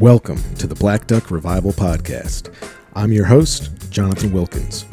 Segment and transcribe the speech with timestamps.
[0.00, 2.54] Welcome to the Black Duck Revival Podcast.
[2.94, 4.86] I'm your host, Jonathan Wilkins.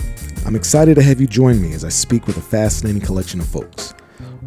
[0.46, 3.48] I'm excited to have you join me as I speak with a fascinating collection of
[3.48, 3.94] folks,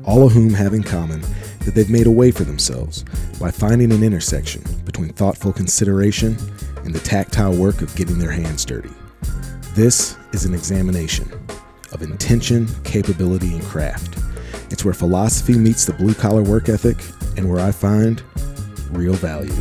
[0.04, 1.22] all of whom have in common
[1.60, 3.06] that they've made a way for themselves
[3.40, 6.36] by finding an intersection between thoughtful consideration
[6.84, 8.92] and the tactile work of getting their hands dirty.
[9.72, 11.32] This is an examination
[11.90, 14.18] of intention, capability, and craft.
[14.70, 16.98] It's where philosophy meets the blue collar work ethic
[17.38, 18.22] and where I find
[18.90, 19.56] real value.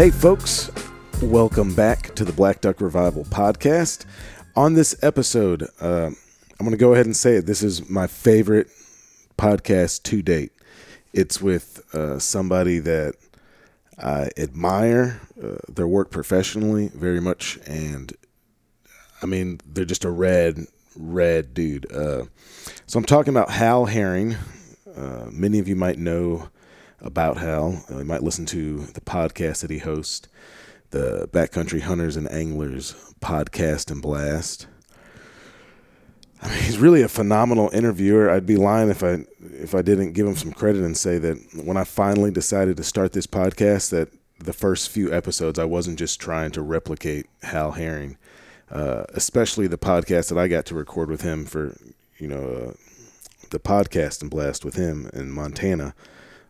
[0.00, 0.70] Hey, folks,
[1.20, 4.06] welcome back to the Black Duck Revival podcast.
[4.56, 7.44] On this episode, uh, I'm going to go ahead and say it.
[7.44, 8.68] This is my favorite
[9.36, 10.52] podcast to date.
[11.12, 13.16] It's with uh, somebody that
[14.02, 18.10] I admire uh, their work professionally very much, and
[19.22, 20.64] I mean, they're just a red,
[20.96, 21.92] red dude.
[21.92, 22.24] Uh,
[22.86, 24.36] so I'm talking about Hal Herring.
[24.96, 26.48] Uh, many of you might know
[27.00, 27.84] about Hal.
[27.90, 30.28] Uh, you might listen to the podcast that he hosts,
[30.90, 34.66] the Backcountry Hunters and Anglers podcast and blast.
[36.42, 38.30] I mean, he's really a phenomenal interviewer.
[38.30, 41.36] I'd be lying if I if I didn't give him some credit and say that
[41.64, 45.98] when I finally decided to start this podcast, that the first few episodes I wasn't
[45.98, 48.16] just trying to replicate Hal Herring,
[48.70, 51.76] uh, especially the podcast that I got to record with him for
[52.16, 52.72] you know uh,
[53.50, 55.94] the podcast and blast with him in Montana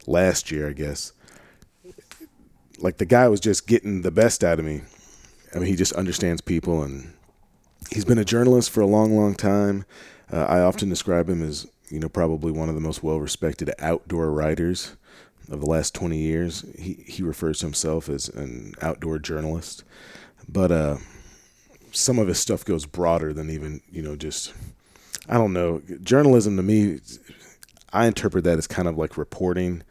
[0.06, 1.12] last year, I guess.
[2.78, 4.82] Like the guy was just getting the best out of me.
[5.54, 7.12] I mean, he just understands people, and
[7.90, 9.84] he's been a journalist for a long, long time.
[10.32, 14.30] Uh, I often describe him as, you know, probably one of the most well-respected outdoor
[14.30, 14.96] writers
[15.50, 16.64] of the last 20 years.
[16.78, 19.84] He he refers to himself as an outdoor journalist,
[20.48, 20.98] but uh,
[21.92, 24.54] some of his stuff goes broader than even, you know, just
[25.28, 25.82] I don't know.
[26.02, 27.00] Journalism to me,
[27.92, 29.82] I interpret that as kind of like reporting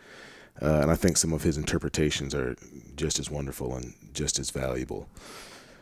[0.62, 2.56] uh, and I think some of his interpretations are
[2.96, 5.08] just as wonderful and just as valuable.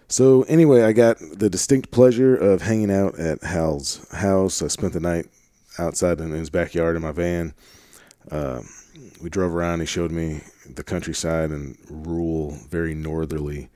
[0.10, 4.62] So, anyway, I got the distinct pleasure of hanging out at Hal's house.
[4.62, 5.26] I spent the night
[5.80, 7.54] outside in his backyard in my van.
[8.32, 8.62] Uh,
[9.22, 9.82] we drove around.
[9.82, 13.70] He showed me the countryside and rural, very northerly,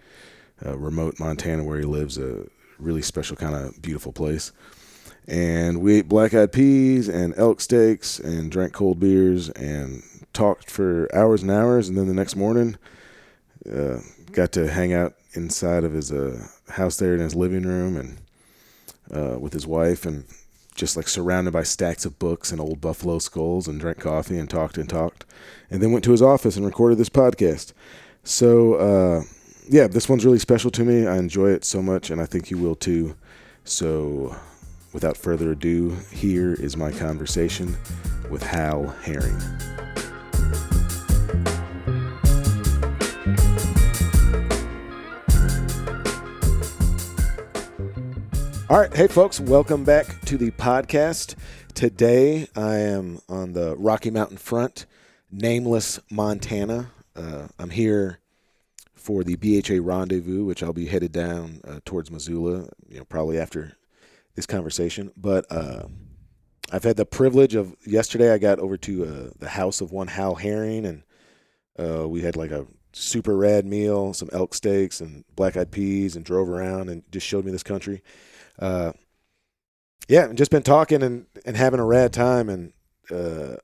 [0.65, 2.45] uh, remote Montana where he lives, a
[2.79, 4.51] really special kind of beautiful place.
[5.27, 10.03] And we ate black eyed peas and elk steaks and drank cold beers and
[10.33, 12.77] talked for hours and hours, and then the next morning,
[13.71, 13.99] uh,
[14.31, 18.17] got to hang out inside of his uh, house there in his living room and
[19.13, 20.25] uh, with his wife, and
[20.75, 24.49] just like surrounded by stacks of books and old buffalo skulls, and drank coffee and
[24.49, 25.25] talked and talked,
[25.69, 27.73] and then went to his office and recorded this podcast.
[28.23, 29.23] So uh,
[29.69, 31.07] yeah, this one's really special to me.
[31.07, 33.15] I enjoy it so much, and I think you will too.
[33.63, 34.35] So
[34.93, 37.77] without further ado, here is my conversation
[38.29, 39.39] with Hal Herring.
[48.71, 48.95] All right.
[48.95, 51.35] Hey, folks, welcome back to the podcast.
[51.73, 54.85] Today I am on the Rocky Mountain front,
[55.29, 56.89] nameless Montana.
[57.13, 58.19] Uh, I'm here
[58.95, 63.37] for the BHA rendezvous, which I'll be headed down uh, towards Missoula, you know, probably
[63.37, 63.75] after
[64.35, 65.11] this conversation.
[65.17, 65.87] But uh,
[66.71, 68.31] I've had the privilege of yesterday.
[68.31, 71.03] I got over to uh, the house of one Hal Herring, and
[71.77, 76.15] uh, we had like a super rad meal, some elk steaks and black eyed peas,
[76.15, 78.01] and drove around and just showed me this country
[78.61, 78.93] uh,
[80.07, 82.47] yeah, just been talking and, and having a rad time.
[82.47, 82.73] And
[83.09, 83.55] uh,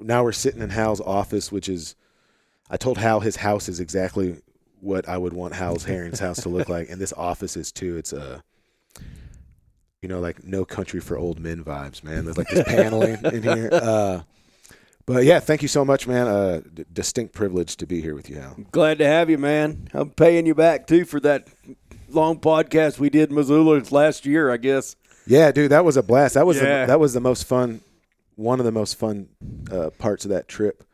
[0.00, 1.94] now we're sitting in Hal's office, which is,
[2.68, 4.42] I told Hal his house is exactly
[4.80, 6.90] what I would want Hal's Herring's house to look like.
[6.90, 7.96] And this office is too.
[7.96, 8.40] It's a, uh,
[10.02, 12.24] you know, like no country for old men vibes, man.
[12.24, 13.68] There's like this paneling in here.
[13.72, 14.22] Uh,
[15.08, 16.28] but yeah, thank you so much, man.
[16.28, 18.56] Uh, d- distinct privilege to be here with you, Hal.
[18.70, 19.88] Glad to have you, man.
[19.94, 21.48] I'm paying you back too for that
[22.10, 24.96] long podcast we did in Missoula last year, I guess.
[25.26, 26.34] Yeah, dude, that was a blast.
[26.34, 26.82] That was yeah.
[26.82, 27.80] the, that was the most fun,
[28.36, 29.30] one of the most fun
[29.72, 30.84] uh, parts of that trip.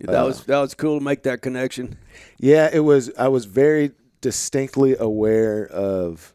[0.00, 1.98] That uh, was that was cool to make that connection.
[2.38, 3.10] Yeah, it was.
[3.18, 3.92] I was very
[4.22, 6.32] distinctly aware of.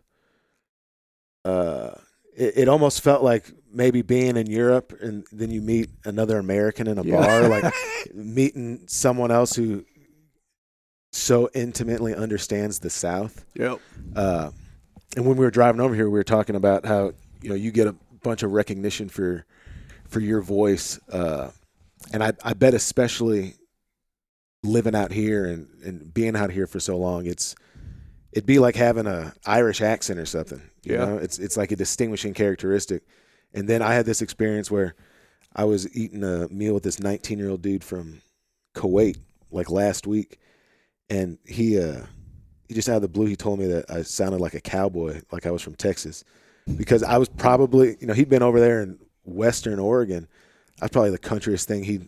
[1.44, 1.92] Uh,
[2.36, 6.88] it, it almost felt like maybe being in Europe and then you meet another American
[6.88, 7.18] in a yeah.
[7.18, 7.74] bar, like
[8.14, 9.84] meeting someone else who
[11.12, 13.46] so intimately understands the South.
[13.56, 13.80] Yep.
[14.16, 14.52] Uh,
[15.16, 17.72] and when we were driving over here, we were talking about how you know you
[17.72, 19.46] get a bunch of recognition for
[20.08, 21.50] for your voice, uh,
[22.12, 23.56] and I, I bet especially
[24.64, 27.56] living out here and, and being out here for so long, it's
[28.32, 30.62] it'd be like having a Irish accent or something.
[30.84, 31.06] You yeah.
[31.06, 33.04] know, it's it's like a distinguishing characteristic.
[33.54, 34.96] And then I had this experience where
[35.56, 38.22] I was eating a meal with this 19 year old dude from
[38.76, 39.18] Kuwait
[39.52, 40.40] like last week,
[41.10, 42.02] and he uh
[42.68, 45.22] he just out of the blue he told me that I sounded like a cowboy,
[45.32, 46.24] like I was from Texas,
[46.78, 50.28] because I was probably you know he'd been over there in Western Oregon.
[50.82, 52.08] I was probably the countryest thing he'd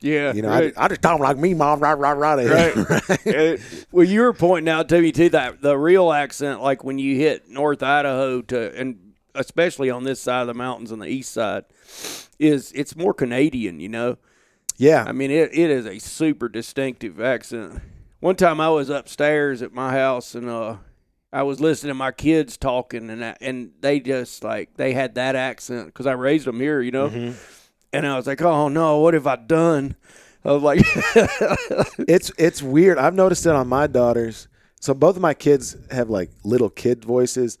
[0.00, 0.72] Yeah, you know right.
[0.76, 3.28] I, I just talk like me mom right right right Right.
[3.34, 3.56] Uh,
[3.92, 7.16] well, you were pointing out to me too that the real accent, like when you
[7.16, 9.07] hit North Idaho to, and
[9.38, 11.64] especially on this side of the mountains on the east side,
[12.38, 13.80] is it's more Canadian.
[13.80, 14.16] You know,
[14.76, 17.80] yeah I mean it, it is a super distinctive accent.
[18.20, 20.76] One time I was upstairs at my house and uh,
[21.32, 25.14] I was listening to my kids talking and I, and they just like they had
[25.16, 26.80] that accent because I raised them here.
[26.80, 27.34] You know,
[27.92, 29.96] and I was like, oh no, what have I done?
[30.44, 30.80] I was like,
[32.08, 32.98] it's it's weird.
[32.98, 34.48] I've noticed it on my daughters.
[34.80, 37.58] So both of my kids have like little kid voices,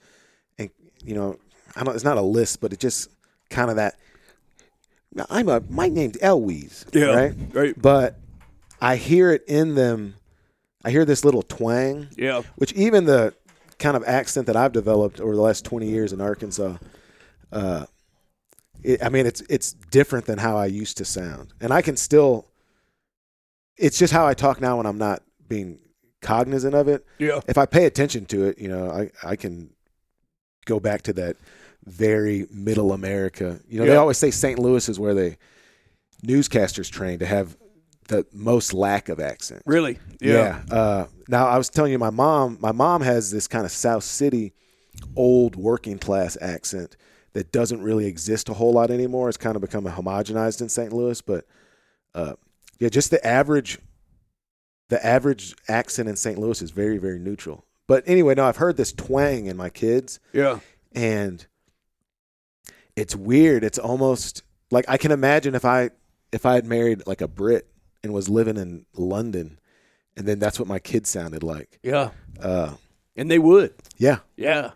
[0.58, 0.70] and
[1.04, 1.38] you know,
[1.78, 1.94] I don't.
[1.94, 3.08] It's not a list, but it just
[3.50, 3.94] kind of that.
[5.30, 5.60] I'm a.
[5.68, 6.84] My name's Elwes.
[7.14, 7.34] right.
[7.52, 7.80] right.
[7.80, 8.18] But
[8.80, 10.14] I hear it in them.
[10.84, 12.42] I hear this little twang, Yeah.
[12.56, 13.34] which even the
[13.78, 16.76] kind of accent that I've developed over the last 20 years in Arkansas,
[17.52, 17.86] uh,
[18.82, 21.96] it, I mean, it's it's different than how I used to sound, and I can
[21.96, 22.46] still.
[23.76, 25.78] It's just how I talk now when I'm not being
[26.20, 27.06] cognizant of it.
[27.18, 27.40] Yeah.
[27.46, 29.70] If I pay attention to it, you know, I I can
[30.66, 31.36] go back to that
[31.88, 33.60] very middle America.
[33.68, 34.58] You know, they always say St.
[34.58, 35.36] Louis is where they
[36.24, 37.56] newscasters train to have
[38.08, 39.62] the most lack of accent.
[39.66, 39.98] Really?
[40.20, 40.62] Yeah.
[40.70, 44.02] Uh, now I was telling you, my mom, my mom has this kind of South
[44.04, 44.52] City,
[45.14, 46.96] old working class accent
[47.34, 49.28] that doesn't really exist a whole lot anymore.
[49.28, 50.92] It's kind of become homogenized in St.
[50.92, 51.44] Louis, but
[52.14, 52.34] uh,
[52.78, 53.78] yeah, just the average,
[54.88, 56.38] the average accent in St.
[56.38, 57.64] Louis is very, very neutral.
[57.86, 60.60] But anyway, no, I've heard this twang in my kids, Yeah.
[60.92, 61.46] and
[62.98, 63.64] it's weird.
[63.64, 65.90] It's almost like I can imagine if I
[66.32, 67.66] if I had married like a Brit
[68.02, 69.58] and was living in London,
[70.16, 71.78] and then that's what my kids sounded like.
[71.82, 72.10] Yeah.
[72.40, 72.74] Uh,
[73.16, 73.74] And they would.
[73.96, 74.72] yeah, Yeah.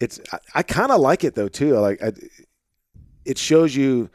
[0.00, 1.76] it's I, I kind of like it though too.
[1.76, 2.12] I like I,
[3.24, 4.10] it shows you.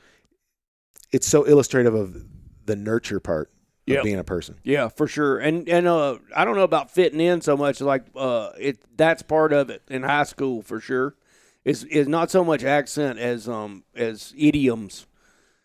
[1.12, 2.26] It's so illustrative of
[2.66, 4.04] the nurture part of Yep.
[4.04, 4.56] being a person.
[4.64, 5.38] Yeah, for sure.
[5.40, 9.22] And and uh I don't know about fitting in so much like uh it that's
[9.22, 11.16] part of it in high school for sure.
[11.66, 15.08] Is is not so much accent as um as idioms,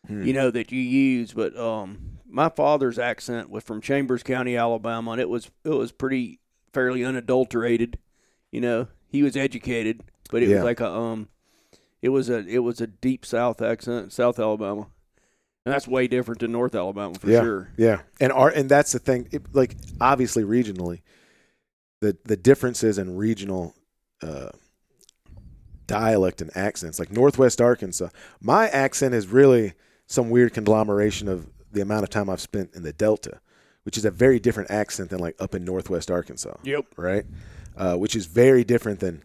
[0.09, 5.13] you know, that you use, but um my father's accent was from Chambers County, Alabama,
[5.13, 6.39] and it was it was pretty
[6.73, 7.99] fairly unadulterated.
[8.53, 10.57] You know, he was educated, but it Yeah.
[10.57, 11.29] was like a um
[12.01, 14.87] it was a it was a deep south accent, South Alabama.
[15.67, 17.71] And that's way different than North Alabama for yeah, sure.
[17.77, 19.29] yeah, and our and that's the thing.
[19.33, 21.03] It, like obviously regionally,
[22.01, 23.75] the the differences in regional
[24.23, 24.49] uh,
[25.89, 27.01] dialect and accents.
[27.01, 29.73] Like Northwest Arkansas, my accent is really
[30.07, 33.41] some weird conglomeration of the amount of time I've spent in the Delta,
[33.83, 36.55] which is a very different accent than like up in Northwest Arkansas.
[36.63, 36.85] Yep.
[36.97, 37.27] Right,
[37.77, 39.25] uh, which is very different than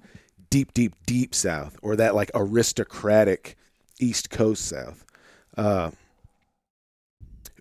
[0.49, 3.55] deep, deep, deep South or that like aristocratic
[3.99, 5.05] East Coast South.
[5.55, 5.91] Uh,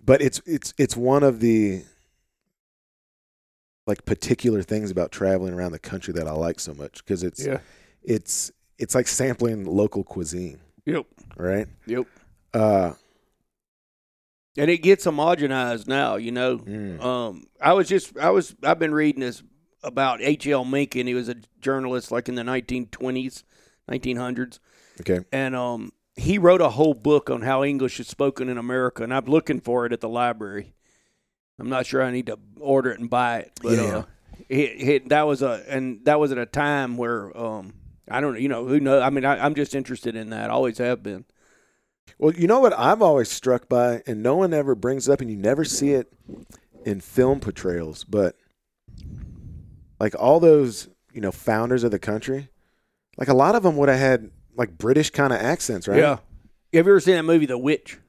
[0.03, 1.83] but it's it's it's one of the
[3.85, 7.45] like particular things about traveling around the country that I like so much because it's
[7.45, 7.59] Yeah.
[8.01, 11.05] it's it's like sampling local cuisine, Yep.
[11.37, 11.67] right?
[11.85, 12.07] Yep.
[12.53, 12.93] Uh,
[14.57, 16.59] And it gets homogenized now, you know.
[16.59, 19.41] mm, Um, I was just, I was, I've been reading this
[19.83, 20.63] about H.L.
[20.65, 21.07] Mencken.
[21.07, 23.43] He was a journalist like in the 1920s,
[23.89, 24.59] 1900s.
[25.01, 29.03] okay, And um, he wrote a whole book on how English is spoken in America.
[29.03, 30.75] And I'm looking for it at the library.
[31.59, 33.51] I'm not sure I need to order it and buy it.
[33.61, 33.83] But Yeah.
[33.97, 34.03] uh,
[34.49, 37.73] it, it, that was a, and that was at a time where, um,
[38.09, 39.01] I don't know, you know, who knows?
[39.01, 40.49] I mean, I, I'm just interested in that.
[40.49, 41.25] always have been.
[42.17, 45.21] Well, you know what I'm always struck by, and no one ever brings it up,
[45.21, 46.11] and you never see it
[46.85, 48.35] in film portrayals, but
[49.99, 52.49] like all those, you know, founders of the country,
[53.17, 55.97] like a lot of them would have had like British kind of accents, right?
[55.99, 56.17] Yeah.
[56.73, 57.99] Have you ever seen that movie, The Witch?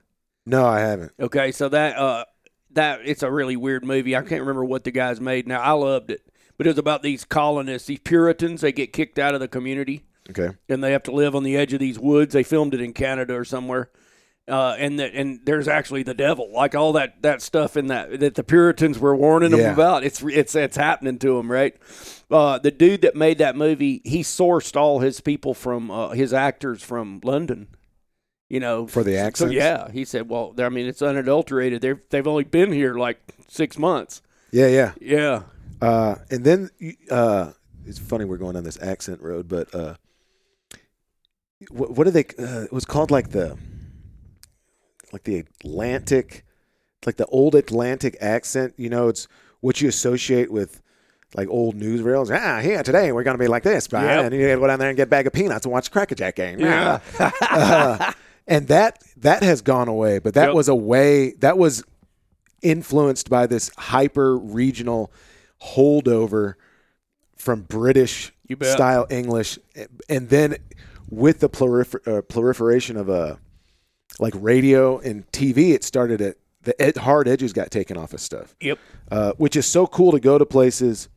[0.46, 1.12] No, I haven't.
[1.20, 2.24] Okay, so that uh
[2.72, 4.16] that it's a really weird movie.
[4.16, 5.46] I can't remember what the guys made.
[5.46, 6.22] Now I loved it,
[6.56, 8.61] but it was about these colonists, these Puritans.
[8.61, 10.50] They get kicked out of the community Okay.
[10.68, 12.32] and they have to live on the edge of these woods.
[12.34, 13.90] They filmed it in Canada or somewhere.
[14.46, 18.34] Uh, and and there's actually the devil, like all that, that stuff in that that
[18.34, 19.73] the Puritans were warning them Yeah.
[19.73, 20.04] about.
[20.04, 21.75] It's it's it's happening to them, right?
[22.30, 26.34] Uh, the dude that made that movie, he sourced all his people from uh, his
[26.34, 27.68] actors from London.
[28.50, 29.54] You know, For the so, accents?
[29.54, 31.80] yeah, he said, "Well, I mean, it's unadulterated.
[31.80, 33.16] They've they've only been here like
[33.49, 34.20] six months."
[34.52, 34.92] Yeah, yeah.
[35.00, 35.42] Yeah,
[35.85, 36.71] Uh, and then
[37.11, 37.53] uh,
[37.87, 39.95] it's funny we're going on this accent road, but uh,
[41.71, 42.25] what, what are they?
[42.38, 43.57] Uh, it was called like the
[45.12, 46.45] like the Atlantic,
[47.07, 48.75] like the old Atlantic accent.
[48.76, 49.29] You know, it's
[49.61, 50.81] what you associate with
[51.35, 52.31] like old newsreels.
[52.35, 54.25] Ah, here today we're gonna be like this, Brian, Yep.
[54.33, 55.91] and you gotta go down there and get a bag of peanuts and watch the
[55.91, 56.61] Crackerjack game.
[56.61, 57.00] Yeah.
[57.41, 58.12] Uh,
[58.47, 60.55] and that that has gone away, but that Yep.
[60.55, 61.83] was a way that was
[62.62, 65.11] influenced by this hyper regional
[65.64, 66.54] holdover
[67.37, 69.59] from British style English,
[70.09, 70.56] and then
[71.11, 73.37] with the prolifer- uh, proliferation of uh,
[74.18, 78.21] like radio and TV, it started at the ed- hard edges got taken off of
[78.21, 78.78] stuff, Yep.
[79.11, 81.09] uh, which is so cool to go to places.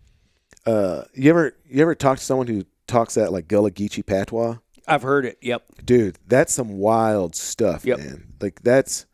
[0.65, 4.57] Uh, you ever you ever talk to someone who talks that like Gullah Geechee patois?
[4.89, 5.37] I've heard it.
[5.41, 5.63] Yep.
[5.85, 7.99] dude that's some wild stuff Yep.
[7.99, 9.05] man like that's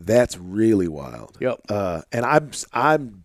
[0.00, 1.60] that's really wild Yep.
[1.68, 3.24] uh and i'm i'm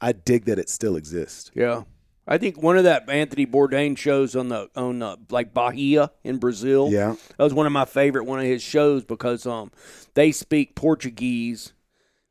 [0.00, 1.82] i dig that it still exists Yeah.
[2.26, 6.38] I think one of that Anthony Bourdain shows on the on uh, like Bahia in
[6.38, 6.88] Brazil.
[6.90, 9.70] yeah That was one of my favorite one of his shows because um
[10.14, 11.74] they speak Portuguese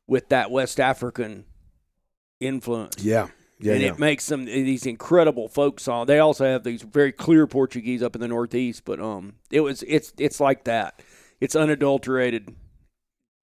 [0.08, 1.44] with that West African
[2.40, 3.04] influence.
[3.04, 3.28] yeah
[3.60, 3.88] yeah, and yeah.
[3.92, 6.08] it makes them these incredible folk songs.
[6.08, 9.82] They also have these very clear Portuguese up in the Northeast, but um, it was
[9.84, 11.00] it's it's like that.
[11.40, 12.54] It's unadulterated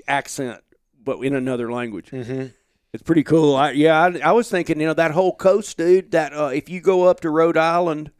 [0.08, 0.62] accent,
[1.02, 2.12] but in another language.
[2.12, 2.48] mm-hmm.
[2.94, 3.56] It's pretty cool.
[3.56, 6.12] I, yeah, I, I was thinking, you know, that whole coast, dude.
[6.12, 8.12] That uh, if you go up to Rhode Island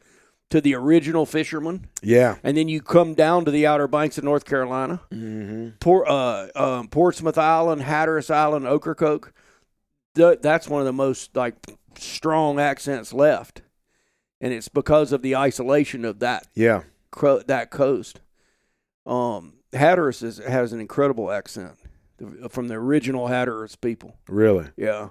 [0.48, 4.24] to the original fishermen, yeah and then you come down to the Outer Banks of
[4.24, 5.70] North Carolina, mm-hmm.
[5.80, 9.34] Port, uh, um, Portsmouth Island, Hatteras Island, Ocracoke.
[10.14, 11.54] Th- that's one of the most like
[11.98, 13.60] strong accents left,
[14.40, 18.20] and it's because of the isolation of that yeah cro- that coast.
[19.04, 21.76] Um, Hatteras is, has an incredible accent
[22.50, 24.16] from the original Hatteras people.
[24.28, 25.08] really Yeah,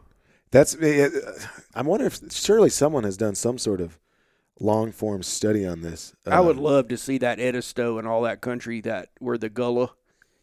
[0.51, 0.75] that's
[1.75, 3.97] i wonder if surely someone has done some sort of
[4.59, 8.21] long form study on this I would Um, love to see that Edisto and all
[8.23, 9.91] that country that where the Gullah.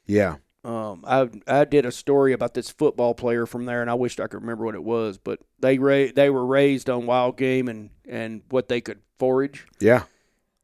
[0.06, 3.94] yeah Um, I I did a story about this football player from there, and I
[3.94, 5.18] wished I could remember what it was.
[5.18, 9.66] But they ra- they were raised on wild game and and what they could forage,
[9.80, 10.02] yeah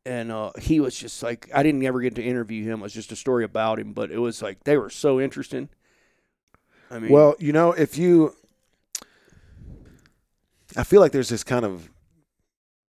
[0.07, 2.81] and uh, he was just like I didn't ever get to interview him.
[2.81, 5.69] It was just a story about him, but it was like they were so interesting.
[6.95, 8.35] I mean, Well, you know, if you,
[10.77, 11.91] I feel like there's this kind of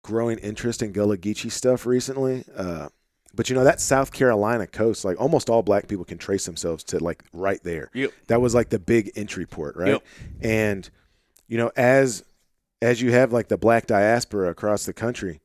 [0.04, 2.46] growing interest in Gullah Geechee stuff recently.
[2.56, 2.90] Uh,
[3.34, 6.84] but you know that South Carolina coast, like almost all black people can trace themselves
[6.86, 7.90] to like right there.
[7.94, 8.12] Yep.
[8.28, 9.90] That was like the big entry port, right?
[9.90, 10.06] Yep.
[10.42, 10.90] And
[11.48, 12.24] you know, as
[12.82, 15.42] as you have like the black diaspora across the country,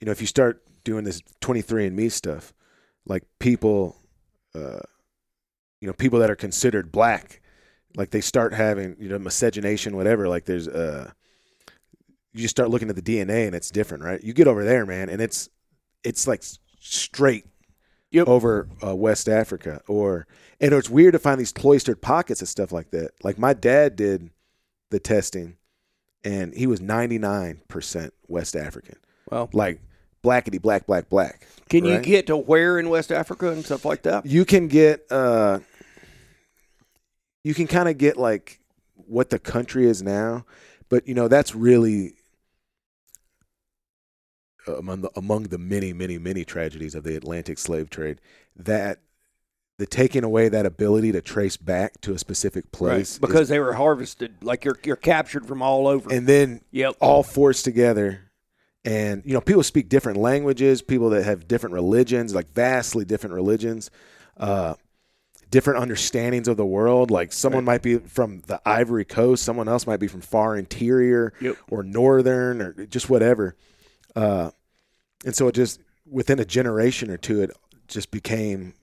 [0.00, 2.52] you know, if you start doing this 23andMe stuff,
[3.06, 3.96] like people,
[4.54, 4.80] uh,
[5.80, 7.40] you know, people that are considered black,
[7.96, 10.28] like they start having, you know, miscegenation, whatever.
[10.28, 11.10] Like there's, uh,
[12.32, 14.22] you just start looking at the DNA and it's different, right?
[14.22, 15.48] You get over there, man, and it's,
[16.04, 16.42] it's like
[16.78, 17.46] straight
[18.12, 18.28] Yep.
[18.28, 20.28] over uh, West Africa, or
[20.60, 23.10] and it's weird to find these cloistered pockets of stuff like that.
[23.24, 24.30] Like my dad did
[24.90, 25.56] the testing,
[26.22, 28.94] and he was 99% West African,
[29.28, 29.80] well, like
[30.24, 31.46] blackety black, black, black.
[31.68, 34.24] can you get to where in West Africa and stuff like that?
[34.24, 35.58] You can get, uh,
[37.46, 38.58] you can kind of get like
[38.96, 40.44] what the country is now,
[40.88, 42.14] but you know that's really
[44.66, 48.20] among the, among the many, many, many tragedies of the Atlantic slave trade
[48.56, 48.98] that
[49.78, 53.60] the taking away that ability to trace back to a specific place is- because they
[53.60, 54.42] were harvested.
[54.42, 56.12] Like you're you're captured from all over.
[56.12, 56.96] and then yep.
[57.00, 58.22] all forced together
[58.84, 63.34] and you know people speak different languages people that have different religions like vastly different
[63.34, 63.90] religions
[64.36, 64.74] uh
[65.50, 69.86] different understandings of the world like someone might be from the ivory coast someone else
[69.86, 71.56] might be from far interior Yep.
[71.70, 73.54] or northern or just whatever
[74.16, 74.50] uh
[75.24, 77.50] and so it just within a generation or two it
[77.86, 78.74] just became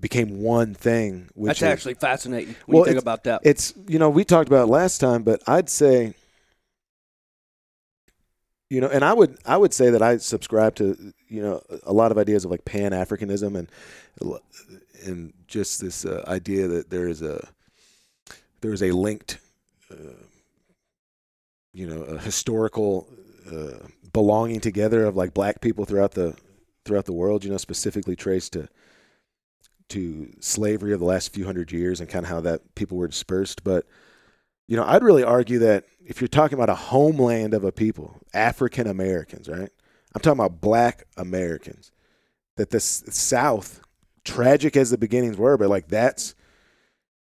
[0.00, 3.40] became one thing which That's is- actually fascinating when Well, you think about that.
[3.44, 6.12] it's you know we talked about it last time but i'd say
[8.68, 11.92] you know and i would i would say that i subscribe to you know a
[11.92, 13.70] lot of ideas of like pan-africanism and
[15.04, 17.48] and just this uh, idea that there is a
[18.60, 19.38] there is a linked
[19.90, 20.24] uh,
[21.72, 23.08] you know a historical
[23.50, 26.36] uh, belonging together of like black people throughout the
[26.84, 28.68] throughout the world you know specifically traced to
[29.88, 33.08] to slavery of the last few hundred years and kind of how that people were
[33.08, 33.62] dispersed.
[33.62, 33.86] But
[34.66, 38.20] you know, I'd really argue that if you're talking about a homeland of a people,
[38.34, 39.70] African Americans, right?
[40.14, 41.92] I'm talking about Black Americans.
[42.56, 43.82] That the South,
[44.26, 46.34] tragic as the beginnings were, but like that's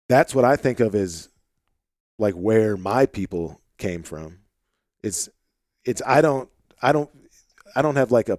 [0.09, 1.29] that's what I think of as
[2.19, 4.41] like where my people came from.
[5.03, 5.29] It's
[5.85, 6.51] it's I don't
[6.83, 7.09] I don't
[7.75, 8.39] I don't have like a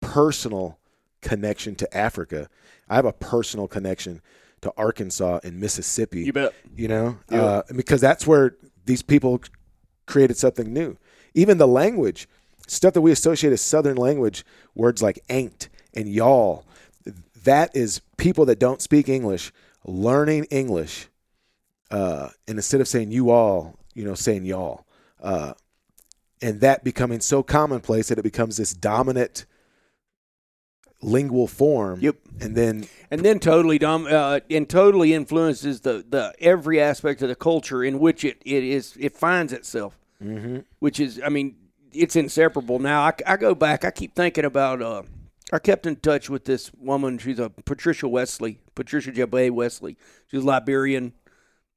[0.00, 0.78] personal
[1.20, 2.48] connection to Africa.
[2.88, 4.22] I have a personal connection
[4.62, 6.22] to Arkansas and Mississippi.
[6.22, 6.54] You bet.
[6.74, 7.42] You know, Yeah.
[7.42, 9.40] uh, because that's where these people
[10.06, 10.96] created something new.
[11.34, 12.28] Even the language,
[12.66, 16.64] stuff that we associate as Southern language, words like ain't and y'all,
[17.44, 19.52] that is people that don't speak English
[19.88, 21.08] learning English,
[21.90, 24.86] uh, and instead of saying you all, you know, saying y'all,
[25.22, 25.54] uh,
[26.40, 29.46] and that becoming so commonplace that it becomes this dominant
[31.00, 32.00] lingual form.
[32.00, 32.16] Yep.
[32.40, 37.28] And then and then totally dom- uh, and totally influences the, the every aspect of
[37.28, 39.98] the culture in which it, it is it finds itself
[40.80, 41.54] which is i mean
[41.92, 45.02] it's inseparable now I, I go back i keep thinking about uh,
[45.52, 49.96] i kept in touch with this woman she's a patricia wesley patricia jabbeh wesley
[50.30, 51.12] she's a liberian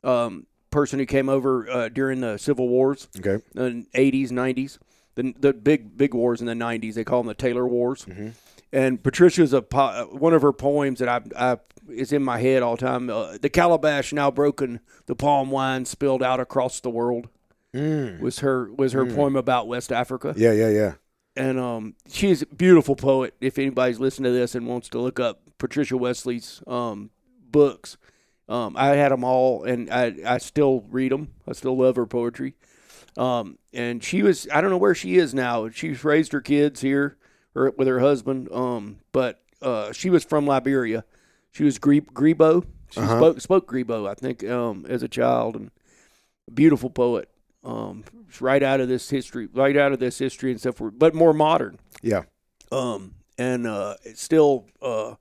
[0.04, 4.78] um, person who came over uh, during the civil wars okay, the 80s, 90s,
[5.16, 6.94] the the big big wars in the 90s.
[6.96, 8.06] They call them the Taylor Wars.
[8.06, 8.30] Mm-hmm.
[8.74, 11.58] And Patricia's a po- one of her poems that I I
[11.90, 13.10] is in my head all the time.
[13.10, 17.28] Uh, the calabash now broken, the palm wine spilled out across the world.
[17.74, 20.40] Was her was her poem about West Africa, Mm.
[20.40, 20.94] yeah, yeah, yeah.
[21.36, 23.34] And um, she's a beautiful poet.
[23.42, 27.10] If anybody's listening to this and wants to look up Patricia Wesley's um,
[27.50, 27.98] books,
[28.50, 31.30] um, I had them all, and I I still read them.
[31.48, 32.54] I still love her poetry.
[33.18, 35.70] Um, and she was I don't know where she is now.
[35.70, 37.18] She's raised her kids here
[37.56, 38.50] or with her husband.
[38.52, 41.04] Um, but uh, she was from Liberia.
[41.52, 42.66] She was Gre- Grebo.
[42.90, 43.18] She Uh-huh.
[43.18, 45.72] spoke spoke Grebo, I think, um, as a child, and
[46.54, 47.30] beautiful poet.
[47.64, 48.04] Um,
[48.40, 51.78] right out of this history, right out of this history and stuff, but more modern
[52.02, 52.24] Yeah.
[52.72, 55.14] um, and uh, it's still uh,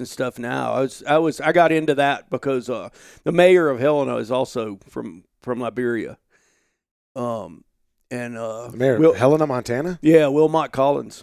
[0.00, 0.72] and stuff now.
[0.72, 2.88] I was, I was, I got into that because uh,
[3.22, 6.18] the mayor of Helena is also from from Liberia,
[7.16, 7.64] um,
[8.10, 9.98] and uh, Mayor Will, Helena, Montana?
[10.02, 11.22] yeah, Wilmot Collins.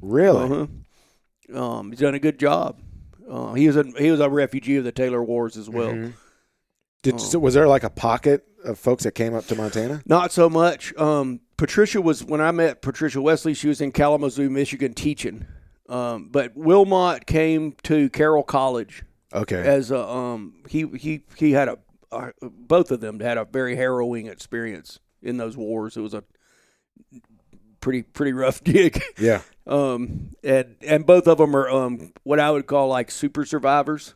[0.00, 0.44] Really?
[0.44, 1.58] Uh-huh.
[1.62, 2.80] Um, he's done a good job.
[3.28, 5.92] Uh, he was a he was a refugee of the Taylor Wars as well.
[5.92, 6.12] Mhm.
[7.12, 10.02] Did so was there like a pocket of folks that came up to Montana?
[10.06, 10.94] Not so much.
[10.96, 13.54] Um, Patricia was when I met Patricia Wesley.
[13.54, 15.46] She was in Kalamazoo, Michigan, teaching.
[15.88, 19.60] Um, but Wilmot came to Carroll College Okay.
[19.66, 21.78] as a um he he he had a
[22.12, 25.96] uh, both of them had a very harrowing experience in those wars.
[25.96, 26.24] It was a
[27.80, 29.02] pretty pretty rough gig.
[29.18, 29.42] yeah.
[29.66, 34.14] Um and and both of them are um what I would call like super survivors.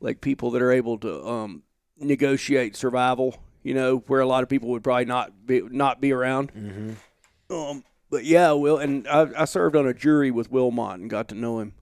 [0.00, 1.62] Like people that are able to um
[2.00, 6.12] negotiate survival, you know, where a lot of people would probably not be not be
[6.12, 6.52] around.
[6.54, 7.54] Mm-hmm.
[7.54, 11.28] Um but yeah, Will and I, I served on a jury with Wilmot and got
[11.28, 11.74] to know him.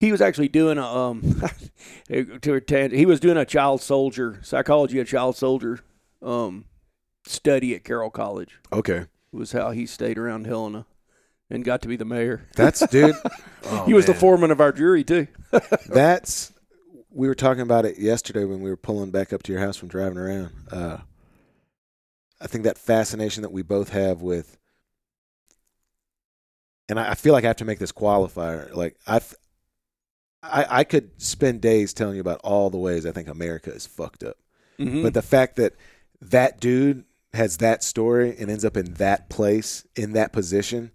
[0.00, 1.42] He was actually doing a um
[2.08, 5.80] to attend, he was doing a child soldier psychology a child soldier
[6.22, 6.64] um
[7.26, 9.04] study at Carroll College Okay.
[9.32, 10.86] was how he stayed around Helena
[11.50, 12.46] and got to be the mayor.
[12.56, 13.14] That's dude.
[13.64, 15.26] oh, he was the foreman of our jury too.
[15.88, 16.52] That's
[17.18, 19.76] we were talking about it yesterday when we were pulling back up to your house
[19.76, 20.52] from driving around.
[20.70, 20.98] Uh,
[22.40, 24.56] I think that fascination that we both have with,
[26.88, 28.72] and I, I feel like I have to make this qualifier.
[28.72, 29.20] Like I,
[30.44, 33.84] I, I could spend days telling you about all the ways I think America is
[33.84, 34.36] fucked up,
[34.78, 35.02] Mhm.
[35.02, 35.74] but the fact that
[36.20, 40.92] that dude has that story and ends up in that place in that position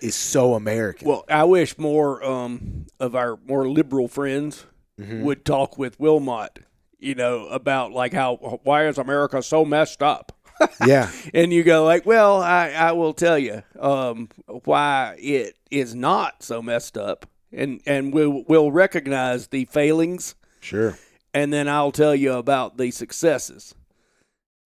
[0.00, 1.08] is so American.
[1.08, 4.66] well, I wish more um, of our more liberal friends
[5.00, 5.22] Mhm.
[5.22, 6.60] would talk with Wilmot,
[7.00, 10.30] you know, about like how why is America so messed up?
[10.86, 11.10] yeah.
[11.34, 14.28] And you go like, well, I, I will tell you um,
[14.64, 20.96] why it is not so messed up, and and we'll we'll recognize the failings, Sure.
[21.32, 23.74] and then I'll tell you about the successes.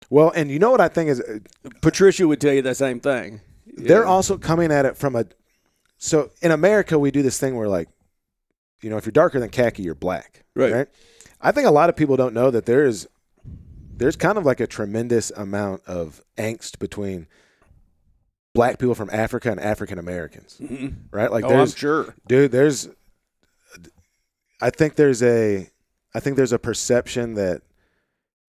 [0.10, 1.40] Well, and you know what I think is uh,
[1.82, 3.40] Patricia would tell you the same thing.
[3.78, 5.26] They're also coming at it from a.
[5.98, 7.90] So in America, we do this thing where like,
[8.82, 10.44] you know, if you're darker than khaki, you're black.
[10.56, 10.88] Right.
[11.42, 13.08] I think a lot of people don't know that there is,
[13.96, 17.28] there's kind of like a tremendous amount of angst between
[18.54, 20.58] black people from Africa and African Americans.
[20.62, 20.96] Mhm.
[21.12, 21.32] Right.
[21.32, 22.16] Like oh, I'm there's, sure.
[22.28, 22.90] dude, there's.
[24.60, 25.70] I think there's a,
[26.16, 27.62] I think there's a perception that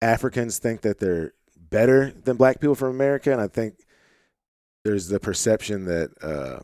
[0.02, 3.76] Africans think that they're better than black people from America, and I think
[4.88, 6.60] there's the perception that uh,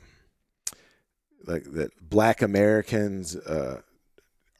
[1.46, 3.82] like that black Americans uh,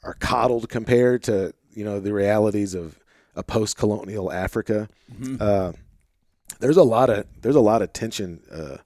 [0.04, 3.00] are coddled compared to you know the realities of
[3.38, 4.90] a post-colonial Africa.
[5.18, 5.40] Mhm.
[5.40, 5.72] Uh,
[6.60, 8.78] there's a lot of there's a lot of tension uh,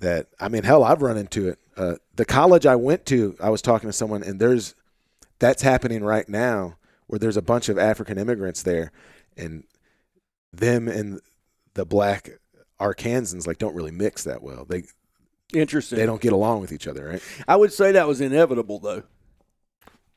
[0.00, 1.58] that I mean, hell, I've run into it.
[1.74, 4.74] Uh, the college I went to, I was talking to someone, and there's
[5.38, 8.92] that's happening right now, where there's a bunch of African immigrants there,
[9.34, 9.64] and
[10.52, 11.20] them and
[11.72, 12.28] the black
[12.82, 14.64] Arkansans like don't really mix that well.
[14.64, 14.84] They
[15.52, 15.98] Interesting.
[15.98, 17.22] They don't get along with each other, right?
[17.46, 19.02] I would say that was inevitable, though.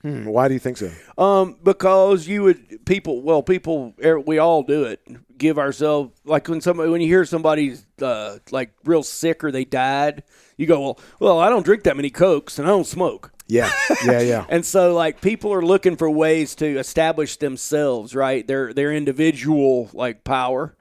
[0.01, 0.91] Hmm, why do you think so?
[1.17, 3.21] Um, because you would people.
[3.21, 3.93] Well, people.
[4.03, 5.01] er, We all do it.
[5.37, 9.65] Give ourselves like when somebody when you hear somebody's uh, like real sick or they
[9.65, 10.23] died,
[10.57, 13.31] you go, well, well, I don't drink that many cokes and I don't smoke.
[13.47, 13.71] Yeah,
[14.05, 14.45] yeah, yeah.
[14.49, 18.45] And so, like, people are looking for ways to establish themselves, right?
[18.47, 20.75] Their their individual like power.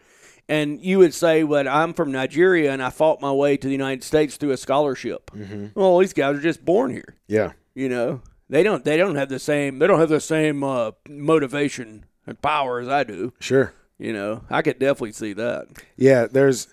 [0.48, 3.72] And you would say, "Well, I'm from Nigeria and I fought my way to the
[3.72, 5.30] United States through a scholarship."
[5.74, 7.14] Well, these guys are just born here.
[7.26, 7.52] yeah.
[7.74, 10.92] You know, they don't they don't have the same they don't have the same uh,
[11.08, 13.32] motivation and power as I do.
[13.40, 13.72] Sure.
[13.98, 15.66] You know, I could definitely see that.
[15.96, 16.68] Yeah, there's.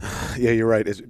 [0.38, 0.86] Yeah, you're right.
[0.86, 1.00] It's,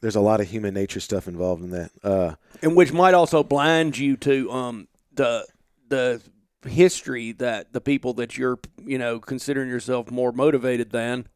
[0.00, 1.90] there's a lot of human nature stuff involved in that.
[2.02, 5.46] Uh, and which might also blind you to um the
[5.88, 6.22] the
[6.66, 11.26] history that the people that you're you know considering yourself more motivated than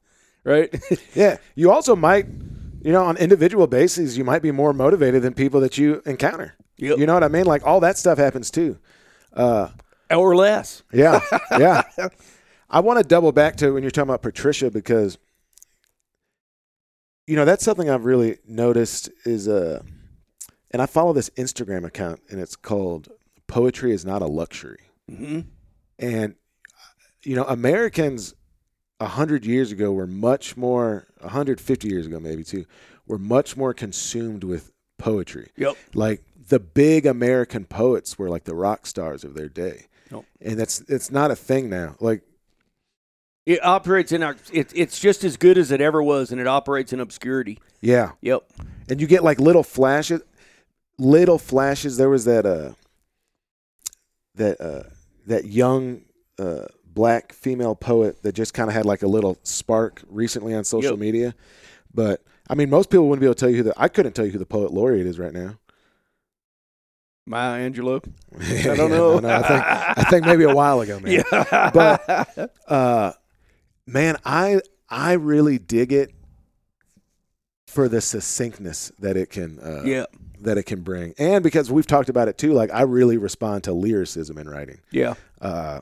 [0.45, 0.75] right
[1.15, 2.27] yeah, you also might,
[2.83, 6.55] you know, on individual basis, you might be more motivated than people that you encounter.
[6.77, 6.99] Yep.
[6.99, 7.47] You know what I mean?
[7.47, 8.79] Like all that stuff happens too.
[9.33, 9.69] uh
[10.11, 11.21] or less Yeah,
[11.59, 11.83] yeah.
[12.71, 15.19] I want to double back to when you're talking about Patricia because,
[17.27, 19.83] you know, that's something I've really noticed is uh,
[20.71, 23.09] and I follow this Instagram account and it's called
[23.47, 25.41] "Poetry is not a luxury." Hmm
[25.99, 26.35] And
[27.23, 28.35] you know, Americans
[29.01, 32.65] a hundred years ago were much more, a hundred fifty years ago maybe too,
[33.07, 35.51] were much more consumed with poetry.
[35.57, 40.25] yep Like the big American poets were like the rock stars of their day, Yep.
[40.41, 41.97] and that's it's not a thing now.
[42.01, 42.23] Like
[43.47, 46.47] it operates in our it, it's just as good as it ever was and it
[46.47, 48.45] operates in obscurity yeah, yep
[48.89, 50.21] and you get like little flashes,
[50.99, 51.97] little flashes.
[51.97, 52.73] There was that uh,
[54.35, 54.85] that uh,
[55.27, 56.03] that young
[56.39, 60.65] uh, black female poet that just kind of had like a little spark recently on
[60.65, 60.99] social Yep.
[61.01, 61.35] media,
[61.93, 63.75] but I mean, most people wouldn't be able to tell you who the.
[63.77, 65.59] I couldn't tell you who the poet laureate is right now.
[67.27, 68.05] Maya Angelou
[68.71, 69.17] I don't know.
[69.17, 69.63] I think
[69.99, 71.25] I think maybe a while ago, man.
[71.33, 73.13] yeah But uh,
[73.87, 74.61] man, I
[74.91, 76.13] I really dig it
[77.67, 80.05] for the succinctness that it can uh, yeah
[80.45, 82.53] that it can bring, and because we've talked about it too.
[82.53, 84.81] Like I really respond to lyricism in writing.
[84.91, 85.81] yeah Uh,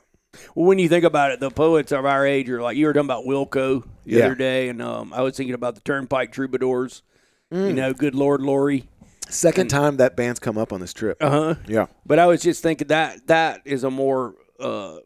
[0.55, 2.93] Well, when you think about it, the poets of our age are like you were
[2.93, 4.25] talking about Wilco the Yeah.
[4.25, 7.03] other day, and um, I was thinking about the Turnpike Troubadours.
[7.53, 7.67] Mm.
[7.67, 8.89] You know, good Lord, Lori.
[9.29, 11.17] second time that band's come up on this trip.
[11.21, 11.55] Uh huh.
[11.67, 14.97] Yeah, But I was just thinking that that is a more uh,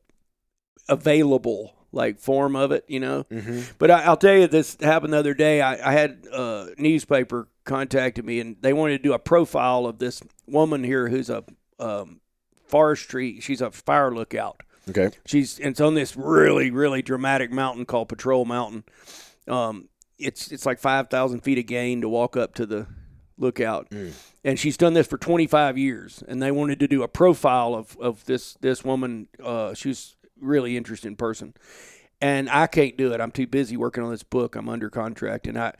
[0.90, 3.24] available like form of it, you know.
[3.32, 5.62] hmm But I, I'll tell you, this happened the other day.
[5.62, 10.00] I, I had a newspaper contacted me, and they wanted to do a profile of
[10.00, 11.44] this woman here who's a
[11.80, 12.20] um,
[12.68, 13.40] forestry.
[13.40, 14.62] She's a fire lookout.
[14.90, 15.12] okay.
[15.26, 18.84] She's it's on this really really dramatic mountain called Patrol Mountain.
[19.48, 22.88] Um, it's it's like five thousand feet of gain to walk up to the
[23.38, 24.12] lookout, Mm.
[24.44, 26.24] and she's done this for twenty five years.
[26.28, 29.28] And they wanted to do a profile of of this this woman.
[29.42, 31.54] Uh, she's really interesting person,
[32.22, 33.22] and I can't do it.
[33.22, 34.56] I'm too busy working on this book.
[34.56, 35.74] I'm under contract, and I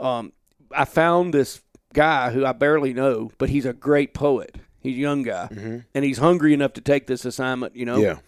[0.00, 0.32] um
[0.74, 1.60] I found this
[1.94, 4.56] guy who I barely know, but he's a great poet.
[4.80, 7.74] He's a young guy, hmm and he's hungry enough to take this assignment.
[7.76, 8.18] You know, Yeah.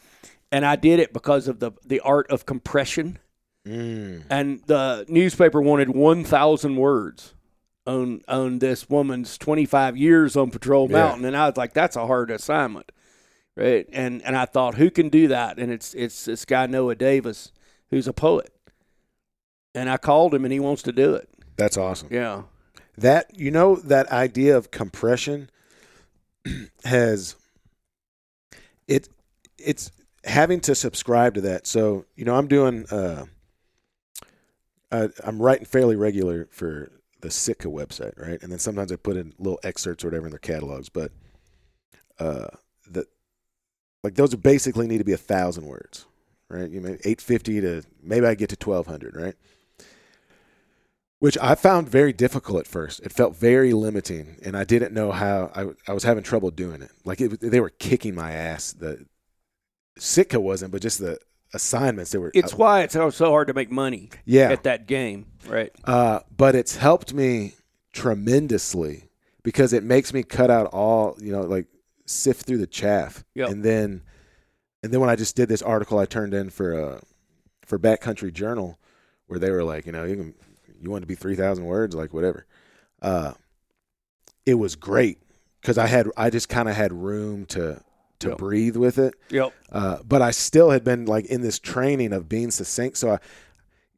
[0.50, 3.18] and I did it because of the the art of compression.
[3.66, 4.22] Mm.
[4.30, 7.34] And the newspaper wanted one thousand words
[7.86, 10.96] on on this woman's twenty five years on Patrol Yeah.
[10.98, 12.90] Mountain, and I was like, that's a hard assignment,
[13.58, 13.86] right?
[13.92, 15.58] And and I thought, who can do that?
[15.58, 17.52] And it's it's this guy Noah Davis,
[17.90, 18.52] who's a poet,
[19.74, 21.28] and I called him, and he wants to do it.
[21.56, 22.08] That's awesome.
[22.10, 22.42] Yeah,
[22.96, 25.50] That you know that idea of compression
[26.84, 27.34] has
[28.86, 29.08] it
[29.58, 29.90] it's
[30.24, 31.66] having to subscribe to that.
[31.66, 33.26] So, you know, I'm doing uh
[34.90, 36.90] I, I'm writing fairly regular for
[37.20, 38.40] the Sitka website, right?
[38.40, 41.10] And then sometimes I put in little excerpts or whatever in their catalogs, but
[42.20, 42.46] uh
[44.02, 46.06] like those basically need to be a thousand words,
[46.48, 46.70] right?
[46.70, 49.34] You know, eight fifty to maybe I get to twelve hundred, right?
[51.20, 53.00] which I found very difficult at first.
[53.00, 55.50] It felt very limiting, and I didn't know how.
[55.54, 56.90] I, I was having trouble doing it.
[57.04, 58.72] Like it, they were kicking my ass.
[58.72, 59.04] The
[59.98, 61.18] Sitka wasn't, but just the
[61.52, 62.12] assignments.
[62.12, 62.30] They were.
[62.34, 64.50] it's why it's so so hard to make money yeah.
[64.50, 65.72] at that game, right?
[65.84, 67.54] Uh, but it's helped me
[67.92, 69.08] tremendously
[69.42, 71.66] because it makes me cut out all you know, like
[72.08, 73.50] sift through the chaff, Yep.
[73.50, 74.02] and then
[74.82, 77.00] and then when I just did this article I turned in for uh
[77.66, 78.78] for Backcountry Journal,
[79.26, 80.34] where they were like, you know, you can
[80.80, 82.46] you want to be three thousand words, like whatever.
[83.02, 83.32] Uh,
[84.46, 85.18] it was great
[85.60, 87.82] because I had I just kind of had room to
[88.20, 88.38] to Yep.
[88.38, 89.14] breathe with it.
[89.30, 89.52] Yep.
[89.70, 92.96] Uh, but I still had been like in this training of being succinct.
[92.96, 93.18] So I,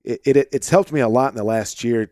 [0.04, 2.10] it, it it's helped me a lot in the last year.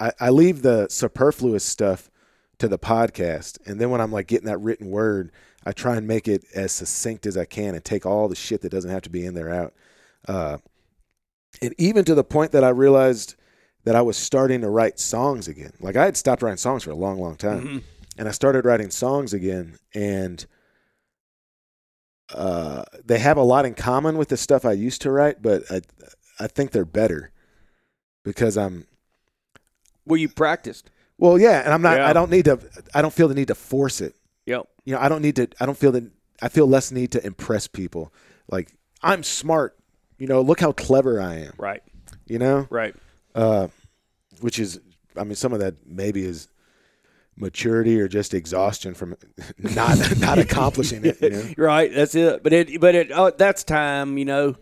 [0.00, 2.10] I, I leave the superfluous stuff
[2.58, 5.30] to the podcast, and then when I'm like getting that written word,
[5.64, 8.62] I try and make it as succinct as I can and take all the shit
[8.62, 9.74] that doesn't have to be in there out.
[10.26, 10.58] Uh,
[11.60, 13.34] and even to the point that I realized
[13.84, 15.72] that I was starting to write songs again.
[15.80, 17.82] Like I had stopped writing songs for a long, long time, Mhm.
[18.18, 20.44] and I started writing songs again, and
[22.34, 25.62] uh, they have a lot in common with the stuff I used to write, but
[25.70, 25.82] I,
[26.40, 27.30] I think they're better
[28.24, 28.86] because I'm
[30.04, 30.90] Well, you practiced.
[31.18, 31.98] Well, yeah, and I'm not.
[31.98, 32.08] Yeah.
[32.08, 32.58] I don't need to.
[32.94, 34.14] I don't feel the need to force it.
[34.46, 34.66] Yep.
[34.84, 35.48] You know, I don't need to.
[35.60, 36.10] I don't feel the.
[36.42, 38.12] I feel less need to impress people.
[38.50, 38.70] Like
[39.02, 39.76] I'm smart.
[40.18, 41.52] You know, look how clever I am.
[41.58, 41.82] Right.
[42.26, 42.94] You know, Right.
[43.34, 43.68] uh,
[44.40, 44.80] which is,
[45.16, 46.48] I mean, some of that maybe is
[47.36, 49.14] maturity or just exhaustion from
[49.58, 51.20] not not accomplishing it.
[51.20, 51.44] You know?
[51.58, 51.92] Right.
[51.94, 52.42] That's it.
[52.42, 52.80] But it.
[52.80, 53.10] But it.
[53.14, 54.18] Oh, that's time.
[54.18, 54.56] You know.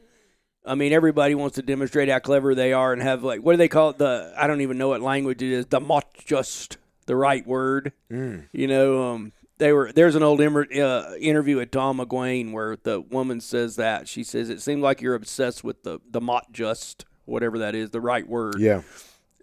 [0.65, 3.57] I mean, everybody wants to demonstrate how clever they are and have like what do
[3.59, 3.99] they call it?
[3.99, 5.67] The I don't even know what language it is.
[5.67, 7.93] The mot juste the right word.
[8.11, 8.49] Mm.
[8.53, 13.01] You know, um, they were there's an old uh, interview with Tom McGuane where the
[13.01, 17.05] woman says that she says it seemed like you're obsessed with the the mot juste
[17.27, 18.57] whatever that is the right word.
[18.59, 18.83] Yeah.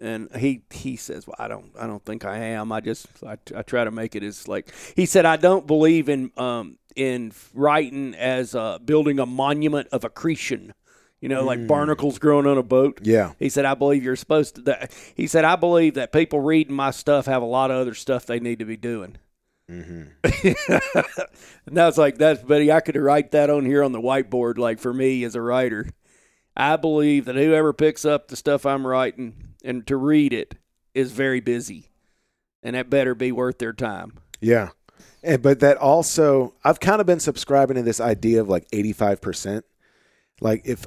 [0.00, 2.72] And he he says, well, I don't I don't think I am.
[2.72, 6.08] I just I, I try to make it as like he said I don't believe
[6.08, 10.74] in um in writing as uh, building a monument of accretion.
[11.22, 12.98] You know, like barnacles growing on a boat.
[13.04, 13.34] Yeah.
[13.38, 14.88] He said, I believe you're supposed to.
[15.14, 18.26] He said, I believe that people reading my stuff have a lot of other stuff
[18.26, 19.18] they need to be doing.
[19.70, 20.98] Mm-hmm.
[21.66, 24.80] and that's like, that's, buddy, I could write that on here on the whiteboard, like
[24.80, 25.88] for me as a writer.
[26.56, 30.56] I believe that whoever picks up the stuff I'm writing and to read it
[30.92, 31.92] is very busy.
[32.64, 34.18] And that better be worth their time.
[34.40, 34.70] Yeah.
[35.22, 39.62] And, but that also, I've kind of been subscribing to this idea of like 85%.
[40.40, 40.84] Like if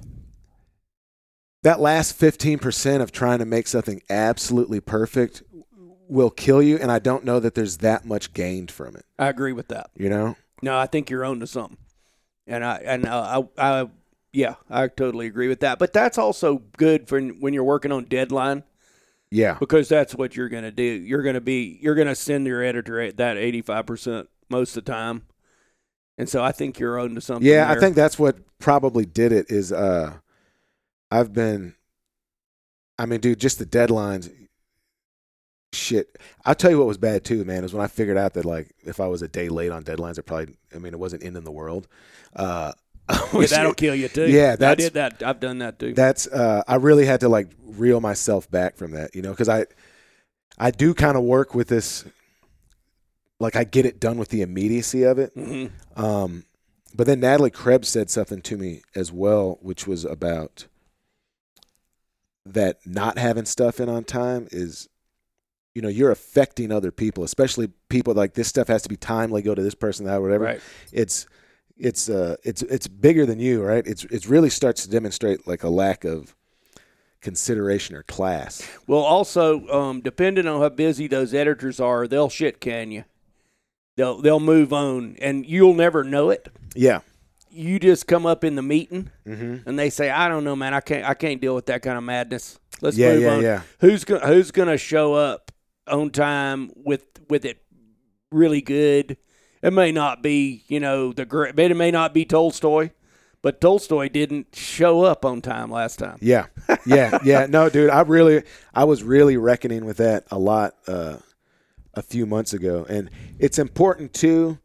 [1.66, 5.42] that last 15% of trying to make something absolutely perfect
[6.08, 6.78] will kill you.
[6.78, 9.90] And I don't know that there's that much gained from it, I agree with that.
[9.96, 10.36] you know?
[10.62, 11.78] No, I think you're on to something.
[12.46, 13.90] And I and uh, I, I
[14.32, 15.80] yeah, I totally agree with that.
[15.80, 18.62] But that's also good for when you're working on deadline
[19.32, 19.58] Yeah.
[19.60, 20.84] because that's what you're going to do.
[20.84, 24.86] You're going to be you're going to send your editor at that 85% most of
[24.86, 25.24] the time.
[26.20, 27.48] And so I think you're on to something.
[27.48, 27.72] Yeah.
[27.72, 30.14] I think that's what probably did it is, uh,
[31.16, 31.76] I've been,
[33.00, 34.30] I mean, dude, just the deadlines.
[35.74, 37.64] Shit, I'll tell you what was bad too, man.
[37.64, 40.18] Is when I figured out that like if I was a day late on deadlines,
[40.18, 41.88] it probably, I mean, it wasn't ending the world.
[42.36, 42.72] Uh,
[43.34, 44.28] yeah, that'll kill you too.
[44.28, 45.22] Yeah, I did that.
[45.24, 45.94] I've done that too.
[45.94, 49.50] that's uh, I really had to like reel myself back from that, you know, because
[49.50, 49.66] I
[50.58, 52.06] I do kind of work with this,
[53.40, 55.32] like I get it done with the immediacy of it.
[55.34, 56.46] hmm Um,
[56.96, 60.68] but then Natalie Krebs said something to me as well, which was about
[62.46, 64.88] that not having stuff in on time is,
[65.74, 69.42] you know, you're affecting other people, especially people like this stuff has to be timely,
[69.42, 70.46] go to this person, that, whatever.
[70.46, 70.62] Right.
[70.92, 71.28] It's,
[71.78, 73.86] it's, uh, it's, it's bigger than you, right?
[73.86, 76.36] It's, it's really starts to demonstrate like a lack of
[77.22, 78.70] consideration or class.
[78.88, 83.04] Well, also, um, depending on how busy those editors are, they'll shit can you.
[83.98, 86.50] They'll they'll move on, and you'll never know it.
[86.76, 87.00] Yeah.
[87.56, 89.68] You just come up in the meeting, Mm-hmm.
[89.70, 90.74] and they say, "I don't know, man.
[90.74, 91.06] I can't.
[91.08, 92.60] I can't deal with that kind of madness.
[92.82, 93.42] Let's Yeah, move yeah, on.
[93.44, 93.62] yeah.
[93.80, 95.52] Who's gonna Who's gonna show up
[95.88, 97.60] on time with with it
[98.32, 99.18] really good?
[99.62, 101.58] It may not be, you know, the great.
[101.58, 102.90] It may not be Tolstoy,
[103.42, 106.18] but Tolstoy didn't show up on time last time.
[106.22, 106.48] Yeah,
[106.86, 107.48] yeah, yeah.
[107.50, 111.18] No, dude, I really, I was really reckoning with that a lot uh,
[111.94, 114.60] a few months ago, and it's important too.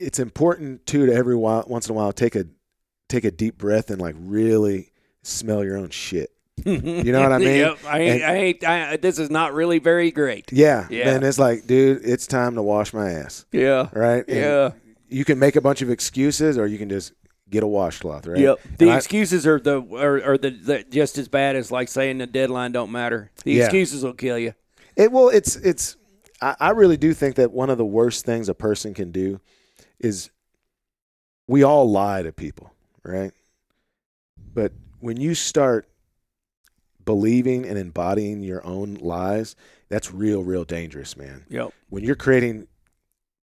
[0.00, 2.46] It's important too to every while, once in a while, take a
[3.08, 6.30] take a deep breath and like really smell your own shit.
[6.64, 7.56] You know what I mean?
[7.58, 7.78] Yep.
[7.86, 8.22] I ain't.
[8.22, 8.64] And- I ain't.
[8.64, 10.52] I, this is not really very great.
[10.52, 11.04] Yeah, Yeah.
[11.04, 13.88] Then it's like, dude, it's time to wash my ass, Yeah.
[13.94, 14.24] right?
[14.28, 14.70] And Yeah.
[15.08, 17.12] You can make a bunch of excuses, or you can just
[17.48, 18.38] get a washcloth, right?
[18.38, 18.60] Yep.
[18.78, 21.88] The And I- excuses are the are, are the, the just as bad as like
[21.88, 23.30] saying the deadline don't matter.
[23.44, 23.64] The Yeah.
[23.64, 24.52] excuses will kill you.
[24.96, 25.96] It well, it's it's.
[26.42, 29.40] I, I really do think that one of the worst things a person can do
[30.00, 30.30] is
[31.46, 32.72] we all lie to people,
[33.04, 33.32] right?
[34.54, 35.88] But when you start
[37.04, 39.56] believing and embodying your own lies,
[39.88, 41.44] that's real, real dangerous, man.
[41.48, 41.72] Yep.
[41.88, 42.68] When you're creating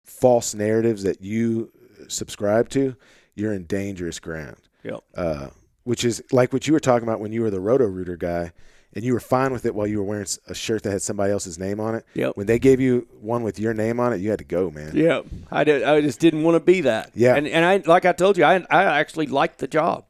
[0.03, 1.71] false narratives that you
[2.07, 2.95] subscribe to,
[3.35, 4.57] you're in dangerous ground.
[4.83, 5.03] Yep.
[5.15, 5.47] Uh,
[5.83, 8.51] which is like what you were talking about when you were the Roto Rooter guy,
[8.95, 11.31] and you were fine with it while you were wearing a shirt that had somebody
[11.31, 12.05] else's name on it.
[12.13, 12.37] Yep.
[12.37, 14.95] When they gave you one with your name on it, you had to go, man.
[14.95, 15.25] Yep.
[15.51, 15.83] I did.
[15.83, 17.11] I just didn't want to be that.
[17.15, 17.35] Yeah.
[17.35, 20.05] And and I like I told you, I I actually liked the job.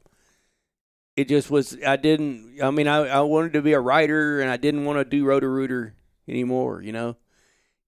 [1.16, 1.78] it just was.
[1.86, 2.60] I didn't.
[2.62, 5.26] I mean, I I wanted to be a writer, and I didn't want to do
[5.26, 5.94] roto rooter
[6.28, 6.82] anymore.
[6.82, 7.16] You know,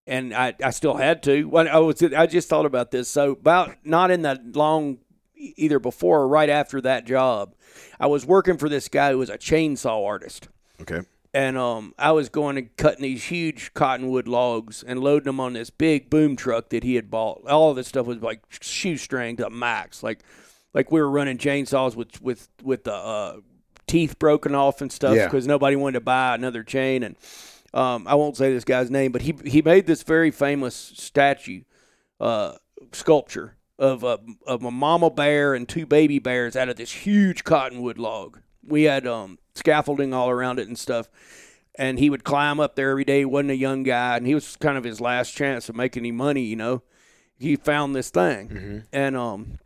[0.07, 1.43] and I I still had to.
[1.45, 3.09] When I was, I just thought about this.
[3.09, 4.99] So about not in that long,
[5.35, 7.55] either before or right after that job,
[7.99, 10.47] I was working for this guy who was a chainsaw artist
[10.81, 11.01] Okay.
[11.33, 15.53] and um, I was going and cutting these huge cottonwood logs and loading them on
[15.53, 17.41] this big boom truck that he had bought.
[17.47, 20.19] All of this stuff was like shoestring to max, like
[20.73, 23.37] like we were running chainsaws with with with the uh,
[23.87, 25.25] teeth broken off and stuff Yeah.
[25.25, 27.03] because nobody wanted to buy another chain.
[27.03, 27.15] And
[27.73, 31.61] um, I won't say this guy's name, but he he made this very famous statue
[32.19, 32.53] uh,
[32.93, 37.43] sculpture of a of a mama bear and two baby bears out of this huge
[37.43, 38.39] cottonwood log.
[38.65, 41.09] We had um, scaffolding all around it and stuff.
[41.77, 43.19] And he would climb up there every day.
[43.19, 46.01] He wasn't a young guy, and he was kind of his last chance of making
[46.03, 46.41] any money.
[46.43, 46.83] You know,
[47.37, 49.59] he found this thing, and um,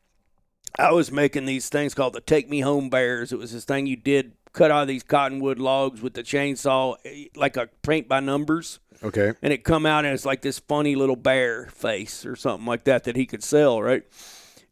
[0.80, 3.32] I was making these things called the Take Me Home Bears.
[3.32, 6.96] It was this thing you did cut out of these cottonwood logs with the chainsaw,
[7.06, 9.34] eh, like a paint by numbers Okay.
[9.44, 12.84] and it come out and it's like this funny little bear face or something like
[12.86, 14.04] that that he could sell, right?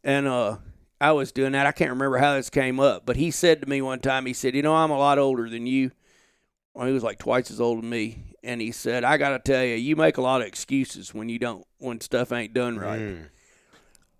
[0.02, 0.56] And uh
[1.00, 1.66] I was doing that.
[1.66, 4.32] I can't remember how this came up, but he said to me one time, he
[4.32, 5.92] said, "You know, I'm a lot older than you."
[6.74, 9.38] Well, he was like twice as old as me, and he said, "I got to
[9.38, 12.78] tell you, you make a lot of excuses when you don't when stuff ain't done
[12.78, 13.24] right." Mm.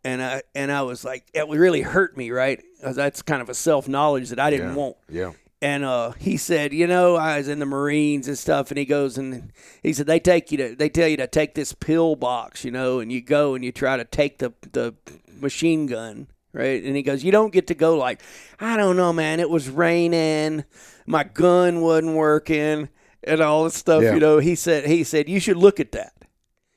[0.04, 2.62] And I and I was like, it really hurt me, right?
[2.82, 4.74] 'Cause that's kind of a self knowledge that I didn't Yeah.
[4.76, 5.32] want Yeah.
[5.60, 8.84] and uh, he said, you know, I was in the Marines and stuff, and he
[8.84, 12.14] goes and he said they take you to they tell you to take this pill
[12.14, 14.94] box, you know, and you go and you try to take the the
[15.40, 16.82] machine gun, right?
[16.82, 18.20] And he goes, you don't get to go like,
[18.61, 20.64] I don't know, man, it was raining,
[21.06, 22.88] my gun wasn't working,
[23.24, 24.14] and all this stuff, Yeah.
[24.14, 24.38] you know.
[24.38, 26.12] He said he said you should look at that,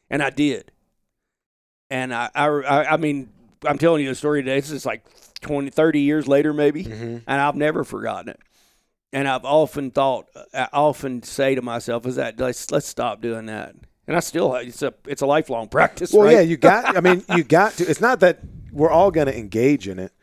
[0.09, 0.71] and I did,
[1.89, 2.47] and I I
[2.93, 3.29] I, mean
[3.65, 4.59] I'm telling you the story today.
[4.59, 5.03] This is like
[5.41, 7.17] 20, 30 years later, maybe, Mm-hmm.
[7.27, 8.39] and I've never forgotten it
[9.13, 13.47] and I've often thought, I often say to myself, "Is that let's let's stop doing
[13.47, 13.75] that?"
[14.07, 16.13] And I still, it's a it's a lifelong practice.
[16.13, 16.33] Well, right?
[16.35, 16.95] yeah, you got.
[16.97, 17.83] I mean, you got to.
[17.85, 18.39] It's not that
[18.71, 20.13] we're all going to engage in it,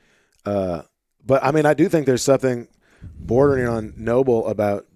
[0.45, 0.83] uh,
[1.25, 2.69] but I mean, I do think there's something
[3.03, 4.87] bordering on noble about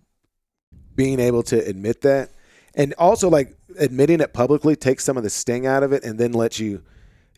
[0.96, 2.30] being able to admit that,
[2.74, 6.18] and also like admitting it publicly takes some of the sting out of it, and
[6.18, 6.82] then lets you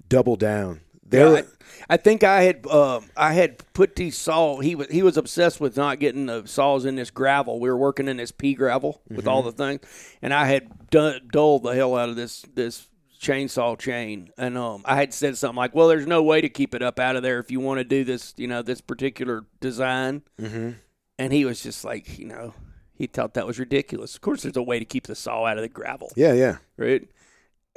[0.09, 0.81] double down.
[1.07, 1.42] There, Yeah,
[1.88, 4.61] I, I think I had um, I had put these saw.
[4.61, 7.61] He was he was obsessed with not getting the saws in this gravel.
[7.61, 9.81] We were working in this pea gravel with all the things,
[10.22, 12.88] and I had done, dulled the hell out of this this
[13.25, 14.31] chainsaw chain.
[14.37, 16.99] And um, I had said something like, "Well, there's no way to keep it up
[17.01, 20.71] out of there if you want to do this, you know, this particular design." mm-hmm.
[21.19, 22.55] And he was just like, you know,
[22.97, 24.17] he thought that was ridiculous.
[24.17, 26.57] Of course, there's a way to keep the saw out of the gravel, yeah, yeah.
[26.77, 27.09] right?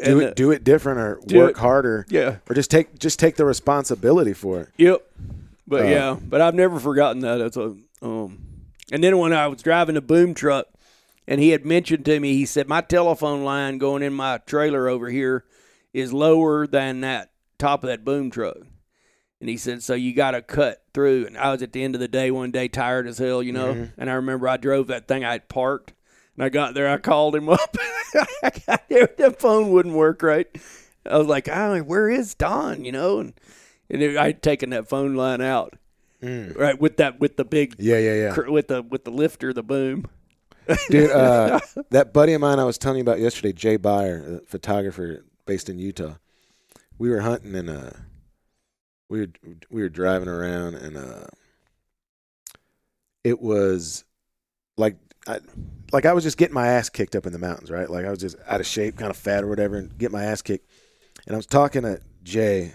[0.03, 2.37] Do And, it, uh, do it different, or work it- harder, yeah.
[2.49, 4.69] or just take just take the responsibility for it.
[4.77, 5.01] Yep.
[5.67, 7.37] But Uh, yeah, but I've never forgotten that.
[7.37, 8.39] That's a um.
[8.91, 10.67] And then when I was driving a boom truck,
[11.27, 14.87] and he had mentioned to me, he said my telephone line going in my trailer
[14.87, 15.45] over here
[15.93, 18.57] is lower than that top of that boom truck.
[19.39, 21.27] And he said, so you got to cut through.
[21.27, 23.53] And I was at the end of the day one day, tired as hell, you
[23.53, 23.73] know.
[23.73, 24.01] Mm-hmm.
[24.01, 25.93] And I remember I drove that thing I had parked,
[26.35, 27.71] and I got there, I called him up.
[28.13, 30.47] the phone wouldn't work right.
[31.05, 32.83] I was like, oh, where is Don?
[32.83, 33.33] You know, and
[33.89, 35.73] and I'd taken that phone line out,
[36.21, 36.57] Mm.
[36.57, 38.33] right, with that with the big Yeah, yeah, yeah.
[38.33, 40.07] cr- with the with the lifter, the boom.
[40.89, 41.59] Dude, uh,
[41.91, 45.69] that buddy of mine I was telling you about yesterday, Jay Byer, a photographer based
[45.69, 46.15] in Utah.
[46.97, 47.91] We were hunting and uh,
[49.09, 49.27] we were
[49.69, 51.27] we were driving around and uh,
[53.23, 54.03] it was
[54.77, 54.95] like
[55.27, 55.39] I,
[55.91, 57.89] like I was just getting my ass kicked up in the mountains, right?
[57.89, 60.23] Like I was just out of shape, kind of fat or whatever, and get my
[60.23, 60.69] ass kicked.
[61.25, 62.73] And I was talking to Jay,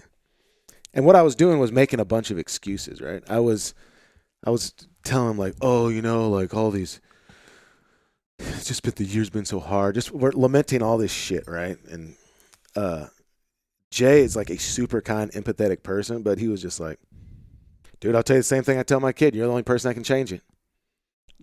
[0.93, 3.23] and what I was doing was making a bunch of excuses, right?
[3.27, 3.73] I was
[4.45, 7.01] I was telling him like, oh, you know, like all these
[8.39, 9.95] it's just been the year's been so hard.
[9.95, 11.77] Just we're lamenting all this shit, right?
[11.89, 12.15] And
[12.75, 13.07] uh
[13.91, 16.99] Jay is like a super kind, empathetic person, but he was just like,
[17.99, 19.35] dude, I'll tell you the same thing I tell my kid.
[19.35, 20.41] You're the only person that can change it.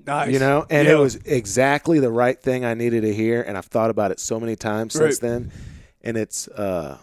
[0.05, 0.67] Nice, You know?
[0.69, 0.95] And Yeah.
[0.95, 3.43] it was exactly the right thing I needed to hear.
[3.43, 5.53] And I've thought about it so many times since then.
[6.03, 6.99] And it's uh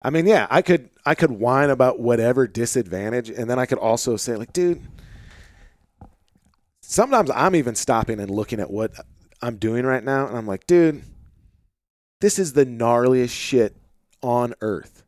[0.00, 3.78] I mean, yeah, I could I could whine about whatever disadvantage, and then I could
[3.78, 4.80] also say, like, dude,
[6.88, 8.92] sometimes I'm even stopping and looking at what
[9.42, 11.02] I'm doing right now, and I'm like, dude,
[12.20, 13.76] this is the gnarliest shit
[14.22, 15.04] on earth.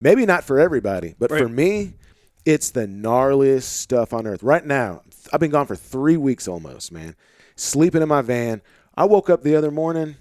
[0.00, 1.94] Maybe not for everybody, but for me,
[2.44, 4.42] it's the gnarliest stuff on earth.
[4.42, 5.02] Right now,
[5.32, 7.14] I've been gone for three weeks almost, man.
[7.56, 8.60] Sleeping in my van.
[8.96, 10.16] I woke up the other morning,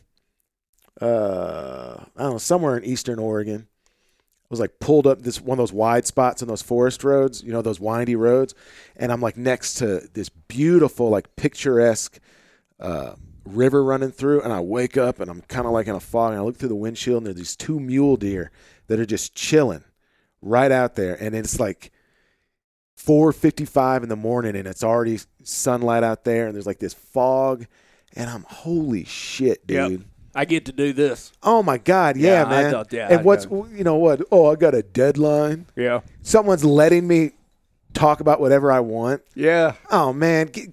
[1.01, 3.67] uh, I don't know, somewhere in Eastern Oregon,
[4.53, 7.51] was like pulled up this one of those wide spots in those forest roads, you
[7.51, 8.53] know, those windy roads,
[8.95, 12.19] and I'm like next to this beautiful, like picturesque
[12.79, 15.99] uh, river running through, and I wake up and I'm kind of like in a
[15.99, 18.51] fog, and I look through the windshield, and there's these two mule deer
[18.87, 19.83] that are just chilling
[20.39, 21.91] right out there, and it's like
[22.95, 27.65] 4:55 in the morning, and it's already sunlight out there, and there's like this fog,
[28.15, 29.91] and I'm holy shit, dude.
[29.91, 30.01] Yep.
[30.36, 31.31] I get to do this.
[31.43, 32.71] Oh my God, yeah, Yeah, I man.
[32.71, 33.67] thought- yeah, and I what's know.
[33.73, 34.21] you know what?
[34.31, 35.67] Oh, I got a deadline.
[35.75, 36.01] Yeah.
[36.23, 37.31] Someone's letting me
[37.93, 39.21] talk about whatever I want.
[39.36, 39.73] Yeah.
[39.91, 40.69] Oh man, get,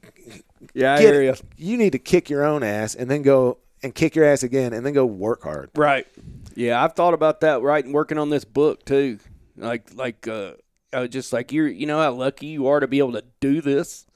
[0.74, 1.34] Yeah, I get hear you.
[1.56, 4.72] You need to kick your own ass and then go and kick your ass again
[4.72, 5.70] and then go work hard.
[5.76, 6.06] Right.
[6.54, 7.62] Yeah, I've thought about that.
[7.62, 9.18] Right, and working on this book too.
[9.56, 10.52] Like, like, uh,
[10.92, 11.68] I was just like you're.
[11.68, 14.06] You know how lucky you are to be able to do this.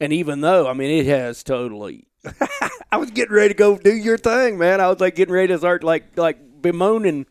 [0.00, 2.06] And even though, I mean, it has totally.
[2.92, 4.80] I was getting ready to go do your thing, man.
[4.80, 7.26] I was like getting ready to start like like bemoaning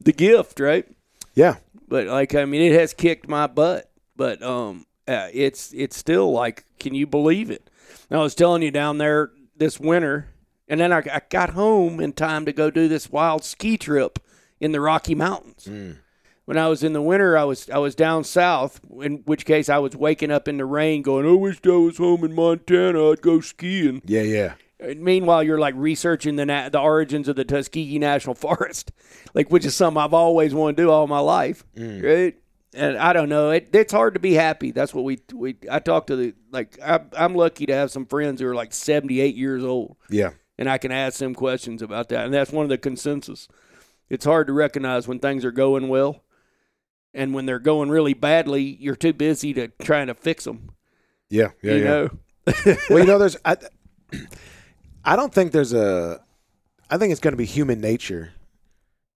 [0.00, 0.86] the gift, right?
[1.34, 1.56] Yeah.
[1.88, 3.90] But like, I mean, it has kicked my butt.
[4.16, 7.68] But um, uh, it's it's still like, can you believe it?
[8.08, 10.28] And I was telling you down there this winter,
[10.68, 14.18] and then I, I got home in time to go do this wild ski trip
[14.60, 15.66] in the Rocky Mountains.
[16.50, 18.80] When I was in the winter, I was I was down south.
[19.02, 21.98] In which case, I was waking up in the rain, going, "I wish I was
[21.98, 23.12] home in Montana.
[23.12, 24.54] I'd go skiing." Yeah, yeah.
[24.80, 28.90] And Meanwhile, you're like researching the na- the origins of the Tuskegee National Forest,
[29.32, 32.02] like which is something I've always wanted to do all my life, mm.
[32.02, 32.36] right?
[32.74, 34.72] And I don't know, it, it's hard to be happy.
[34.72, 38.06] That's what we we I talk to the like I, I'm lucky to have some
[38.06, 40.30] friends who are like 78 years old, Yeah.
[40.58, 43.46] and I can ask them questions about that, and that's one of the consensus.
[44.08, 46.24] It's hard to recognize when things are going well,
[47.14, 50.70] and when they're going really badly, you're too busy to trying to fix them.
[51.28, 51.84] Yeah, yeah, you yeah.
[51.84, 52.10] know,
[52.90, 53.56] well, you know, there's I,
[55.04, 56.20] I don't think there's a
[56.90, 58.32] I think it's going to be human nature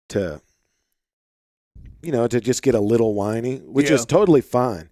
[0.09, 0.41] to
[2.01, 3.95] you know, to just get a little whiny, which Yeah.
[3.95, 4.89] is totally fine.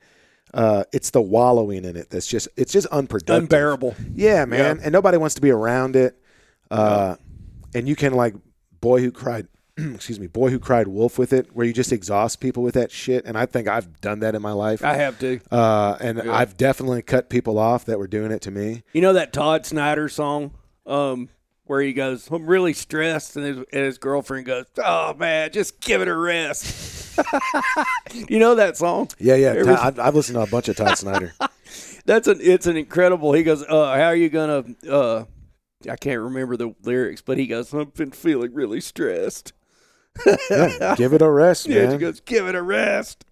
[0.54, 3.44] Uh, it's the wallowing in it that's just it's just unproductive.
[3.44, 3.96] unbearable.
[4.14, 4.80] Yeah, man.
[4.84, 6.18] And nobody wants to be around it.
[6.70, 7.16] Uh,
[7.76, 8.34] and you can like
[8.80, 9.48] boy who cried
[9.78, 12.92] excuse me, boy who cried wolf with it, where you just exhaust people with that
[12.92, 13.26] shit.
[13.26, 14.84] And I think I've done that in my life.
[14.84, 15.40] I have to.
[15.52, 16.36] Uh, and Yeah.
[16.36, 18.84] I've definitely cut people off that were doing it to me.
[18.94, 20.52] You know that Todd Snider song,
[20.86, 21.30] um,
[21.66, 25.80] where he goes, "I'm really stressed," and his, and his girlfriend goes, "Oh man, just
[25.80, 27.18] give it a rest."
[28.30, 29.10] you know that song?
[29.20, 29.54] Yeah, yeah.
[29.64, 31.34] Todd- I've, I've listened to a bunch of Todd Snider.
[32.06, 33.32] That's an it's an incredible.
[33.34, 35.24] He goes, uh, "How are you gonna?" Uh,
[35.90, 39.54] I can't remember the lyrics, but he goes, "I've been feeling really stressed."
[40.50, 42.00] Yeah, give it a rest, Yeah, he man.
[42.00, 43.26] goes, "Give it a rest."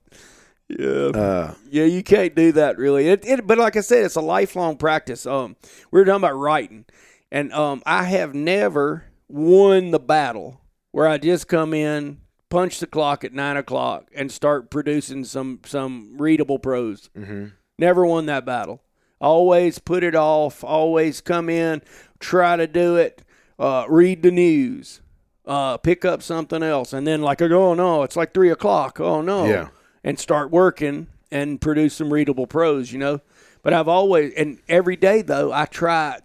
[0.67, 0.87] Yeah.
[1.13, 3.07] Uh, Yeah, you can't do that really.
[3.09, 5.25] It, it, but like I said, it's a lifelong practice.
[5.25, 5.55] Um,
[5.91, 6.85] we were talking about writing,
[7.31, 10.61] and um, I have never won the battle
[10.91, 12.19] where I just come in,
[12.49, 17.09] punch the clock at nine o'clock, and start producing some some readable prose.
[17.17, 17.53] mhm.
[17.77, 18.81] Never won that battle.
[19.21, 20.63] Always put it off.
[20.63, 21.81] Always come in,
[22.19, 23.21] try to do it,
[23.57, 25.01] uh, read the news,
[25.49, 28.99] uh, pick up something else, and then like, oh no, it's like three o'clock.
[29.01, 29.69] Oh no, Yeah.
[30.03, 32.91] and start working and produce some readable prose.
[32.93, 33.21] You know,
[33.63, 36.19] but I've always and every day though I try,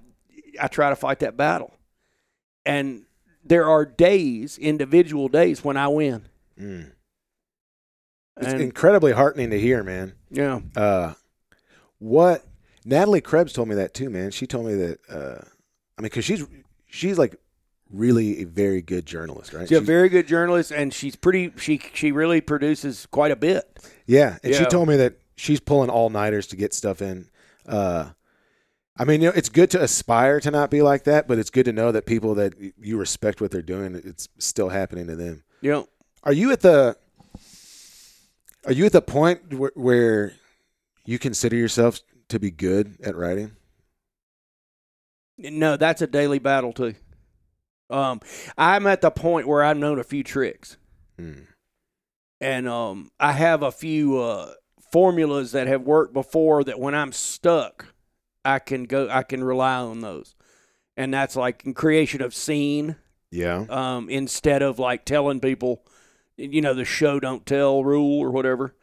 [0.61, 1.75] I try to fight that battle,
[2.67, 3.07] and
[3.45, 6.27] there are days, individual days when I win.
[6.61, 6.93] Mm.
[8.39, 10.15] It's And, incredibly heartening to hear, man.
[10.31, 11.15] yeah, Uh,
[11.99, 12.45] what
[12.85, 14.31] Natalie Krebs told me that too, man.
[14.33, 14.99] She told me that.
[15.09, 15.45] Uh,
[15.97, 16.45] I mean, because she's
[16.87, 17.37] she's like
[17.91, 19.69] really a very good journalist, right?
[19.69, 21.53] she's a very good journalist, and she's pretty.
[21.57, 23.79] She she really produces quite a bit.
[24.07, 27.29] Yeah, and she told me that she's pulling all nighters to get stuff in.
[27.67, 28.11] Uh,
[28.97, 31.51] I mean, you know, it's good to aspire to not be like that, but it's
[31.51, 35.17] good to know that people that you respect what they're doing, it's still happening to
[35.17, 35.43] them.
[35.61, 35.89] You know,
[36.23, 36.97] Are you at the
[38.67, 40.33] Are you at the point where, where
[41.05, 43.57] you consider yourself to be good at writing?
[45.37, 46.95] No, that's a daily battle too.
[47.91, 48.21] Um,
[48.57, 50.77] I'm at the point where I've known a few tricks,
[51.19, 51.43] Hmm.
[52.41, 54.55] and um, I have a few uh,
[54.91, 56.65] formulas that have worked before.
[56.65, 57.95] That when I'm stuck,
[58.45, 59.09] I can go.
[59.11, 60.35] I can rely on those,
[60.97, 62.97] and that's like in creation of scene.
[63.31, 63.67] Yeah.
[63.69, 65.85] Um, instead of like telling people,
[66.37, 68.75] you know, the show don't tell rule or whatever.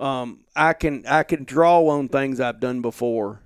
[0.00, 3.42] Um, I can I can draw on things I've done before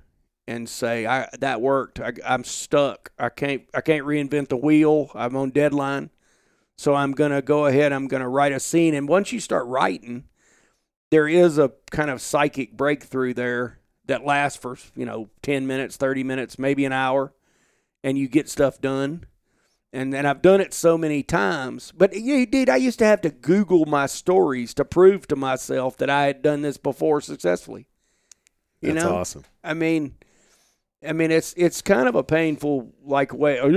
[0.46, 2.00] and say I that worked.
[2.00, 3.12] I, I'm stuck.
[3.18, 5.10] I can't I can't reinvent the wheel.
[5.14, 6.10] I'm on deadline,
[6.76, 7.92] so I'm gonna go ahead.
[7.92, 10.24] I'm gonna write a scene, and once you start writing,
[11.10, 15.96] there is a kind of psychic breakthrough there that lasts for you know ten minutes,
[15.96, 17.32] thirty minutes, maybe an hour,
[18.02, 19.26] and you get stuff done.
[19.94, 21.92] And and I've done it so many times.
[21.94, 25.98] But yeah, dude, I used to have to Google my stories to prove to myself
[25.98, 27.86] that I had done this before successfully.
[28.80, 29.44] You That's know, awesome.
[29.62, 30.14] I mean,
[31.06, 33.58] I mean, it's it's kind of a painful like way.
[33.62, 33.70] it's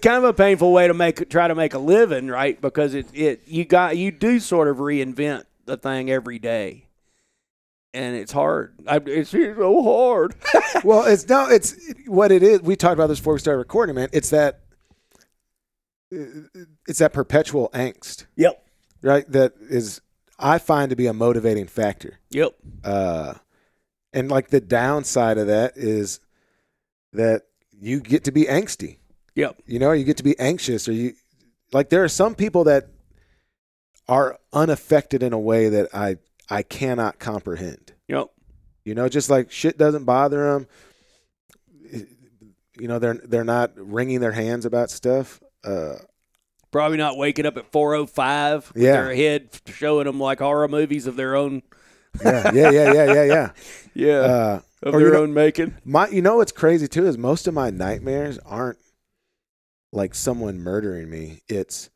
[0.00, 2.60] kind of a painful way to make try to make a living, right?
[2.60, 6.88] Because it it you got you do sort of reinvent the thing every day,
[7.94, 8.74] and it's hard.
[8.88, 10.34] I, it's so hard.
[10.84, 12.62] well, it's no, it's what it is.
[12.62, 14.08] We talked about this before we started recording, man.
[14.12, 14.62] It's that
[16.10, 18.66] it's that perpetual angst, yep.
[19.00, 19.30] right?
[19.30, 20.00] That is
[20.40, 22.18] I find to be a motivating factor.
[22.30, 22.56] Yep.
[22.82, 23.34] Uh,
[24.12, 26.20] and like the downside of that is
[27.12, 28.98] that you get to be angsty.
[29.34, 29.62] Yep.
[29.66, 31.12] You know, you get to be anxious, or you
[31.72, 32.88] like there are some people that
[34.08, 36.16] are unaffected in a way that I
[36.48, 37.92] I cannot comprehend.
[38.08, 38.28] Yep.
[38.84, 40.66] You know, just like shit doesn't bother them.
[42.78, 45.40] You know, they're they're not wringing their hands about stuff.
[45.62, 45.94] Uh,
[46.70, 48.92] Probably not waking up at four oh five with Yeah.
[48.92, 51.62] their head showing them like horror movies of their own.
[52.24, 53.50] Yeah, yeah, yeah, yeah, yeah, yeah.
[53.92, 54.14] Yeah.
[54.20, 55.74] Uh, of their you know- own making.
[55.84, 58.78] My, you know what's crazy too is most of my nightmares aren't
[59.92, 61.40] like someone murdering me.
[61.48, 61.90] It's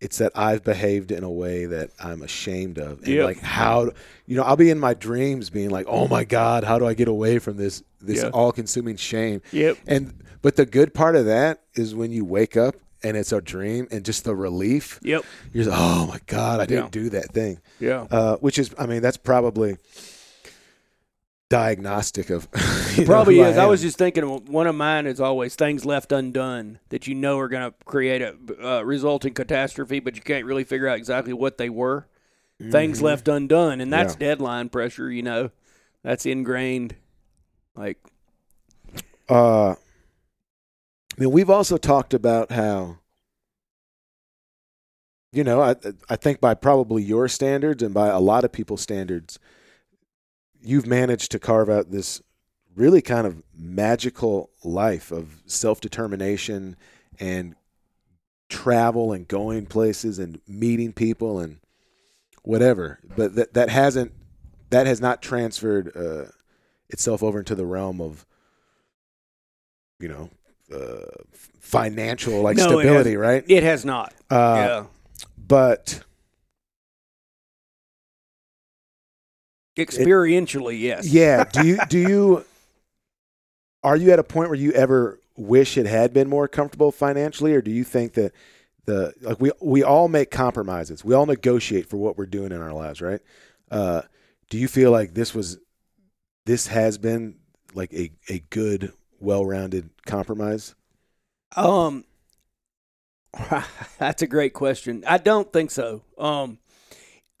[0.00, 3.24] it's that I've behaved in a way that I'm ashamed of, and Yep.
[3.24, 3.90] like how
[4.26, 6.94] you know I'll be in my dreams being like, oh my god, how do I
[6.94, 8.28] get away from this this Yeah.
[8.30, 9.42] all consuming shame?
[9.50, 9.78] Yep.
[9.86, 13.40] And but the good part of that is when you wake up and it's a
[13.40, 14.98] dream and just the relief.
[15.02, 15.24] Yep.
[15.52, 16.90] You're like, oh my god, I didn't Yeah.
[16.90, 17.60] do that thing.
[17.78, 18.06] Yeah.
[18.10, 19.76] Uh, which is, I mean, that's probably
[21.50, 22.48] diagnostic of
[22.98, 23.58] know, Probably who is.
[23.58, 27.38] I, was just thinking one of mine is always things left undone that you know
[27.38, 28.34] are going to create a
[28.66, 32.06] uh, resulting catastrophe, but you can't really figure out exactly what they were.
[32.70, 33.02] Things Mhm.
[33.02, 34.28] left undone, and that's Yeah.
[34.28, 35.10] deadline pressure.
[35.10, 35.50] You know,
[36.02, 36.94] that's ingrained.
[37.76, 37.98] Like,
[39.28, 39.74] Uh,
[41.16, 42.98] I mean, we've also talked about how,
[45.32, 45.76] you know, I
[46.08, 49.38] I think by probably your standards and by a lot of people's standards,
[50.60, 52.20] you've managed to carve out this
[52.74, 56.76] really kind of magical life of self determination
[57.20, 57.54] and
[58.48, 61.58] travel and going places and meeting people and
[62.42, 62.98] whatever.
[63.16, 64.12] But that that hasn't
[64.70, 66.32] that has not transferred uh,
[66.88, 68.26] itself over into the realm of
[70.00, 70.30] you know
[70.72, 71.00] uh,
[71.60, 73.44] financial like No, it stability, right?
[73.48, 74.12] it has not.
[74.30, 74.84] Uh, yeah.
[75.36, 76.02] But
[79.76, 81.08] Experientially, yes.
[81.08, 82.44] yeah, do you do you
[83.82, 87.52] are you at a point where you ever wish it had been more comfortable financially,
[87.54, 88.32] or do you think that
[88.86, 92.60] the like we we all make compromises, we all negotiate for what we're doing in
[92.60, 93.20] our lives, right?
[93.70, 94.02] Uh,
[94.48, 95.58] do you feel like this was
[96.46, 97.36] this has been
[97.74, 98.92] like a a good,
[99.24, 100.74] well-rounded compromise?
[101.56, 102.04] Um,
[103.98, 105.04] that's a great question.
[105.06, 106.02] I don't think so.
[106.18, 106.58] Um,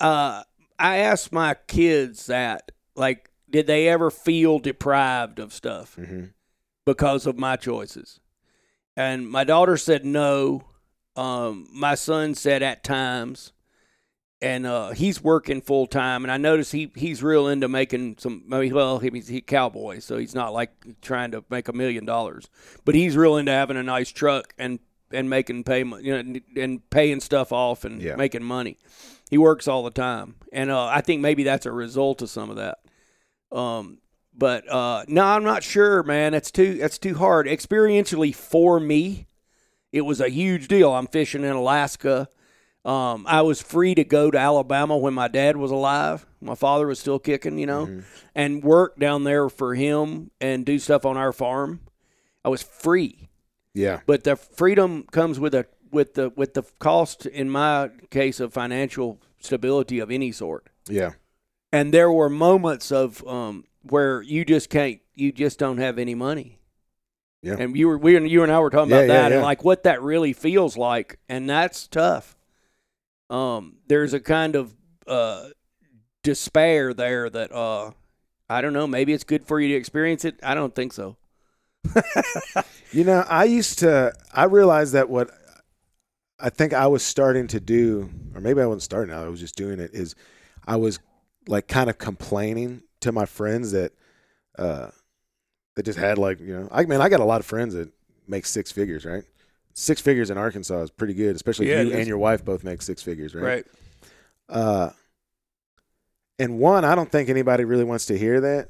[0.00, 0.42] uh,
[0.78, 6.24] I asked my kids that, like, did they ever feel deprived of stuff Mm-hmm.
[6.84, 8.18] because of my choices?
[8.96, 10.62] And my daughter said no.
[11.16, 13.52] Um, my son said at times,
[14.42, 16.24] and uh, he's working full time.
[16.24, 18.44] And I notice he he's real into making some.
[18.52, 20.70] I mean, well, he's a cowboy, so he's not like
[21.00, 22.48] trying to make a million dollars,
[22.84, 24.78] but he's real into having a nice truck and
[25.12, 28.16] and making payment, you know, and, and paying stuff off and Yeah.
[28.16, 28.78] making money.
[29.30, 32.50] He works all the time, and uh, I think maybe that's a result of some
[32.50, 32.78] of that.
[33.56, 33.98] Um,
[34.36, 36.32] but uh, no, I'm not sure, man.
[36.32, 37.46] That's too that's too hard.
[37.46, 39.26] Experientially for me,
[39.92, 40.92] it was a huge deal.
[40.92, 42.28] I'm fishing in Alaska.
[42.84, 46.26] Um, I was free to go to Alabama when my dad was alive.
[46.40, 47.90] My father was still kicking, you know,
[48.34, 51.80] and work down there for him and do stuff on our farm.
[52.44, 53.30] I was free,
[53.74, 58.40] Yeah, but the freedom comes with a with the with the cost in my case
[58.40, 61.12] of financial stability of any sort yeah,
[61.72, 66.14] and there were moments of um, where you just can't, you just don't have any
[66.14, 66.58] money.
[67.42, 67.56] Yeah.
[67.58, 69.42] And you were, we, and you and I were talking Yeah, about yeah, that, and
[69.42, 72.36] like what that really feels like, and that's tough.
[73.34, 74.74] Um, there's a kind of
[75.06, 75.48] uh,
[76.22, 77.90] despair there that uh,
[78.48, 78.86] I don't know.
[78.86, 80.38] Maybe it's good for you to experience it.
[80.42, 81.16] I don't think so.
[82.94, 84.12] You know, I used to.
[84.32, 85.28] I realized that what
[86.38, 89.12] I think I was starting to do, or maybe I wasn't starting.
[89.12, 89.26] Out.
[89.26, 89.90] I was just doing it.
[89.92, 90.14] Is
[90.64, 91.00] I was
[91.48, 93.92] like kind of complaining to my friends that
[94.56, 94.90] uh
[95.74, 96.68] that just had like you know.
[96.70, 97.90] I mean, I got a lot of friends that
[98.28, 99.24] make six figures, right?
[99.74, 102.62] Six figures in Arkansas is pretty good, especially Yeah, if you and your wife both
[102.62, 103.42] make six figures, right?
[103.44, 103.66] Right.
[104.48, 104.90] Uh,
[106.38, 108.68] and one, I don't think anybody really wants to hear that.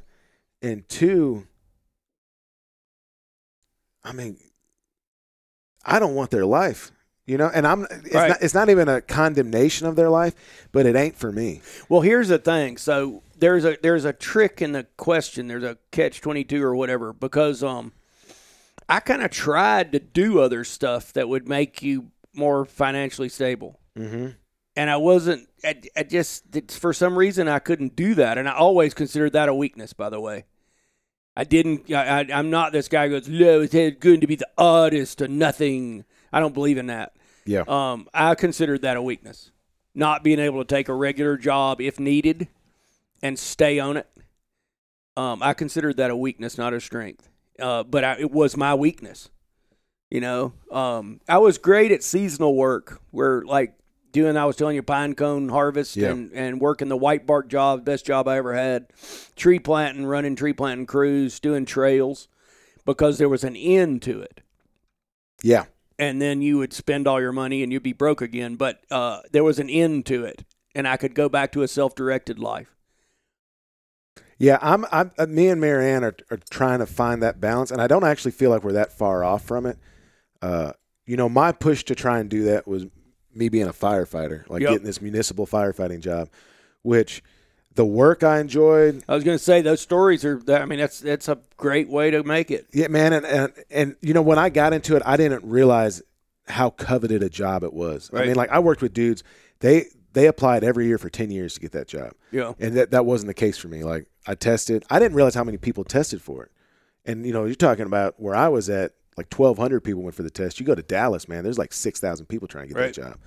[0.62, 1.46] And two,
[4.02, 4.38] I mean,
[5.84, 6.90] I don't want their life.
[7.26, 8.28] You know, and I'm it's Right.
[8.28, 10.34] not it's not even a condemnation of their life,
[10.72, 11.62] but it ain't for me.
[11.88, 12.76] Well, here's the thing.
[12.76, 15.48] So there's a there's a trick in the question.
[15.48, 17.92] There's a catch twenty two or whatever because um,
[18.89, 23.78] I kind of tried to do other stuff that would make you more financially stable,
[23.99, 24.28] Mm-hmm.
[24.76, 25.49] and I wasn't.
[25.64, 29.32] I, I just it's, for some reason I couldn't do that, and I always considered
[29.32, 29.93] that a weakness.
[29.93, 30.45] By the way.
[31.37, 31.91] I didn't.
[31.93, 33.28] I, I, I'm not this guy who goes.
[33.28, 36.05] No, it's going to be the artist or nothing.
[36.32, 37.12] I don't believe in that.
[37.45, 37.64] Yeah.
[37.66, 39.51] Um, I considered that a weakness,
[39.97, 42.47] not being able to take a regular job if needed
[43.20, 44.07] and stay on it.
[45.16, 47.28] Um, I considered that a weakness, not a strength.
[47.59, 49.30] Uh, but I, it was my weakness.
[50.11, 53.74] You know, um, I was great at seasonal work, where like
[54.12, 56.11] doing I was telling you pine cone harvest Yeah.
[56.11, 58.86] and and working the white bark job, best job I ever had.
[59.34, 62.28] Tree planting, running tree planting crews, doing trails,
[62.84, 64.40] because there was an end to it
[65.42, 65.64] yeah.
[65.98, 68.57] and then you would spend all your money and you'd be broke again.
[68.57, 70.44] But uh, there was an end to it,
[70.74, 72.74] and I could go back to a self-directed life.
[74.45, 74.84] Yeah, I'm.
[74.92, 75.11] I'm.
[75.18, 78.32] uh, Me and Marianne are, are trying to find that balance, and I don't actually
[78.32, 79.78] feel like we're that far off from it.
[80.42, 80.72] Uh,
[81.07, 82.86] you know, my push to try and do that was
[83.34, 84.70] me being a firefighter, like Yep.
[84.70, 86.28] getting this municipal firefighting job,
[86.82, 87.22] which
[87.74, 89.03] the work I enjoyed.
[89.09, 90.40] I was going to say those stories are.
[90.49, 92.66] I mean, that's that's a great way to make it.
[92.72, 96.03] Yeah, man, and and and you know, when I got into it, I didn't realize
[96.49, 98.11] how coveted a job it was.
[98.12, 99.24] I mean, like I worked with dudes;
[99.61, 102.12] they they applied every year for ten years to get that job.
[102.30, 103.82] Yeah, and that that wasn't the case for me.
[103.82, 106.51] Like I tested, I didn't realize how many people tested for it.
[107.05, 110.22] And you know, you're talking about where I was at, like 1,200 people went for
[110.22, 110.59] the test.
[110.59, 112.95] You go to Dallas, man, there's like 6,000 people trying to get Right.
[112.95, 113.18] that job,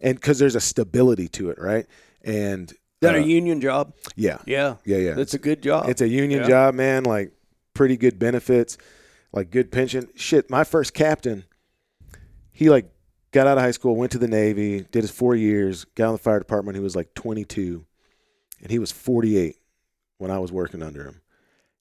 [0.00, 1.86] and because there's a stability to it, right?
[2.22, 3.94] And is that uh, a union job?
[4.16, 5.14] yeah, Yeah, yeah, yeah.
[5.14, 5.88] that's a good job.
[5.88, 6.48] It's a union Yeah.
[6.48, 7.04] job, man.
[7.04, 7.32] Like
[7.74, 8.78] pretty good benefits,
[9.32, 10.08] like good pension.
[10.14, 11.44] Shit, my first captain,
[12.52, 12.90] he like
[13.32, 16.12] got out of high school, went to the Navy, did his four years, got on
[16.12, 16.76] the fire department.
[16.76, 17.84] He was like 22,
[18.62, 19.56] and he was 48
[20.18, 21.20] when I was working under him,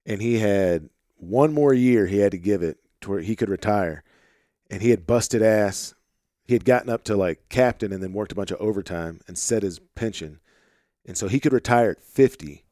[0.06, 3.50] and he had one more year he had to give it to where he could
[3.50, 4.04] retire,
[4.70, 5.94] and he had busted ass.
[6.46, 9.38] He had gotten up to like captain and then worked a bunch of overtime and
[9.38, 10.40] set his pension,
[11.06, 12.66] and so he could retire at 50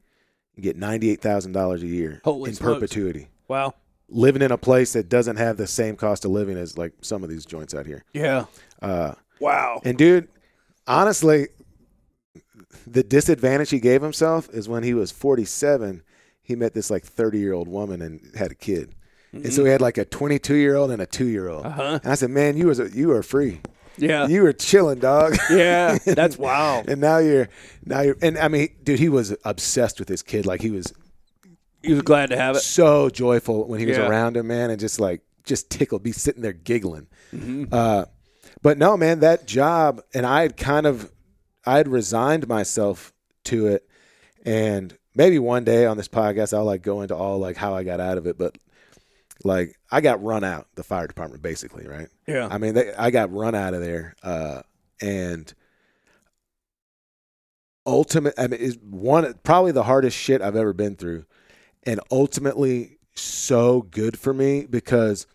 [0.55, 2.73] and get $98,000 a year Holy in smokes.
[2.75, 3.29] perpetuity.
[3.47, 3.73] wow.
[4.13, 7.23] Living in a place that doesn't have the same cost of living as like some
[7.23, 8.03] of these joints out here.
[8.11, 8.43] Yeah.
[8.81, 9.79] Uh, Wow.
[9.85, 10.27] and dude,
[10.85, 11.47] honestly,
[12.87, 16.03] the disadvantage he gave himself is when he was 47,
[16.41, 18.95] he met this like 30 year old woman and had a kid.
[19.33, 21.65] And so he had like a 22 year old and a two year old.
[21.65, 21.99] Uh-huh.
[22.03, 23.61] And I said, man, you was a, you were free.
[23.97, 24.27] Yeah.
[24.27, 25.37] You were chilling, dog.
[25.49, 25.97] yeah.
[26.05, 26.83] That's wow.
[26.85, 27.47] and now you're
[27.85, 30.45] now you're and I mean, dude, he was obsessed with his kid.
[30.45, 30.93] Like he was
[31.81, 32.59] He was glad to have it.
[32.59, 36.41] so joyful when he was around him, man, and just like just tickled, be sitting
[36.41, 37.07] there giggling.
[37.33, 37.65] Mm-hmm.
[37.71, 38.05] Uh,
[38.61, 41.11] but no, man, that job, and I had kind of,
[41.65, 43.13] I had resigned myself
[43.45, 43.87] to it,
[44.45, 47.83] and maybe one day on this podcast I'll like go into all like how I
[47.83, 48.57] got out of it, but
[49.43, 52.07] like I got run out the fire department basically, right?
[52.27, 52.47] Yeah.
[52.49, 54.61] I mean, they, I got run out of there, uh,
[55.01, 55.51] and
[57.85, 58.33] ultimate.
[58.37, 61.25] I mean, is one probably the hardest shit I've ever been through,
[61.83, 65.27] and ultimately so good for me because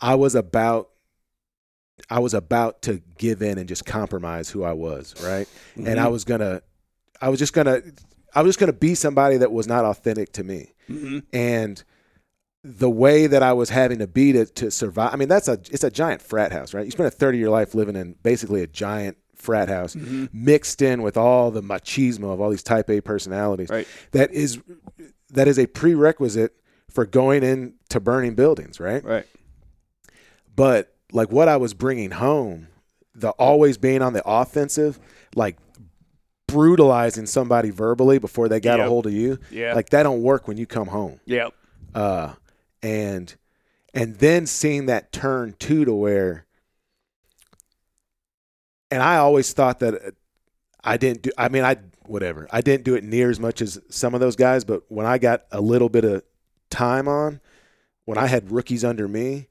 [0.00, 0.90] I was about.
[2.10, 5.48] I was about to give in and just compromise who I was, right?
[5.76, 6.62] And I was gonna,
[7.20, 7.80] I was just gonna,
[8.34, 11.22] I was just gonna be somebody that was not authentic to me Mhm.
[11.32, 11.82] and
[12.62, 15.14] the way that I was having to be to, to survive.
[15.14, 16.84] I mean, that's a it's a giant frat house, right?
[16.84, 19.94] You spend a thirty your life living in basically a giant frat house,
[20.32, 23.68] mixed in with all the machismo of all these Type A personalities.
[23.70, 23.86] Right.
[24.12, 24.58] That is
[25.30, 26.56] that is a prerequisite
[26.90, 29.04] for going into burning buildings, right?
[29.04, 29.26] Right.
[30.54, 32.68] But like what I was bringing home,
[33.14, 34.98] the always being on the offensive,
[35.34, 35.56] like
[36.46, 39.74] brutalizing somebody verbally before they got a hold of you, Yeah.
[39.74, 41.52] like that don't work when you come home Yep.
[41.94, 42.34] uh,
[42.82, 43.34] and
[43.94, 46.44] and then seeing that turn too to where
[48.90, 50.10] and i always thought that uh,
[50.84, 53.80] i didn't do i mean i whatever i didn't do it near as much as
[53.88, 56.22] some of those guys but when i got a little bit of
[56.70, 57.40] time on
[58.04, 59.48] when i had rookies under me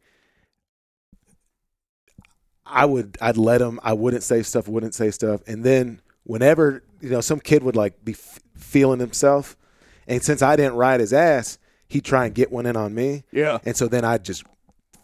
[2.66, 6.84] i would i'd let them i wouldn't say stuff wouldn't say stuff and then whenever
[7.02, 9.56] you know some kid would like be f- feeling himself
[10.08, 11.58] and since i didn't ride his ass
[11.88, 13.60] he'd try and get one in on me Yeah.
[13.66, 14.44] and so then I'd just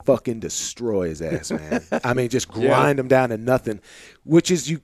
[0.03, 1.83] fucking destroy his ass, man.
[2.03, 2.69] I mean, just Yeah.
[2.69, 3.79] grind him down to nothing,
[4.23, 4.81] which is you.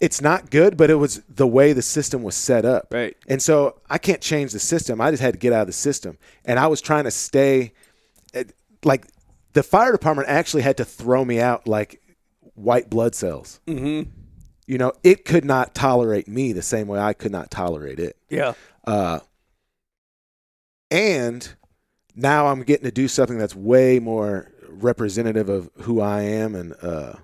[0.00, 2.86] It's not good, but it was the way the system was set up.
[2.90, 3.14] Right.
[3.28, 5.02] And so I can't change the system.
[5.02, 6.16] I just had to get out of the system.
[6.46, 7.72] And I was trying to stay
[8.32, 9.06] it, like
[9.56, 12.02] the fire department actually had to throw me out like
[12.56, 13.58] white blood cells.
[13.66, 14.10] Mm-hmm.
[14.66, 18.18] You know, it could not tolerate me the same way I could not tolerate it.
[18.28, 18.52] Yeah.
[18.86, 19.20] Uh,
[20.90, 21.54] and
[22.14, 26.74] now I'm getting to do something that's way more representative of who I am and
[26.82, 27.14] uh,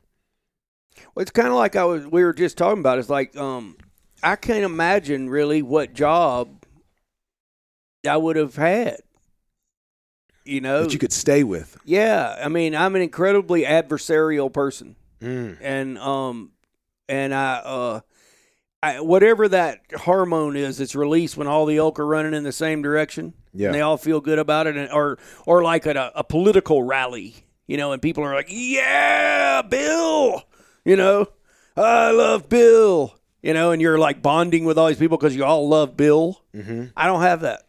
[1.14, 2.06] Well, it's kind of like I was.
[2.06, 2.98] We were just talking about.
[2.98, 3.76] It's like um,
[4.22, 6.64] I can't imagine really what job
[8.08, 9.00] I would have had.
[10.45, 11.76] You know, that you could stay with.
[11.84, 12.36] yeah.
[12.43, 15.57] I mean, I'm an incredibly adversarial person, Mm.
[15.61, 16.51] and um,
[17.09, 18.01] and I uh,
[18.82, 22.53] I whatever that hormone is that's released when all the elk are running in the
[22.53, 23.34] same direction.
[23.55, 23.66] Yeah.
[23.66, 26.82] and they all feel good about it, and, or or like at a, a political
[26.82, 27.34] rally,
[27.66, 30.43] you know, and people are like, "Yeah, Bill,"
[30.84, 31.26] you know,
[31.76, 35.45] "I love Bill," you know, and you're like bonding with all these people because you
[35.45, 36.43] all love Bill.
[36.55, 37.62] hmm I don't have that.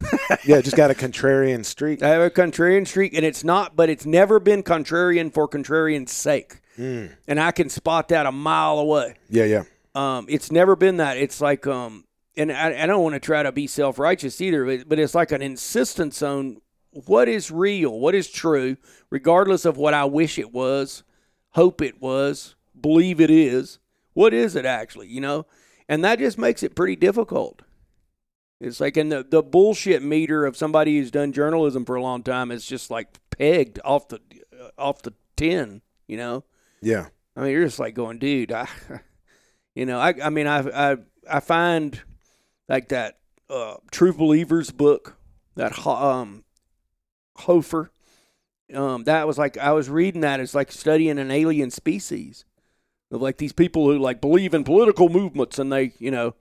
[0.44, 2.02] Yeah, just got a contrarian streak.
[2.02, 6.12] I have a contrarian streak, and it's not, but it's never been contrarian for contrarian's
[6.12, 7.10] sake, Mm.
[7.26, 9.14] and I can spot that a mile away.
[9.30, 9.62] Yeah, yeah.
[9.94, 11.16] Um, it's never been that.
[11.16, 12.04] It's like, um,
[12.36, 15.14] and I, I don't want to try to be self righteous either, but, but it's
[15.14, 16.58] like an insistence on
[16.90, 18.76] what is real, what is true,
[19.10, 21.02] regardless of what I wish it was,
[21.52, 23.78] hope it was, believe it is.
[24.12, 25.46] What is it actually, you know?
[25.88, 27.62] And that just makes it pretty difficult.
[28.60, 32.22] It's like in the, the bullshit meter of somebody who's done journalism for a long
[32.22, 34.20] time is just like pegged off the
[34.78, 36.44] off the tin, you know.
[36.80, 37.08] Yeah.
[37.36, 38.52] I mean, you're just like going, dude.
[38.52, 38.66] I,
[39.74, 40.96] you know, I, I mean, I, I,
[41.30, 42.00] I find
[42.68, 43.18] like that
[43.50, 45.16] uh, True Believers book,
[45.54, 46.44] that um,
[47.36, 47.90] Hoffer.
[48.74, 50.40] Um, that was like I was reading that.
[50.40, 52.44] It's like studying an alien species
[53.12, 56.34] of like these people who like believe in political movements, and they, you know,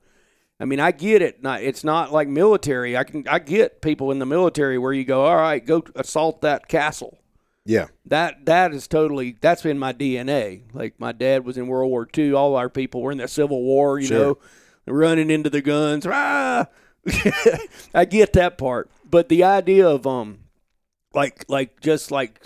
[0.60, 1.44] I mean, I get it.
[1.44, 2.96] Not, it's not like military.
[2.96, 6.42] I can, I get people in the military where you go, all right, go assault
[6.42, 7.18] that castle
[7.66, 7.88] Yeah.
[8.06, 10.62] that that is totally that's been my DNA.
[10.74, 12.34] Like my dad was in World War II.
[12.34, 14.00] All our people were in the Civil War.
[14.00, 14.18] You Sure.
[14.20, 14.38] know,
[14.88, 16.06] running into the guns.
[16.10, 16.68] Ah!
[17.94, 20.40] I get that part, but the idea of um,
[21.14, 22.40] like like just like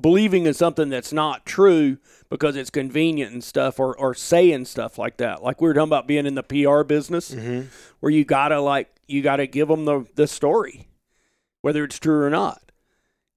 [0.00, 1.98] believing in something that's not true
[2.36, 5.42] because it's convenient and stuff, or or saying stuff like that.
[5.42, 7.68] Like we were talking about being in the PR business, Mm-hmm.
[8.00, 10.88] where you gotta like you gotta give them the the story,
[11.62, 12.60] whether it's true or not.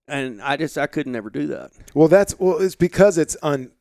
[0.08, 1.72] And I just I couldn't never do that.
[1.94, 2.58] Well, that's well.
[2.58, 3.72] It's because it's un.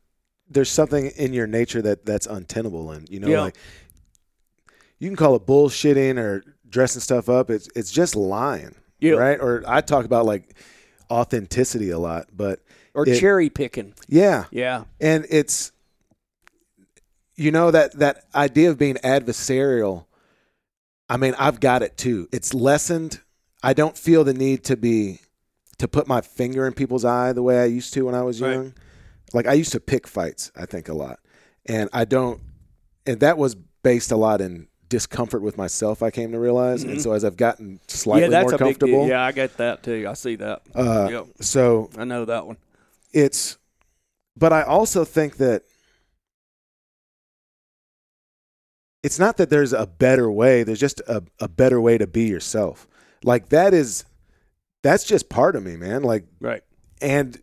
[0.49, 3.41] There's something in your nature that that's untenable, and you know, Yeah.
[3.41, 3.55] like
[4.99, 7.49] you can call it bullshitting or dressing stuff up.
[7.49, 9.13] It's it's just lying, Yeah.
[9.13, 9.39] right?
[9.39, 10.55] Or I talk about like
[11.09, 12.59] authenticity a lot, but
[12.97, 13.93] Or It- cherry picking.
[14.09, 14.85] yeah, Yeah.
[14.99, 15.71] and it's
[17.35, 20.05] you know that that idea of being adversarial.
[21.09, 22.27] I mean, I've got it too.
[22.31, 23.21] It's lessened.
[23.63, 25.21] I don't feel the need to be
[25.77, 28.41] to put my finger in people's eye the way I used to when I was
[28.41, 28.53] Right.
[28.53, 28.73] young.
[29.33, 31.19] Like I used to pick fights, I think a lot.
[31.67, 32.41] And I don't
[33.05, 36.83] and that was based a lot in discomfort with myself I came to realize.
[36.83, 38.31] And so as I've gotten slightly Mm-hmm.
[38.31, 39.07] yeah, that's more a big comfortable.
[39.07, 40.07] Yeah, I get that too.
[40.09, 40.61] I see that.
[40.73, 41.25] uh, Yep.
[41.41, 42.57] so I know that one.
[43.13, 43.57] It's
[44.35, 45.63] but I also think that
[49.03, 52.25] it's not that there's a better way, there's just a, a better way to be
[52.25, 52.87] yourself.
[53.23, 54.05] Like that is
[54.83, 56.03] that's just part of me, man.
[56.03, 56.61] Like Right.
[57.01, 57.41] and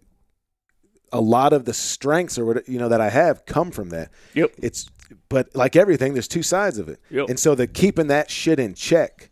[1.13, 4.11] a lot of the strengths or what you know that I have come from that.
[4.35, 4.53] Yep.
[4.59, 4.89] It's
[5.29, 7.01] but like everything, there's two sides of it.
[7.11, 7.29] Yep.
[7.29, 9.31] And so the keeping that shit in check,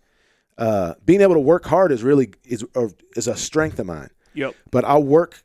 [0.59, 2.65] uh, being able to work hard is really is
[3.17, 4.11] is a strength of mine.
[4.35, 4.55] Yep.
[4.71, 5.43] But I'll work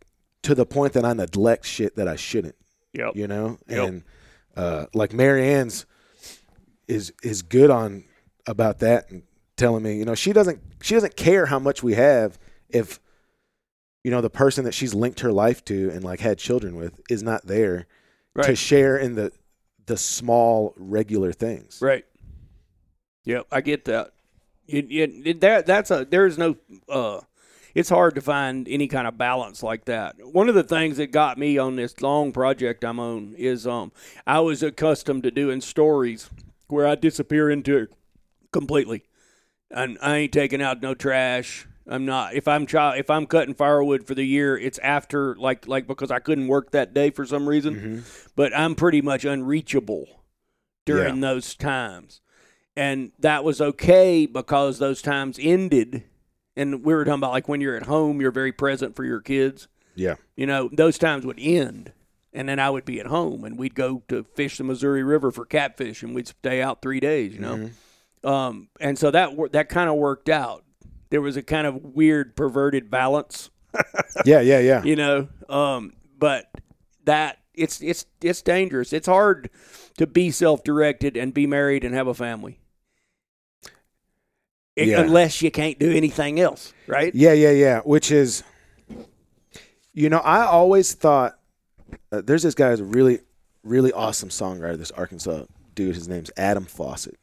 [0.48, 2.56] to the point that I neglect shit that I shouldn't.
[2.94, 3.16] Yep.
[3.18, 3.88] You know, Yep.
[3.88, 4.04] and
[4.56, 5.86] uh, like Marianne's
[6.88, 8.06] is is good on
[8.48, 9.24] about that and
[9.58, 12.40] telling me, you know, she doesn't she doesn't care how much we have
[12.70, 13.00] if
[14.06, 16.94] you know the person that she's linked her life to and like had children with
[17.10, 17.86] is not there
[18.44, 19.32] to share in the
[19.86, 21.80] the small regular things.
[21.82, 22.06] Right.
[23.26, 23.48] Yep.
[23.52, 24.12] I get that.
[24.66, 24.86] You,
[25.26, 26.56] it- that that's a there's no
[26.88, 27.20] uh
[27.78, 30.16] it's hard to find any kind of balance like that.
[30.20, 33.92] One of the things that got me on this long project I'm on is um
[34.26, 36.32] I was accustomed to doing stories
[36.70, 37.90] where I disappear into it
[38.52, 39.04] completely.
[39.70, 41.68] And I ain't taking out no trash.
[41.86, 45.68] I'm not if I'm try, if I'm cutting firewood for the year, it's after like
[45.68, 47.76] like because I couldn't work that day for some reason.
[47.76, 48.32] Mhm.
[48.36, 50.24] But I'm pretty much unreachable
[50.84, 52.22] during those times.
[52.76, 56.06] And that was okay because those times ended
[56.58, 59.22] and we were talking about like when you're at home, you're very present for your
[59.22, 59.68] kids.
[59.96, 60.16] Yeah.
[60.36, 61.94] You know, those times would end.
[62.34, 65.32] And then I would be at home and we'd go to fish the Missouri River
[65.32, 67.70] for catfish and we'd stay out three days, you know.
[68.24, 70.64] Um, and so that that kind of worked out.
[71.10, 73.50] There was a kind of weird perverted balance
[74.26, 74.84] Yeah, yeah, yeah.
[74.84, 75.28] you know.
[75.50, 76.50] Um, but
[77.06, 78.94] that it's it's it's dangerous.
[78.94, 79.50] It's hard
[79.98, 82.60] to be self-directed and be married and have a family.
[84.86, 85.02] Yeah.
[85.02, 87.14] Unless you can't do anything else, right?
[87.16, 87.80] Yeah, yeah, yeah.
[87.82, 88.44] Which is,
[89.94, 91.40] you know, I always thought
[92.12, 93.20] uh, there's this guy who's a really,
[93.64, 94.78] really awesome songwriter.
[94.78, 97.18] This Arkansas dude, his name's Adam Faucett,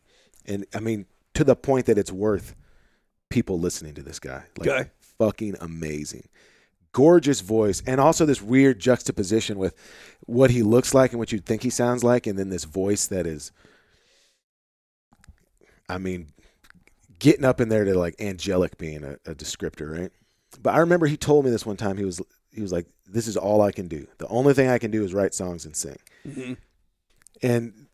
[0.46, 2.54] and I mean to the point that it's worth
[3.30, 4.44] people listening to this guy.
[4.58, 4.90] Like, Okay.
[5.18, 6.28] fucking amazing,
[6.92, 9.74] gorgeous voice, and also this weird juxtaposition with
[10.26, 13.06] what he looks like and what you'd think he sounds like, and then this voice
[13.08, 13.52] that is,
[15.88, 16.28] I mean,
[17.24, 20.12] getting up in there to like angelic being a, a descriptor, right?
[20.62, 21.96] But I remember he told me this one time.
[21.96, 22.20] He was
[22.52, 24.06] he was like, "This is all I can do.
[24.18, 25.96] The only thing I can do is write songs and sing."
[26.26, 26.56] Mhm.
[27.42, 27.86] And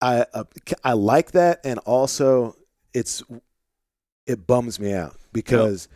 [0.00, 0.44] I uh,
[0.82, 2.56] I like that, and also
[2.92, 3.22] it's
[4.26, 5.86] it bums me out because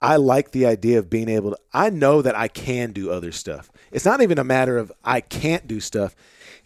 [0.00, 1.58] I like the idea of being able to.
[1.72, 3.70] I know that I can do other stuff.
[3.90, 6.16] It's not even a matter of I can't do stuff.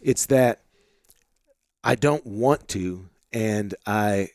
[0.00, 0.62] It's that
[1.84, 4.28] I don't want to, and I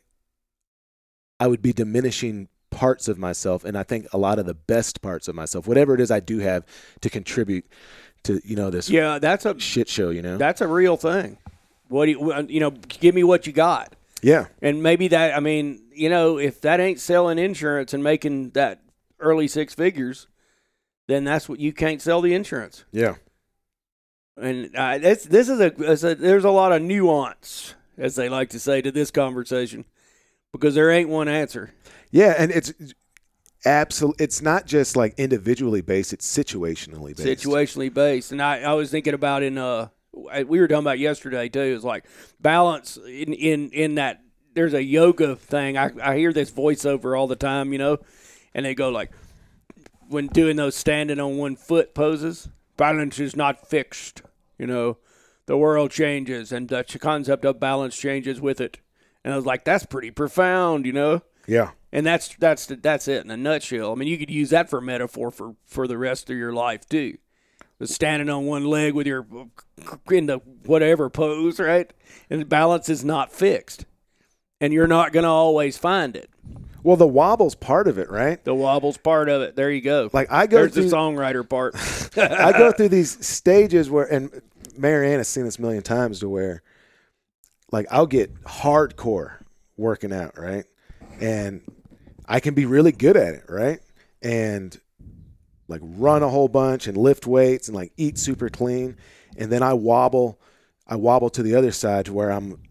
[1.40, 5.02] I would be diminishing parts of myself, and I think a lot of the best
[5.02, 6.66] parts of myself, whatever it is I do have
[7.02, 7.66] to contribute
[8.24, 10.10] to, you know, this Yeah, that's a shit show.
[10.10, 11.38] You know, that's a real thing.
[11.88, 12.72] What do you you know?
[12.72, 13.94] Give me what you got.
[14.22, 18.52] yeah, And maybe that, I mean, you know, if that ain't selling insurance and making
[18.52, 18.82] that
[19.20, 20.28] early six figures,
[21.08, 22.86] then that's what you can't sell the insurance.
[22.92, 23.16] yeah,
[24.38, 28.60] And uh, this is a, a, there's a lot of nuance, as they like to
[28.60, 29.86] say, to this conversation
[30.52, 31.74] because there ain't one answer.
[32.12, 32.74] yeah, and it's.
[33.64, 37.46] Absolutely, it's not just like individually based; it's situationally based.
[37.46, 38.32] situationally based.
[38.32, 41.60] And I, I was thinking about in uh we were talking about yesterday too.
[41.76, 42.06] It's like
[42.40, 44.22] balance in in in that
[44.54, 45.78] there's a yoga thing.
[45.78, 48.00] I I hear this voiceover all the time, you know,
[48.54, 49.12] and they go like
[50.10, 54.22] when doing those standing on one foot poses, balance is not fixed.
[54.58, 54.98] You know,
[55.52, 58.80] the world changes and the concept of balance changes with it.
[59.22, 61.24] And I was like, that's pretty profound, you know.
[61.46, 63.92] Yeah, And that's that's that's it in a nutshell.
[63.92, 66.88] I mean, you could use that for metaphor for for the rest of your life
[66.88, 67.18] too.
[67.80, 69.28] But standing on one leg with your
[70.10, 71.92] in the whatever pose, right?
[72.30, 73.84] And balance is not fixed,
[74.62, 76.30] and you're not going to always find it.
[76.82, 78.42] well, the wobble's part of it, right?
[78.46, 79.58] The wobble's part of it.
[79.58, 80.10] There you go.
[80.14, 81.76] Like I go There's through, the songwriter part.
[82.18, 84.42] I go through these stages where, and
[84.78, 86.62] Marianne has seen this a million times, to where,
[87.72, 89.44] like, I'll get hardcore
[89.78, 90.66] working out, right,
[91.20, 91.62] and
[92.26, 93.80] I can be really good at it, right,
[94.22, 94.80] and
[95.68, 98.98] like run a whole bunch and lift weights and like eat super clean,
[99.38, 100.40] and then I wobble,
[100.86, 102.62] I wobble to the other side to where I'm,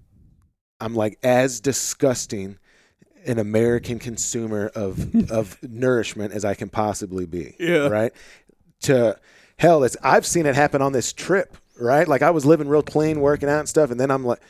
[0.80, 2.58] I'm like as disgusting
[3.26, 7.56] an American consumer of of nourishment as I can possibly be.
[7.58, 7.88] Yeah.
[7.88, 8.12] Right.
[8.82, 9.18] To
[9.56, 11.56] hell, it's I've seen it happen on this trip.
[11.80, 12.06] Right.
[12.06, 14.40] Like I was living real clean, working out and stuff, and then I'm like,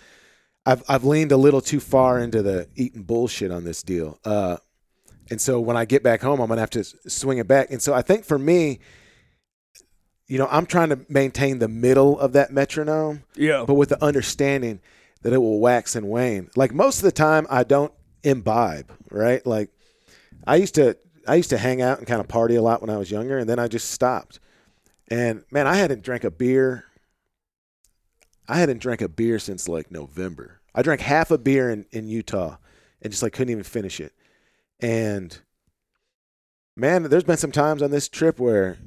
[0.66, 4.18] I've I've leaned a little too far into the eating bullshit on this deal.
[4.24, 4.56] Uh,
[5.30, 7.70] and so when I get back home, I'm gonna have to swing it back.
[7.70, 8.80] And so I think for me,
[10.26, 14.02] you know, I'm trying to maintain the middle of that metronome yeah, but with the
[14.04, 14.80] understanding
[15.22, 16.50] that it will wax and wane.
[16.56, 19.44] Like most of the time, I don't imbibe, right?
[19.46, 19.70] Like
[20.46, 22.90] I used to, I used to hang out and kind of party a lot when
[22.90, 24.40] I was younger, and then I just stopped.
[25.08, 26.84] And man, I hadn't drank a beer.
[28.50, 30.60] I hadn't drank a beer since like November.
[30.74, 32.56] I drank half a beer in, in Utah
[33.00, 34.12] and just like couldn't even finish it.
[34.80, 35.38] And
[36.76, 38.78] man, there's been some times on this trip where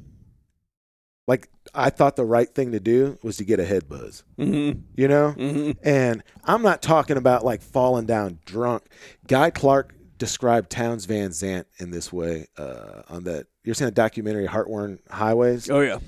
[1.28, 4.82] like I thought the right thing to do was to get a head buzz, mm-hmm.
[4.96, 5.34] you know?
[5.38, 5.72] Mm-hmm.
[5.82, 8.84] And I'm not talking about like falling down drunk.
[9.28, 13.48] Guy Clark described Townes Van Zandt in this way uh, on that.
[13.64, 15.70] You're seeing a documentary, Heartworn Highways.
[15.70, 16.00] oh yeah,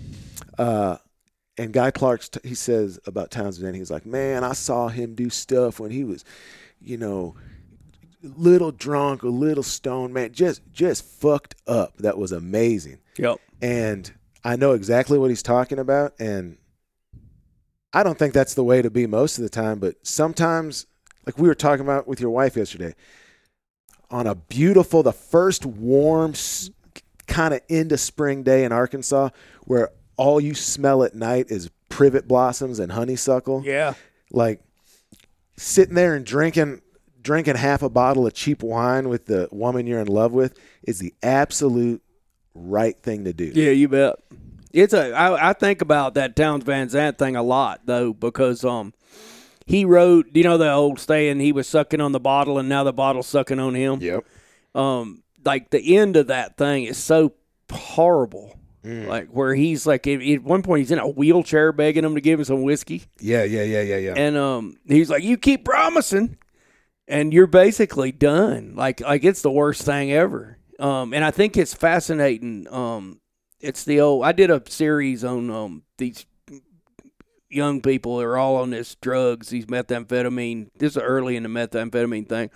[0.58, 0.97] Uh,
[1.58, 5.30] and Guy Clark's t- he says about Townsend, he's like, man, I saw him do
[5.30, 6.26] stuff when he was,
[6.82, 7.36] you know,
[8.24, 11.95] a little drunk, a little stoned, man, just just fucked up.
[11.97, 14.12] That was amazing yep, and
[14.43, 16.14] I know exactly what he's talking about.
[16.20, 16.58] And
[17.93, 20.86] I don't think that's the way to be most of the time, but sometimes,
[21.26, 22.93] like we were talking about with your wife yesterday,
[24.12, 26.34] on a beautiful, the first warm,
[27.28, 29.30] kind of into spring day in Arkansas,
[29.64, 33.93] where all you smell at night is privet blossoms and honeysuckle yeah,
[34.32, 34.61] like
[35.57, 36.82] sitting there and drinking
[37.22, 40.99] drinking half a bottle of cheap wine with the woman you're in love with is
[40.99, 42.01] the absolute
[42.53, 43.51] right thing to do.
[43.53, 43.72] yeah.
[43.72, 44.16] You bet.
[44.72, 45.13] It's a.
[45.13, 48.93] I, I think about that Townes Van Zandt thing a lot though because um
[49.66, 52.84] he wrote you know the old saying he was sucking on the bottle and now
[52.84, 54.01] the bottle's sucking on him.
[54.01, 54.26] Yep.
[54.76, 57.34] um like the end of that thing is so
[57.72, 58.57] horrible.
[58.86, 59.08] Mm.
[59.08, 62.40] Like where he's like at one point he's in a wheelchair begging him to give
[62.40, 64.14] him some whiskey, Yeah, yeah, yeah, yeah, yeah.
[64.16, 66.38] and um he's like, "You keep promising,
[67.08, 70.60] and you're basically done." Like like it's the worst thing ever.
[70.80, 72.68] Um, and I think it's fascinating.
[72.70, 73.22] Um,
[73.60, 74.24] it's the old.
[74.26, 76.26] I did a series on um these
[77.50, 80.70] young people that are all on this drugs, these methamphetamine.
[80.78, 82.50] This is early in the methamphetamine thing,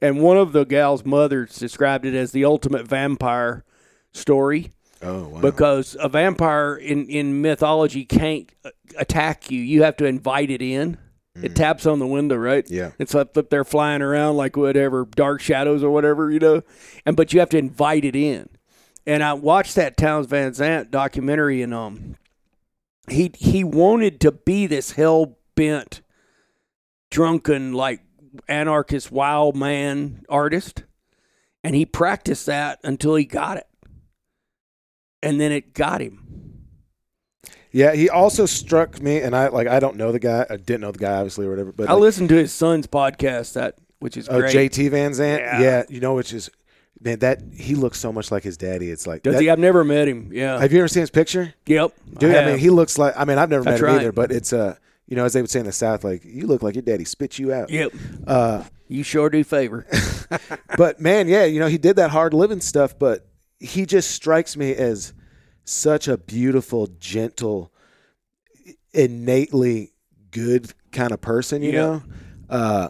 [0.00, 3.64] and one of the gal's mothers described it as the ultimate vampire
[4.12, 4.72] story
[5.02, 5.40] oh, wow.
[5.40, 9.60] because a vampire in, in mythology can't uh, attack you.
[9.60, 10.98] You have to invite it in.
[11.34, 12.68] It taps on the window, right?
[12.70, 12.92] Yeah.
[12.98, 16.62] It's up, up there flying around like whatever, dark shadows or whatever, you know.
[17.06, 18.50] And but you have to invite it in.
[19.06, 22.16] And I watched that Townes Van Zandt documentary, and um,
[23.10, 26.02] he he wanted to be this hell bent,
[27.10, 28.00] drunken like
[28.46, 30.84] anarchist wild man artist,
[31.64, 33.66] and he practiced that until he got it,
[35.22, 36.18] and then it got him.
[37.70, 40.46] yeah, he also struck me, and I like I don't know the guy.
[40.48, 41.72] I didn't know the guy, obviously, or whatever.
[41.72, 44.54] But I like, listened to his son's podcast, that which is oh, great.
[44.54, 45.42] JT Van Zandt.
[45.42, 45.60] Yeah.
[45.60, 45.82] Yeah.
[45.88, 46.50] you know, which is
[47.00, 48.90] man that he looks so much like his daddy.
[48.90, 49.50] It's like, Does that- he?
[49.50, 50.30] I've never met him.
[50.32, 50.60] Yeah.
[50.60, 51.92] have you ever seen his picture, yep.
[52.18, 52.34] dude?
[52.34, 52.50] I, have.
[52.50, 53.14] mean, he looks like.
[53.16, 55.40] I mean, I've never met That's him either, but it's uh, you know, as they
[55.40, 57.70] would say in the South, like you look like your daddy spit you out.
[57.70, 57.92] Yep.
[58.26, 59.86] Uh, You sure do favor.
[60.76, 63.26] but man, yeah, you know, he did that hard living stuff, but
[63.62, 65.14] he just strikes me as
[65.64, 67.72] such a beautiful, gentle,
[68.92, 69.92] innately
[70.30, 71.80] good kind of person, you Yeah.
[71.80, 72.02] know?
[72.50, 72.88] Uh,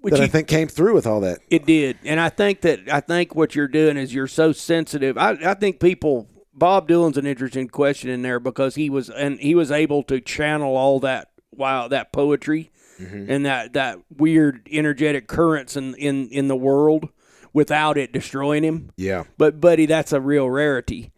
[0.00, 1.38] Which that I think came through with all that.
[1.50, 5.16] It did, and I think that I think what you're doing is you're so sensitive.
[5.16, 6.28] I, I think people.
[6.56, 10.20] Bob Dylan's an interesting question in there because he was and he was able to
[10.20, 12.70] channel all that wow that poetry
[13.00, 17.08] and that that weird energetic currents in in in the world
[17.54, 18.90] without it destroying him.
[18.96, 19.24] Yeah.
[19.38, 21.12] But buddy, that's a real rarity.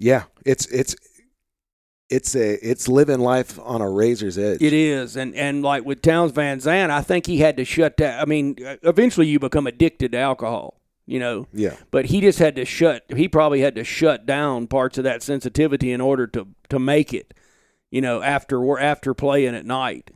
[0.00, 0.24] Yeah.
[0.44, 0.96] It's, it's,
[2.08, 4.60] it's a, it's living life on a razor's edge.
[4.60, 7.96] It is, and and like with Townes Van Zandt, I think he had to shut
[7.96, 8.20] down.
[8.20, 11.46] I mean, eventually you become addicted to alcohol, you know.
[11.52, 11.76] Yeah.
[11.92, 15.22] but he just had to shut he probably had to shut down parts of that
[15.22, 17.32] sensitivity in order to to make it
[17.92, 20.10] you know after or after playing at night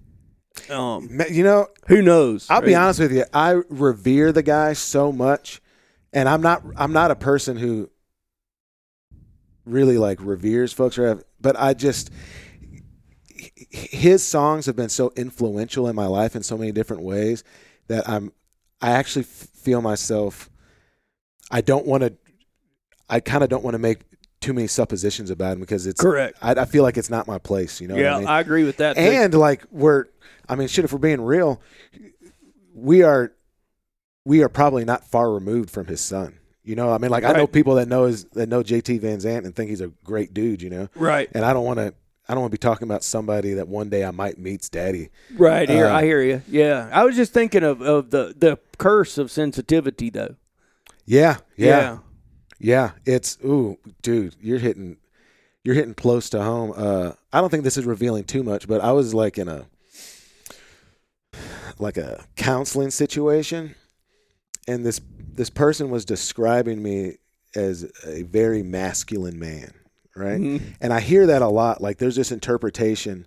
[0.70, 3.24] um You know, who knows I'll be honest with you.
[3.32, 5.60] I revere the guy so much,
[6.12, 6.62] and I'm not.
[6.76, 7.90] I'm not a person who
[9.64, 12.10] really like reveres folks or have, but I just
[13.70, 17.44] his songs have been so influential in my life in so many different ways
[17.88, 18.32] that I'm.
[18.80, 20.50] I actually feel myself.
[21.50, 22.14] I don't want to.
[23.08, 24.00] I kind of don't want to make
[24.44, 26.00] too many suppositions about him because it's.
[26.00, 27.80] correct I, I feel like it's not my place.
[27.80, 27.96] You know.
[27.96, 28.28] yeah I mean?
[28.28, 29.02] agree with that too.
[29.02, 30.04] and like we're
[30.48, 31.60] i mean shit if we're being real
[32.74, 33.32] we are
[34.24, 37.32] we are probably not far removed from his son you know i mean like i
[37.32, 40.34] know people that know his that know jt van zandt and think he's a great
[40.34, 41.94] dude you know right and i don't want to
[42.28, 45.10] i don't want to be talking about somebody that one day i might meet's daddy
[45.36, 48.58] right here Uh, i hear you yeah i was just thinking of of the the
[48.78, 50.36] curse of sensitivity though
[51.06, 51.98] yeah yeah yeah,
[53.04, 54.96] it's ooh dude you're hitting
[55.64, 58.80] you're hitting close to home uh i don't think this is revealing too much but
[58.80, 59.64] i was like in a
[61.78, 63.74] like a counseling situation
[64.68, 65.00] and this
[65.34, 67.16] this person was describing me
[67.56, 69.72] as a very masculine man
[70.16, 70.62] right Mhm.
[70.80, 73.26] and i hear that a lot like there's this interpretation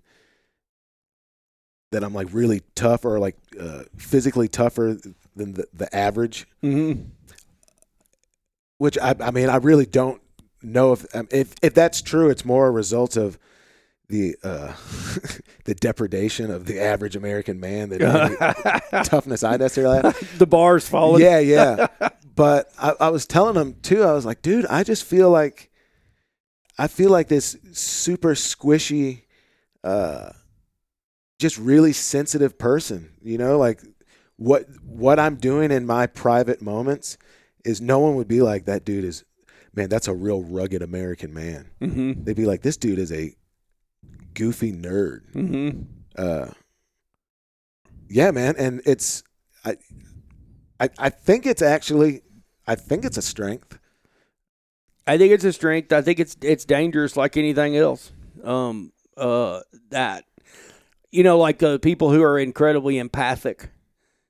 [1.92, 4.98] that i'm like really tough or like uh, physically tougher
[5.36, 7.08] than the, the average Mhm.
[8.78, 10.22] Which I, I mean, I really don't
[10.62, 12.30] know if um, if if that's true.
[12.30, 13.38] It's more a result of
[14.10, 14.74] the uh,
[15.66, 18.36] the depredation of the average American man than any
[19.04, 20.38] toughness I necessarily have.
[20.38, 21.88] the bars falling Yeah, yeah.
[22.36, 24.04] But I, I was telling him too.
[24.04, 25.72] I was like, dude, I just feel like
[26.78, 29.24] I feel like this super squishy,
[29.84, 30.30] uh,
[31.40, 33.12] just really sensitive person.
[33.22, 33.82] You know, like
[34.38, 37.18] what what I'm doing in my private moments
[37.66, 39.24] is no one would be like that dude is
[39.74, 41.70] man that's a real rugged American man.
[41.82, 42.24] mm-hmm.
[42.24, 43.36] They'd be like this dude is a
[44.34, 45.32] goofy nerd.
[45.34, 45.82] Mm-hmm.
[46.18, 46.48] Uh,
[48.10, 49.24] yeah, man, and it's
[49.66, 49.78] I,
[50.80, 52.22] I I think it's actually
[52.66, 53.80] I think it's a strength.
[55.06, 55.94] I think it's a strength.
[55.94, 58.12] I think it's it's dangerous like anything else.
[58.44, 60.26] Um, uh, that
[61.12, 63.70] you know, like uh, people who are incredibly empathic.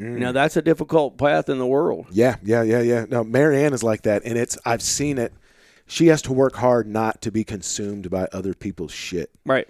[0.01, 0.13] Mm.
[0.13, 2.07] You know, that's a difficult path in the world.
[2.11, 3.05] Yeah, yeah, yeah, yeah.
[3.09, 5.33] No, Marianne is like that, and it's I've seen it.
[5.87, 9.31] She has to work hard not to be consumed by other people's shit.
[9.45, 9.67] Right.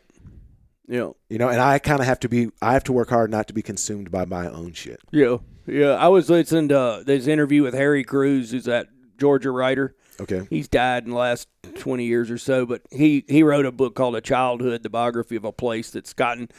[0.87, 1.11] Yeah.
[1.29, 2.49] You know, and I kind of have to be.
[2.61, 4.99] I have to work hard not to be consumed by my own shit.
[5.11, 5.37] Yeah.
[5.65, 5.91] Yeah.
[5.91, 9.95] I was listening to this interview with Harry Crews, who's that Georgia writer.
[10.19, 10.47] Okay.
[10.49, 13.95] He's died in the last twenty years or so, but he he wrote a book
[13.95, 16.49] called A Childhood, the biography of a place that's gotten.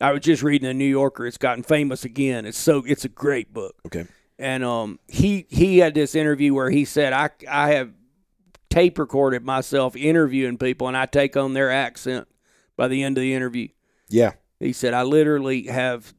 [0.00, 1.26] I was just reading the New Yorker.
[1.26, 2.44] It's gotten famous again.
[2.46, 3.74] It's so it's a great book.
[3.86, 4.06] Okay.
[4.38, 7.90] and um, he he had this interview where he said, "I I have
[8.68, 12.28] tape recorded myself interviewing people, and I take on their accent
[12.76, 13.68] by the end of the interview."
[14.08, 14.32] Yeah.
[14.60, 16.12] He said, "I literally have.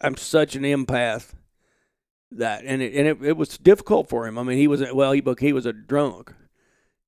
[0.00, 1.34] I'm such an empath
[2.32, 4.38] that, and it and it, it was difficult for him.
[4.38, 6.32] I mean, he was a- well, he he was a drunk,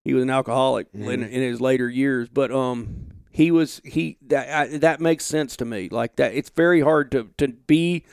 [0.04, 1.22] he was an alcoholic in, Mhm.
[1.30, 5.64] in his later years, but um." He was he that I, that makes sense to
[5.64, 5.88] me.
[5.88, 8.04] Like that, it's very hard to to be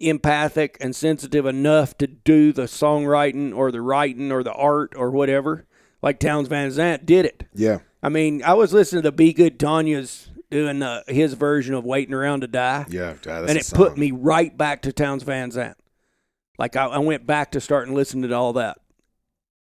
[0.00, 5.10] empathic and sensitive enough to do the songwriting or the writing or the art or
[5.10, 5.66] whatever.
[6.02, 7.44] Like Townes Van Zandt did it.
[7.54, 7.80] Yeah.
[8.02, 12.14] I mean, I was listening to Be Good Tanyas doing uh, his version of Waiting
[12.14, 13.14] Around to Die, Yeah.
[13.22, 15.76] That's and it put me right back to Townes Van Zandt.
[16.58, 18.78] Like I, I went back to starting listening to all that.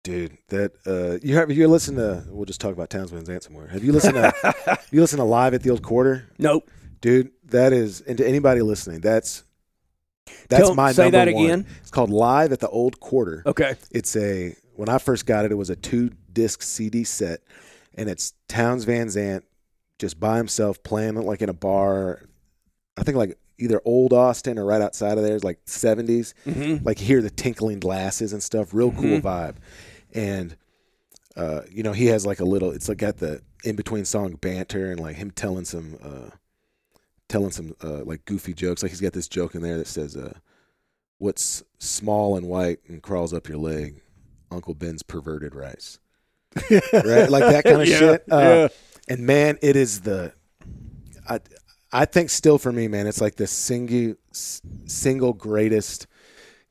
[0.05, 2.25] Dude, that uh, you have you listen to?
[2.29, 3.69] We'll just talk about Townes Van Zandt somewhere.
[3.69, 4.79] Have you listened to?
[4.91, 6.69] you listen to live at the old quarter, Nope.
[7.01, 7.31] dude?
[7.45, 9.45] That is, and to anybody listening, that's
[10.49, 11.45] that's Tell- my say number that one.
[11.45, 11.67] again.
[11.83, 13.45] It's called Live at the Old Quarter.
[13.47, 13.75] Okay.
[13.93, 17.41] It's a when I first got it, it was a two disc CD set,
[17.95, 19.45] and it's Townes Van Zandt
[20.01, 22.23] just by himself playing it like in a bar.
[22.97, 26.35] I think like either old Austin or right outside of there, it's like seventies.
[26.45, 26.85] Mm-hmm.
[26.85, 28.75] Like you hear the tinkling glasses and stuff.
[28.75, 29.57] Real cool vibe,
[30.15, 30.57] and
[31.37, 32.71] uh, you know he has like a little.
[32.71, 35.97] It's like got the in between song banter and like him telling some.
[36.03, 36.31] Uh,
[37.29, 40.19] telling some uh, like goofy jokes like he's got this joke in there that says
[40.19, 40.35] uh,
[41.17, 44.03] what's small and white and crawls up your leg
[44.51, 45.99] uncle ben's perverted rice
[46.71, 48.69] right like that kind of Yeah, shit uh, yeah.
[49.09, 50.35] and man it is the
[51.27, 51.41] i
[51.91, 56.07] i think still for me man it's like the single single greatest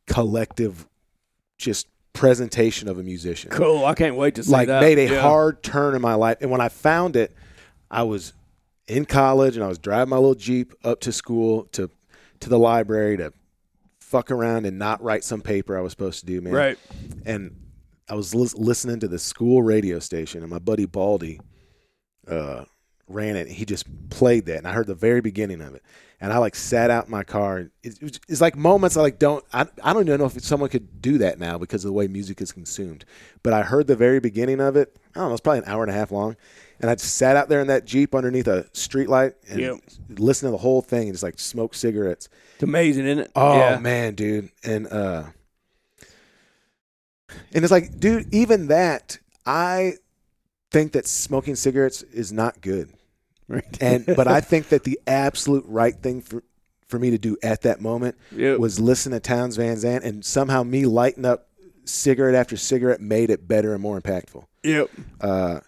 [0.06, 0.86] collective
[1.58, 3.86] just presentation of a musician Cool.
[3.86, 4.82] I can't wait to see like that.
[4.82, 5.22] made a Yeah.
[5.22, 6.38] hard turn in my life.
[6.42, 7.34] And when I found it,
[7.90, 8.34] I was
[8.88, 11.90] in college and I was driving my little Jeep up to school to
[12.42, 13.32] to the library to
[14.00, 16.54] fuck around and not write some paper I was supposed to do, man.
[16.54, 16.80] Right.
[17.26, 17.56] And
[18.10, 21.40] I was lis- listening to the school radio station and my buddy Baldy
[22.28, 22.66] uh,
[23.08, 23.48] ran it.
[23.48, 25.84] He just played that and I heard the very beginning of it.
[26.24, 27.72] And I like sat out in my car.
[27.82, 30.70] It, it it's like moments I like don't I, I don't even know if someone
[30.70, 33.06] could do that now because of the way music is consumed.
[33.42, 34.96] But I heard the very beginning of it.
[35.16, 36.36] I don't know, it's probably an hour and a half long.
[36.80, 39.80] And I just sat out there in that Jeep underneath a streetlight and Yep.
[40.20, 42.30] listened to the whole thing and just like smoke cigarettes.
[42.56, 43.32] It's amazing, isn't it?
[43.36, 43.80] Oh yeah.
[43.80, 44.50] man, dude.
[44.64, 45.24] And uh
[47.54, 49.94] and it's like, dude, even that, I
[50.70, 52.94] think that smoking cigarettes is not good.
[53.52, 53.78] Right.
[53.82, 56.44] And but I think that the absolute right thing for
[56.88, 58.60] for me to do at that moment Yep.
[58.60, 61.48] was listen to Townes Van Zandt and somehow me lighting up
[61.86, 64.46] cigarette after cigarette made it better and more impactful.
[64.64, 64.90] Yep.
[65.20, 65.60] Uh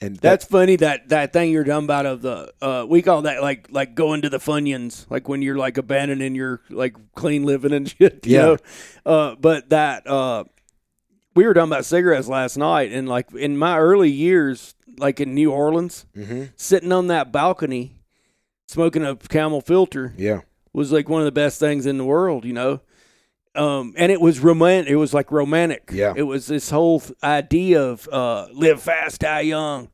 [0.00, 3.22] and that- That's funny that that thing you're dumb about of the uh we call
[3.22, 7.44] that like like going to the funyuns like when you're like abandoning your like clean
[7.44, 8.42] living and shit you Yeah.
[8.42, 8.56] know?
[9.06, 10.44] uh but that uh
[11.38, 15.34] we were talking about cigarettes last night and like in my early years like in
[15.34, 16.50] New Orleans Mhm.
[16.56, 17.92] sitting on that balcony
[18.66, 20.40] smoking a camel filter yeah.
[20.72, 22.80] was like one of the best things in the world, you know.
[23.54, 24.90] Um, and it was romantic.
[24.90, 25.90] It was like romantic.
[25.92, 26.12] Yeah.
[26.16, 29.88] It was this whole idea of uh, live fast, die young,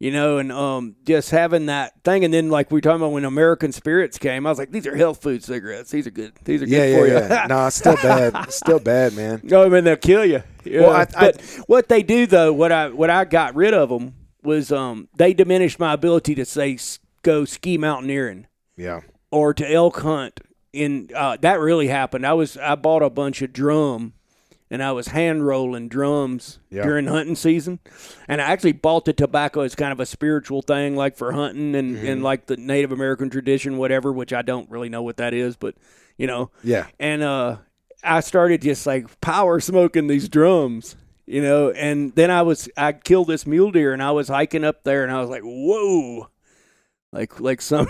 [0.00, 2.24] you know, and um, just having that thing.
[2.24, 4.86] And then, like we were talking about when American Spirits came, I was like, these
[4.86, 5.90] are health food cigarettes.
[5.90, 6.32] These are good.
[6.44, 7.28] These are Yeah, good for yeah, you.
[7.34, 7.46] yeah.
[7.48, 8.32] no, it's still bad.
[8.44, 9.40] It's still bad, man.
[9.44, 10.42] No, I mean they'll kill you.
[10.64, 10.80] Yeah.
[10.82, 11.32] Well, I- I-
[11.66, 15.32] what they do though, what I what I got rid of them was um they
[15.32, 16.78] diminished my ability to say
[17.22, 18.46] go ski mountaineering
[18.76, 19.00] Yeah.
[19.30, 20.40] or to elk hunt.
[20.72, 22.26] In uh, that really happened.
[22.26, 24.12] I was I bought a bunch of drum,
[24.70, 26.84] and I was hand rolling drums Yeah.
[26.84, 27.78] during hunting season,
[28.28, 31.74] and I actually bought the tobacco as kind of a spiritual thing, like for hunting
[31.74, 32.06] and Mm-hmm.
[32.06, 34.12] and like the Native American tradition, whatever.
[34.12, 35.74] Which I don't really know what that is, but
[36.16, 36.86] you know, Yeah.
[37.00, 37.56] and uh,
[38.02, 40.96] I started just like power smoking these drums,
[41.26, 41.70] you know.
[41.70, 45.02] And then I was I killed this mule deer, and I was hiking up there,
[45.04, 46.28] and I was like, whoa.
[47.14, 47.86] Like, like some,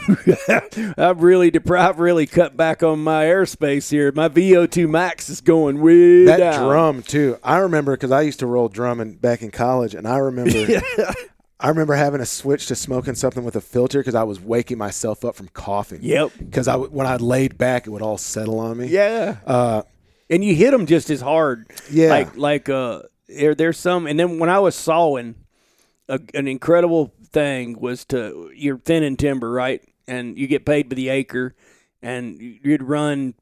[0.99, 4.13] I've really deprived, really cut back on my airspace here.
[4.13, 6.69] My VO2 max is going way That down.
[6.69, 7.39] drum too.
[7.43, 10.53] I remember because I used to roll drum in, back in college, and I remember,
[11.59, 14.77] I remember having to switch to smoking something with a filter because I was waking
[14.77, 16.01] myself up from coughing.
[16.03, 16.33] Yep.
[16.39, 18.89] Because I when I laid back, it would all settle on me.
[18.89, 19.39] Yeah.
[19.47, 19.83] Uh,
[20.29, 21.65] and you hit them just as hard.
[21.91, 22.11] Yeah.
[22.11, 25.35] Like like uh, there there's some, and then when I was sawing,
[26.11, 29.83] a, an incredible thing was to you're thinning timber, right?
[30.07, 31.55] and you get paid by the acre,
[32.03, 33.33] and you'd run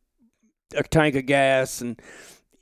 [0.77, 2.01] a tank of gas, and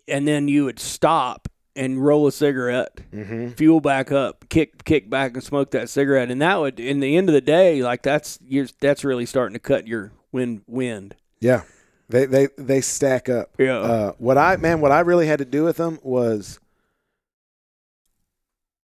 [0.09, 3.49] and then you would stop and roll a cigarette, Mm-hmm.
[3.51, 7.15] fuel back up, kick kick back and smoke that cigarette, and that would, in the
[7.17, 11.15] end of the day, like that's you're that's really starting to cut your wind wind.
[11.41, 11.63] Yeah,
[12.09, 13.51] they they they stack up.
[13.59, 13.79] Yeah.
[13.81, 16.59] Uh, what I man, what I really had to do with them was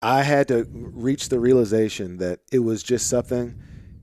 [0.02, 3.60] I had to reach the realization that it was just something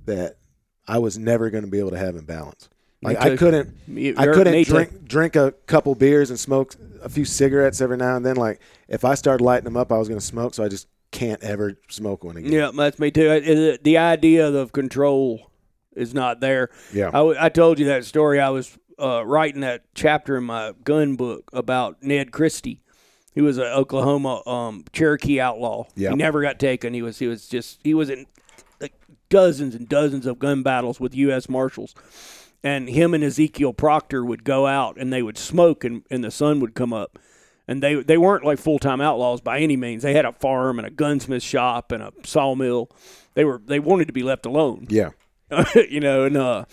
[0.07, 0.39] that
[0.87, 2.69] I was never going to be able to have in balance.
[3.03, 3.77] Like I couldn't
[4.19, 4.65] I couldn't too.
[4.65, 8.37] drink drink a couple beers and smoke a few cigarettes every now and then.
[8.37, 10.55] Like if I started lighting them up, I was going to smoke.
[10.55, 12.51] So I just can't ever smoke one again.
[12.51, 13.79] Yeah, that's me too.
[13.83, 15.51] The idea of control
[15.95, 16.71] is not there.
[16.93, 17.11] Yeah.
[17.13, 18.41] I told you that story.
[18.41, 22.81] I was uh, writing that chapter in my gun book about Ned Christie.
[23.35, 25.87] He was an Oklahoma um, Cherokee outlaw.
[25.97, 26.11] Yeah.
[26.11, 26.95] He never got taken.
[26.95, 28.27] He was he was just he was in
[28.81, 28.95] like
[29.29, 31.49] dozens and dozens of gun battles with U.S.
[31.49, 31.95] Marshals.
[32.63, 36.31] And him and Ezekiel Proctor would go out and they would smoke and, and the
[36.31, 37.19] sun would come up.
[37.67, 40.03] And they they weren't like full time outlaws by any means.
[40.03, 42.91] They had a farm and a gunsmith shop and a sawmill.
[43.35, 45.11] They were they wanted to be left alone Yeah.
[45.75, 46.65] you know, and uh,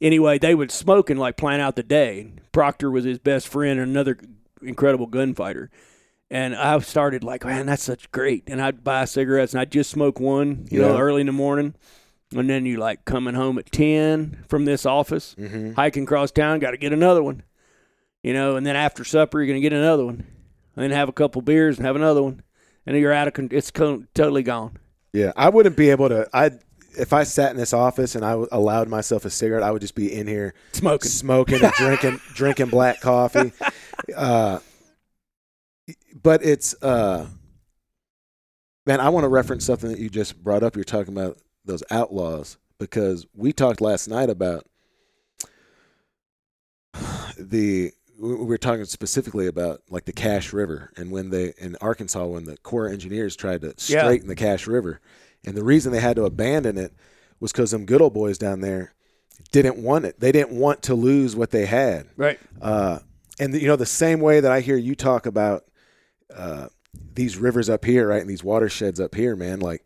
[0.00, 2.32] anyway, they would smoke and like plan out the day.
[2.52, 4.18] Proctor was his best friend and another
[4.62, 5.70] incredible gunfighter.
[6.34, 8.42] And I started like, man, that's such great.
[8.48, 11.74] And I'd buy cigarettes and I'd just smoke one, you know, early in the morning.
[12.34, 15.74] And then you like coming home at 10 from this office, Mm-hmm.
[15.74, 17.44] hiking across town, got to get another one,
[18.24, 20.26] you know, and then after supper, you're going to get another one.
[20.74, 22.42] And then have a couple beers and have another one.
[22.84, 24.76] And you're out of, con- it's co- totally gone.
[25.12, 26.28] Yeah, I wouldn't be able to.
[26.34, 26.50] I
[26.98, 29.80] if I sat in this office and I w- allowed myself a cigarette, I would
[29.82, 31.08] just be in here Smoking.
[31.10, 33.52] smoking and drinking drinking black coffee.
[34.16, 34.58] Uh,
[36.14, 37.26] but it's uh,
[38.86, 40.76] man, I want to reference something that you just brought up.
[40.76, 44.64] You're talking about those outlaws because we talked last night about
[47.38, 51.76] the we we were talking specifically about like the Cache River and when they in
[51.80, 54.02] Arkansas when the Corps engineers tried to Yeah.
[54.04, 55.00] straighten the Cache River,
[55.44, 56.92] and the reason they had to abandon it
[57.40, 58.94] was because them good old boys down there
[59.50, 60.20] didn't want it.
[60.20, 62.06] They didn't want to lose what they had.
[62.16, 62.38] Right.
[62.62, 63.00] Uh,
[63.40, 65.64] and you know the same way that I hear you talk about
[66.34, 66.68] uh,
[67.14, 69.84] these rivers up here, right, and these watersheds up here, man, like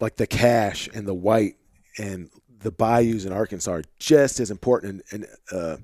[0.00, 1.56] like the Cache and the White
[1.98, 2.28] and
[2.60, 5.76] the bayous in Arkansas are just as important and, and uh,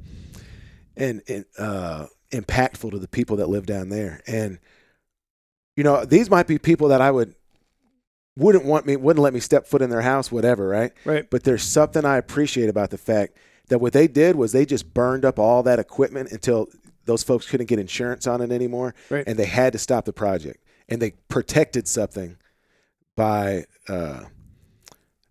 [0.97, 4.21] and, and uh, impactful to the people that live down there.
[4.27, 4.59] And
[5.77, 7.35] you know, these might be people that I would
[8.37, 10.93] wouldn't want me wouldn't let me step foot in their house, whatever, right?
[11.05, 11.29] Right.
[11.29, 13.37] But there's something I appreciate about the fact
[13.69, 16.69] that what they did was they just burned up all that equipment until
[17.09, 19.25] those folks couldn't get insurance on it anymore, Right.
[19.27, 20.63] and they had to stop the project.
[20.89, 22.37] And they protected something
[23.17, 24.25] by uh,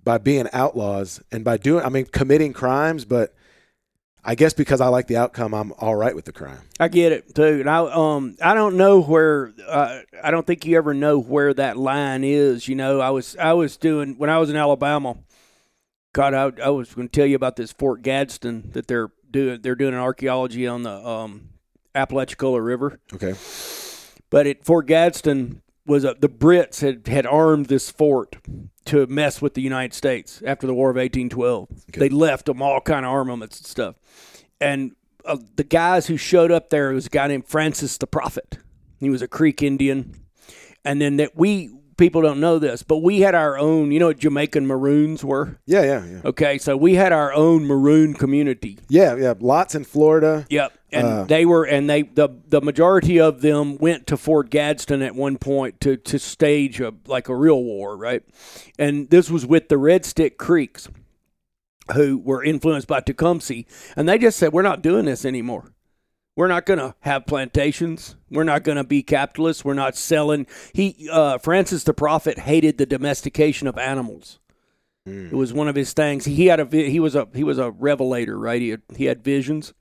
[0.04, 3.06] by being outlaws and by doing, I mean, committing crimes.
[3.06, 3.34] But
[4.24, 6.60] I guess because I like the outcome, I'm all right with the crime.
[6.80, 10.66] I get it too, and I um I don't know where uh, I don't think
[10.66, 12.68] you ever know where that line is.
[12.68, 15.16] You know, I was I was doing when I was in Alabama.
[16.14, 19.62] God, I, I was going to tell you about this Fort Gadsden that they're doing.
[19.62, 21.50] They're doing an archaeology on the um,
[21.98, 23.34] Apalachicola River, Okay.
[24.30, 28.36] but at Fort Gadsden was a, the Brits had had armed this fort
[28.86, 31.68] to mess with the United States after the War of 1812.
[31.90, 32.00] Okay.
[32.00, 33.96] They left them all kind of armaments and stuff,
[34.62, 34.92] and
[35.26, 38.58] uh, the guys who showed up there was a guy named Francis the Prophet.
[39.00, 40.14] He was a Creek Indian,
[40.86, 43.92] and then that we people don't know this, but we had our own.
[43.92, 45.60] You know what Jamaican Maroons were?
[45.66, 46.22] Yeah, yeah, yeah.
[46.24, 48.78] Okay, so we had our own Maroon community.
[48.88, 49.34] Yeah, yeah.
[49.40, 50.46] Lots in Florida.
[50.50, 50.74] Yep.
[50.92, 55.02] And Uh, they were, and they the the majority of them went to Fort Gadsden
[55.02, 58.24] at one point to to stage a like a real war, right?
[58.80, 60.88] And this was with the Red Stick Creeks,
[61.94, 63.64] who were influenced by Tecumseh,
[63.98, 65.74] and they just said, "We're not doing this anymore.
[66.38, 68.16] We're not going to have plantations.
[68.30, 69.66] We're not going to be capitalists.
[69.66, 74.40] We're not selling." He uh, Francis the Prophet hated the domestication of animals.
[75.32, 76.26] It was one of his things.
[76.26, 78.62] He had a he was a he was a revelator, right?
[78.62, 79.74] He had, he had visions,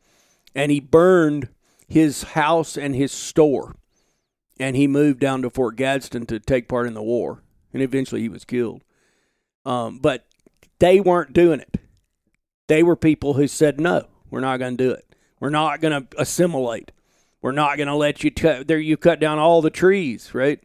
[0.54, 1.48] and he burned
[1.88, 3.76] his house and his store,
[4.58, 7.42] and he moved down to Fort Gadsden to take part in the war,
[7.74, 8.82] and eventually he was killed.
[9.66, 10.26] Um, but
[10.78, 11.80] they weren't doing it.
[12.68, 15.05] They were people who said, "No, we're not going to do it.
[15.40, 16.92] We're not going to assimilate.
[17.42, 18.78] We're not going to let you cut there.
[18.78, 20.60] You cut down all the trees, right?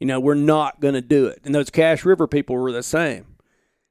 [0.00, 2.82] You know, we're not going to do it." And those Cache River people were the
[2.82, 3.24] same.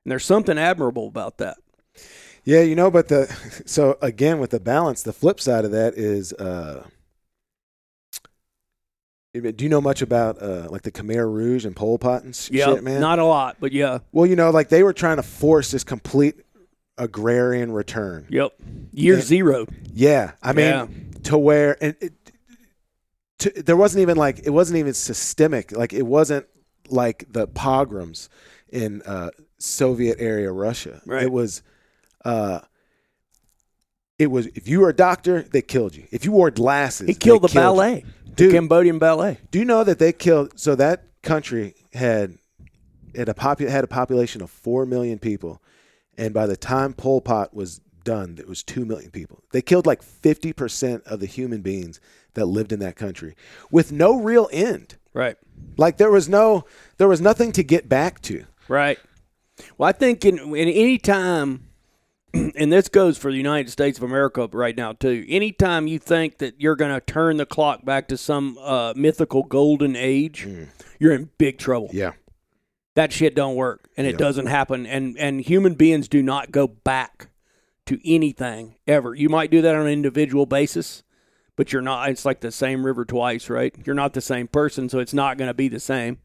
[0.04, 1.58] And there's something admirable about that.
[2.44, 3.26] Yeah, you know, but the
[3.66, 6.84] so again with the balance, the flip side of that is uh
[9.34, 12.66] do you know much about uh like the Khmer Rouge and Pol Pot and Yeah,
[12.68, 13.02] shit, man?
[13.02, 15.84] not a lot, but yeah, well, you know, like they were trying to force this
[15.84, 16.36] complete
[16.98, 18.26] agrarian return.
[18.30, 18.54] Yep.
[18.92, 19.68] Year zero.
[19.94, 20.88] Yeah, I mean Yeah.
[21.24, 22.14] to where and it,
[23.40, 25.72] to, there wasn't even like it wasn't even systemic.
[25.72, 26.46] Like it wasn't
[26.90, 28.30] like the pogroms
[28.70, 31.02] in uh, Soviet area Russia.
[31.06, 31.24] Right.
[31.24, 31.62] It was,
[32.24, 32.60] uh,
[34.18, 36.06] it was if you were a doctor, they killed you.
[36.12, 38.12] If you wore glasses, He killed they the ballet, you.
[38.28, 39.40] the Dude, Cambodian ballet.
[39.52, 40.58] do you know that they killed?
[40.60, 42.38] So that country had
[43.16, 45.62] had a popu- had a population of four million people,
[46.18, 49.44] and by the time Pol Pot was done, it was two million people.
[49.52, 52.00] They killed like fifty percent of the human beings
[52.34, 53.36] that lived in that country,
[53.72, 54.98] with no real end.
[55.14, 55.38] Right.
[55.78, 56.66] Like there was no,
[56.98, 58.46] there was nothing to get back to.
[58.68, 59.00] Right.
[59.78, 61.70] Well, I think in, in any time,
[62.34, 65.26] and this goes for the United States of America right now too.
[65.28, 69.44] Anytime you think that you're going to turn the clock back to some uh, mythical
[69.44, 70.46] golden age,
[71.00, 71.90] you're in big trouble.
[71.94, 72.12] Yeah,
[72.96, 74.20] That shit don't work, and it Yep.
[74.20, 74.86] doesn't happen.
[74.86, 77.30] And and human beings do not go back
[77.86, 79.14] to anything ever.
[79.14, 81.04] You might do that on an individual basis,
[81.56, 82.10] but you're not.
[82.10, 83.76] It's like the same river twice, right?
[83.86, 86.20] You're not the same person, so it's not going to be the same.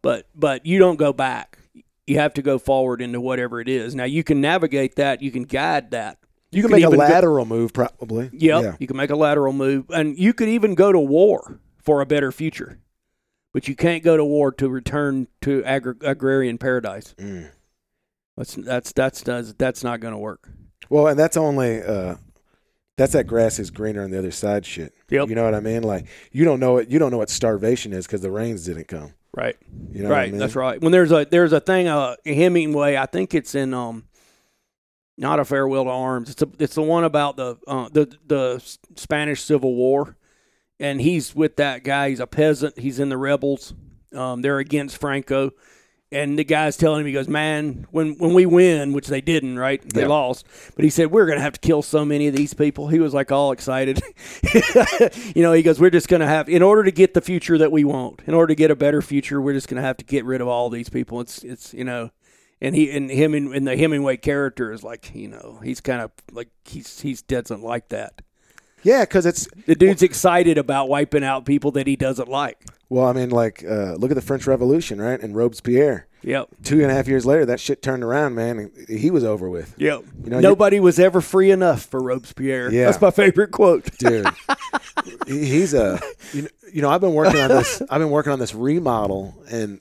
[0.00, 1.58] But but you don't go back.
[2.06, 3.94] You have to go forward into whatever it is.
[3.96, 5.22] Now you can navigate that.
[5.22, 6.18] You can guide that.
[6.52, 8.30] you can make a even go- lateral move probably.
[8.32, 8.62] Yep.
[8.62, 8.76] Yeah.
[8.78, 12.06] You can make a lateral move, and you could even go to war for a
[12.06, 12.78] better future.
[13.56, 17.14] But you can't go to war to return to agri- agrarian paradise.
[17.16, 17.48] Mm.
[18.36, 20.50] That's that's that's that's, that's not going to work.
[20.90, 22.16] Well, and that's only uh
[22.98, 24.92] that's that grass is greener on the other side shit.
[25.08, 25.30] Yep.
[25.30, 25.84] You know what I mean?
[25.84, 26.90] Like you don't know it.
[26.90, 29.14] You don't know what starvation is because the rains didn't come.
[29.34, 29.56] Right.
[29.90, 30.30] You know what I right.
[30.32, 30.38] mean?
[30.38, 30.78] That's right.
[30.78, 34.04] When there's a there's a thing uh Hemingway, I think it's in um
[35.16, 36.28] not a farewell to arms.
[36.28, 40.14] It's a, it's the one about the uh, the the Spanish Civil War,
[40.80, 42.10] and he's with that guy.
[42.10, 42.78] He's a peasant.
[42.78, 43.74] He's in the rebels.
[44.14, 45.50] Um, they're against Franco,
[46.12, 49.58] and the guy's telling him, he goes, "Man, when when we win, which they didn't,
[49.58, 49.82] right?
[49.92, 50.08] They Yeah.
[50.08, 53.00] lost, but he said we're gonna have to kill so many of these people." He
[53.00, 54.00] was like all excited.
[55.34, 57.72] you know, he goes, "We're just gonna have, in order to get the future that
[57.72, 60.24] we want, in order to get a better future, we're just gonna have to get
[60.24, 62.10] rid of all these people." It's it's you know.
[62.58, 66.00] And he and him and, and the Hemingway character is like you know he's kind
[66.00, 68.22] of like he's he's doesn't like that.
[68.86, 72.64] Yeah, because it's The dude's excited about wiping out people that he doesn't like.
[72.88, 75.20] well, I mean, like uh, look at the French Revolution, right?
[75.20, 76.06] And Robespierre.
[76.22, 76.48] Yep.
[76.62, 78.70] Two and a half years later, that shit turned around, man.
[78.88, 80.04] He was over with, Yep.
[80.24, 82.70] You know, Nobody was ever free enough for Robespierre.
[82.72, 82.86] Yeah.
[82.86, 83.90] That's my favorite quote.
[83.98, 84.26] dude.
[85.26, 86.00] he's a
[86.32, 87.82] you know, you know I've been working on this.
[87.90, 89.80] I've been working on this remodel, and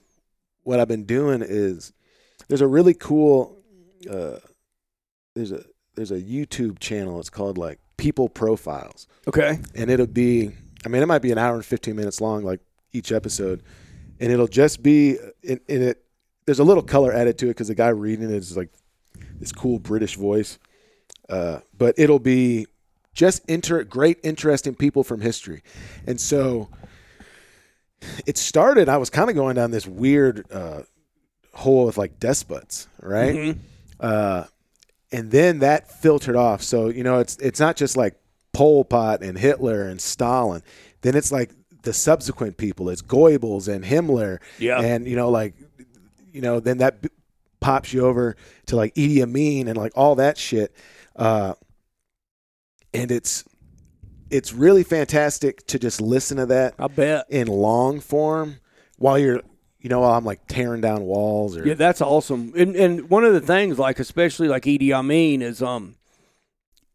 [0.64, 1.94] what I've been doing is
[2.48, 3.57] there's a really cool
[4.10, 4.40] uh,
[5.36, 5.64] there's a
[5.95, 7.19] there's a YouTube channel.
[7.19, 9.59] It's called like People Profiles, Okay.
[9.76, 10.51] and it'll be
[10.85, 12.59] I mean it might be an hour and 15 minutes long, like
[12.93, 13.63] each episode,
[14.19, 16.03] and it'll just be in, in it.
[16.45, 18.69] There's a little color added to it because the guy reading it is like
[19.39, 20.59] this cool British voice,
[21.30, 22.67] uh, but it'll be
[23.13, 25.63] just inter- great, interesting people from history,
[26.05, 26.69] and so
[28.27, 28.89] it started.
[28.89, 30.81] I was kind of going down this weird uh,
[31.53, 33.35] hole with like despots, right?
[33.35, 33.57] Mhm.
[33.99, 34.43] uh,
[35.15, 36.61] and then that filtered off.
[36.61, 38.15] So you know, it's it's not just like
[38.53, 40.61] Pol Pot and Hitler and Stalin.
[41.01, 41.51] Then it's like
[41.83, 42.89] the subsequent people.
[42.89, 44.39] It's Goebbels and Himmler.
[44.59, 44.81] Yeah.
[44.81, 45.53] and you know, like
[46.33, 47.09] you know, then that b-
[47.61, 48.35] pops you over
[48.65, 50.75] to like Idi Amin and like all that shit.
[51.15, 51.53] Uh,
[52.93, 53.45] and it's
[54.29, 57.25] it's really fantastic to just listen to that I bet.
[57.29, 58.57] in long form
[58.97, 59.41] while you're
[59.85, 62.53] you know while I'm like tearing down walls or Yeah, that's awesome.
[62.57, 65.93] And and one of the things, like especially like Idi Amin, is um,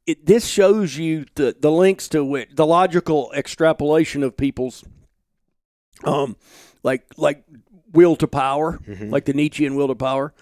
[0.08, 4.84] it this shows you the the links to which the logical extrapolation of people's
[6.02, 6.34] um,
[6.82, 7.44] like like
[7.92, 9.10] will to power, Mm-hmm.
[9.10, 10.34] like the Nietzschean will to power,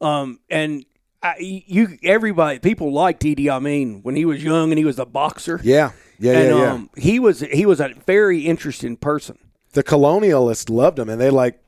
[0.00, 0.86] um, and.
[1.22, 5.04] I, you everybody people liked Idi Amin when he was young and he was a
[5.04, 6.72] boxer yeah yeah and yeah yeah.
[6.72, 9.36] um he was he was a very interesting person
[9.72, 11.60] the colonialists loved him and they like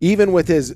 [0.00, 0.74] even with his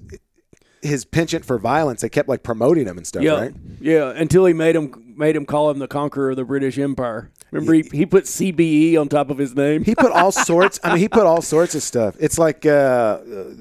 [0.83, 4.11] his penchant for violence they kept like promoting him and stuff Yeah, right yeah.
[4.17, 7.31] Until he made him made him call him the conqueror of the British Empire.
[7.51, 9.85] Remember, he, he put CBE on top of his name.
[9.85, 12.71] he put all sorts i mean he put all sorts of stuff it's like uh
[12.71, 13.55] uh,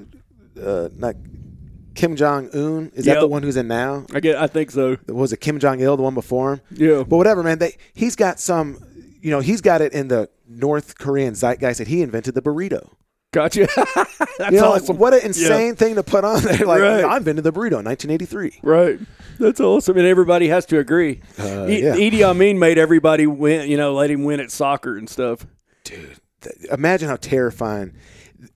[0.63, 1.15] uh not
[1.95, 4.37] kim jong-un is that the one who's in now I get.
[4.37, 4.97] I think so.
[5.07, 7.03] was it kim jong-il the one before him Yeah.
[7.03, 8.77] but whatever man they he's got some
[9.21, 12.91] you know he's got it in the north korean zeitgeist that he invented the burrito
[13.31, 13.67] Gotcha.
[14.37, 14.97] That's you know, awesome.
[14.97, 17.03] what an insane thing to put on there like Right.
[17.03, 18.99] i invented the burrito in 1983 Right.
[19.39, 21.21] That's awesome, and everybody has to agree.
[21.37, 21.95] Uh, E- yeah.
[21.95, 23.69] Idi Amin made everybody win.
[23.69, 25.45] You know, let him win at soccer and stuff.
[25.85, 27.93] dude th- imagine how terrifying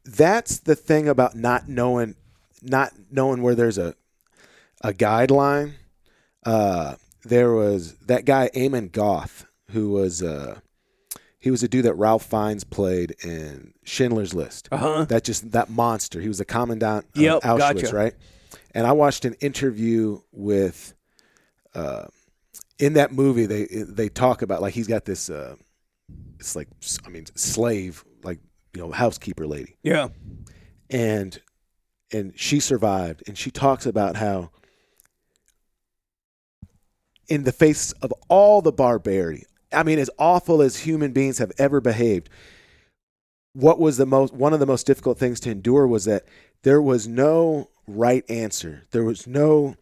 [0.06, 2.16] that's the thing about not knowing
[2.62, 3.94] not knowing where there's a
[4.82, 5.74] a guideline
[6.46, 10.60] uh there was that guy Amon Goeth, who was uh,
[11.44, 14.70] he was a dude that Ralph Fiennes played in Schindler's List.
[14.72, 15.06] Uh huh.
[15.06, 16.22] That just that monster.
[16.22, 17.96] He was a commandant of Yep, Auschwitz, gotcha.
[17.96, 18.14] right?
[18.74, 20.94] And I watched an interview with,
[21.76, 22.06] uh,
[22.80, 25.56] in that movie they they talk about like he's got this, uh,
[26.40, 26.70] it's like
[27.06, 28.40] I mean slave like
[28.74, 30.08] you know housekeeper lady, Yeah.
[30.90, 31.40] and
[32.12, 34.50] and she survived, and she talks about how.
[37.30, 41.52] In the face of all the barbarity, I mean, as awful as human beings have
[41.58, 42.30] ever behaved,
[43.54, 46.26] what was the most one of the most difficult things to endure was that
[46.64, 48.84] there was no right answer.
[48.92, 49.76] There was no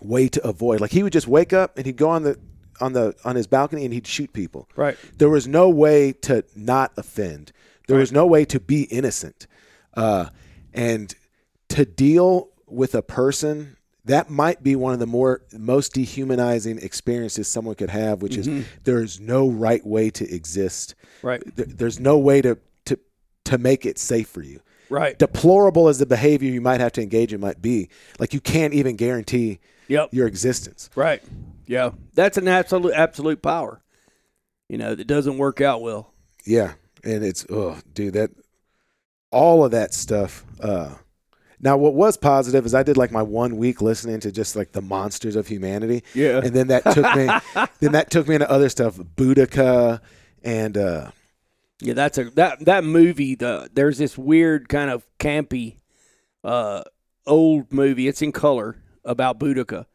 [0.00, 0.80] way to avoid.
[0.80, 2.38] Like he would just wake up and he'd go on the
[2.80, 4.68] on the on his balcony and he'd shoot people.
[4.76, 4.96] Right.
[5.16, 7.52] There was no way to not offend.
[7.86, 9.46] There was no way to be innocent.
[9.94, 10.26] Uh,
[10.74, 11.14] and
[11.70, 13.77] to deal with a person
[14.08, 18.66] that might be one of the more most dehumanizing experiences someone could have, which is
[18.84, 20.94] there's no right way to exist.
[21.22, 21.42] Right.
[21.56, 22.98] There- There's no way to to
[23.44, 24.60] to make it safe for you.
[24.90, 25.18] Right.
[25.18, 28.74] Deplorable as the behavior you might have to engage in might be, like you can't
[28.74, 30.12] even guarantee Yep.
[30.12, 30.90] your existence.
[30.94, 31.22] Right.
[31.66, 31.90] Yeah.
[32.14, 33.82] That's an absolute absolute power.
[34.68, 36.12] You know, that doesn't work out well.
[36.44, 36.74] Yeah,
[37.04, 38.30] and it's oh, dude, that
[39.30, 40.44] all of that stuff.
[40.60, 40.94] Uh,
[41.60, 44.72] now, what was positive is I did like my one week listening to just like
[44.72, 46.38] the monsters of humanity, Yeah.
[46.42, 47.28] and then that took me,
[47.80, 50.00] then that took me into other stuff, Boudica,
[50.42, 51.10] and uh,
[51.80, 53.34] Yeah, that's a that that movie.
[53.34, 55.76] The there's this weird kind of campy,
[56.44, 56.82] uh,
[57.26, 58.08] old movie.
[58.08, 59.86] It's in color about Boudica,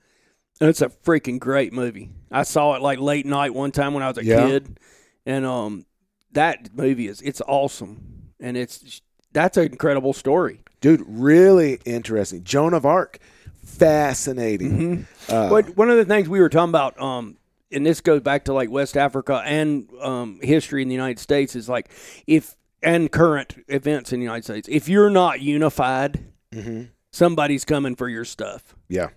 [0.60, 2.10] and it's a freaking great movie.
[2.31, 4.48] I saw it like late night one time when I was a Yeah.
[4.48, 4.80] kid,
[5.26, 5.85] and um,
[6.34, 10.60] that movie is it's awesome, and it's that's an incredible story.
[10.84, 12.43] Dude, really interesting.
[12.43, 13.18] Joan of Arc,
[13.65, 15.07] fascinating.
[15.30, 17.38] Uh, But one of the things we were talking about, um,
[17.72, 21.55] and this goes back to like West Africa and um, history in the United States,
[21.55, 21.89] is like
[22.27, 24.68] if and current events in the United States.
[24.69, 26.89] If you're not unified, mhm.
[27.14, 28.76] somebody's coming for your stuff.
[28.89, 29.11] Yeah,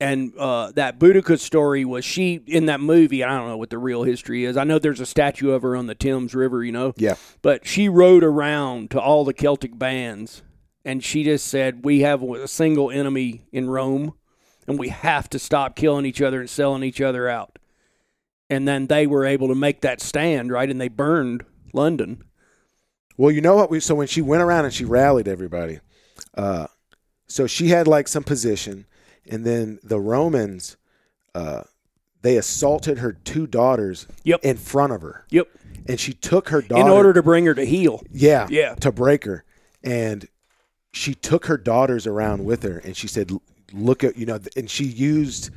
[0.00, 3.22] And uh, that Boudica story was she in that movie.
[3.22, 4.56] I don't know what the real history is.
[4.56, 7.66] I know there's a statue of her on the Thames River, you know, yeah, but
[7.66, 10.42] she rode around to all the Celtic bands
[10.84, 14.14] and she just said, We have a single enemy in Rome
[14.66, 17.58] and we have to stop killing each other and selling each other out.
[18.50, 20.70] And then they were able to make that stand, right?
[20.70, 22.22] And they burned London.
[23.16, 23.70] Well, you know what?
[23.70, 25.80] We, so when she went around and she rallied everybody,
[26.34, 26.66] uh,
[27.26, 28.86] so she had like some position,
[29.28, 30.76] and then the Romans,
[31.34, 31.62] uh,
[32.22, 34.40] they assaulted her two daughters Yep.
[34.44, 35.48] in front of her, Yep.
[35.86, 38.02] and she took her daughter In order to bring her to heel.
[38.10, 38.74] yeah, Yeah.
[38.76, 39.44] to break her,
[39.82, 40.26] and
[40.92, 43.30] she took her daughters around with her, and she said,
[43.72, 45.50] "Look at you know," and she used.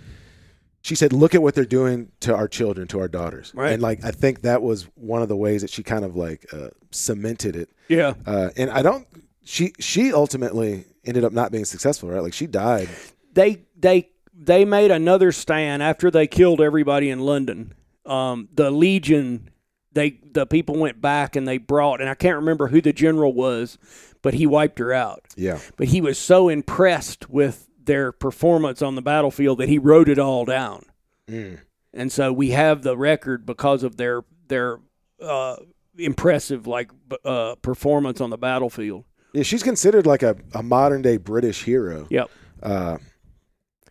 [0.82, 3.74] She said, "Look at what they're doing to our children, to our daughters." Right.
[3.74, 6.45] And like, I think that was one of the ways that she kind of like
[6.53, 8.14] uh, cemented it Yeah.
[8.26, 9.07] uh, and I don't.
[9.44, 12.22] She she ultimately ended up not being successful, right?
[12.24, 12.90] Like she died.
[13.34, 17.74] they they they made another stand after they killed everybody in London.
[18.06, 19.49] Um, the Legion,
[19.94, 23.34] they the people went back and they brought, and I can't remember who the general
[23.34, 23.78] was,
[24.26, 25.24] but he wiped her out.
[25.38, 30.10] Yeah, But he was so impressed with their performance on the battlefield that he wrote
[30.10, 30.86] it all down.
[31.30, 31.60] Mm.
[31.94, 34.80] And so we have the record because of their their
[35.22, 35.58] uh,
[35.98, 36.90] impressive like
[37.24, 39.06] uh, performance on the battlefield.
[39.34, 39.44] yeah.
[39.44, 42.30] She's considered like a, a modern day British hero, Yep.
[42.64, 42.98] uh,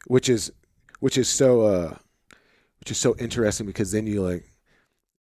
[0.08, 0.50] which is
[0.98, 1.96] which is so uh,
[2.80, 4.44] which is so interesting because then you like,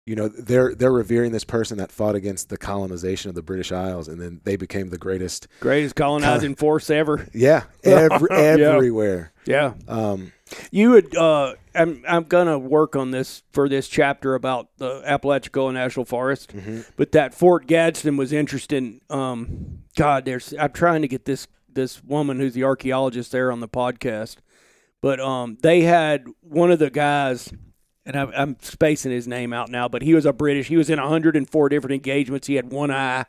[0.05, 3.71] you know, they're they're revering this person that fought against the colonization of the British
[3.71, 5.47] Isles, and then they became the greatest.
[5.59, 7.27] Greatest colonizing force ever.
[7.33, 9.31] Yeah, every, everywhere.
[9.45, 9.73] Yeah.
[9.87, 10.33] Um,
[10.71, 11.15] You would.
[11.15, 12.03] Uh, I'm.
[12.07, 16.55] I'm gonna work on this for this chapter about the Apalachicola National Forest.
[16.55, 16.85] mhm.
[16.97, 19.01] But that Fort Gadsden was interesting.
[19.09, 20.53] Um, God, there's.
[20.59, 24.37] I'm trying to get this this woman who's the archaeologist there on the podcast.
[25.01, 27.51] But um, they had one of the guys,
[28.05, 29.87] and I'm, I'm spacing his name out now.
[29.87, 30.67] But he was a British.
[30.67, 32.47] He was in 104 different engagements.
[32.47, 33.25] He had one eye.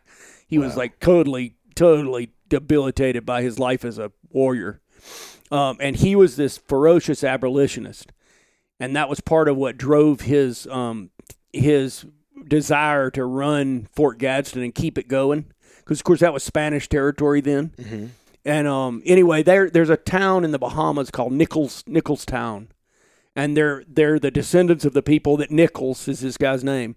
[0.47, 4.81] He was like totally, totally debilitated by his life as a warrior.
[5.51, 8.13] Um, and he was this ferocious abolitionist,
[8.81, 11.11] and that was part of what drove his um,
[11.53, 12.07] his
[12.49, 15.47] desire to run Fort Gadsden and keep it going.
[15.79, 17.73] Because of course that was Spanish territory then.
[17.77, 18.09] Mhm.
[18.47, 22.69] And um, anyway, there there's a town in the Bahamas called Nichols Nicholstown,
[23.37, 26.97] and they're they're the descendants of the people that Nichols is this guy's name.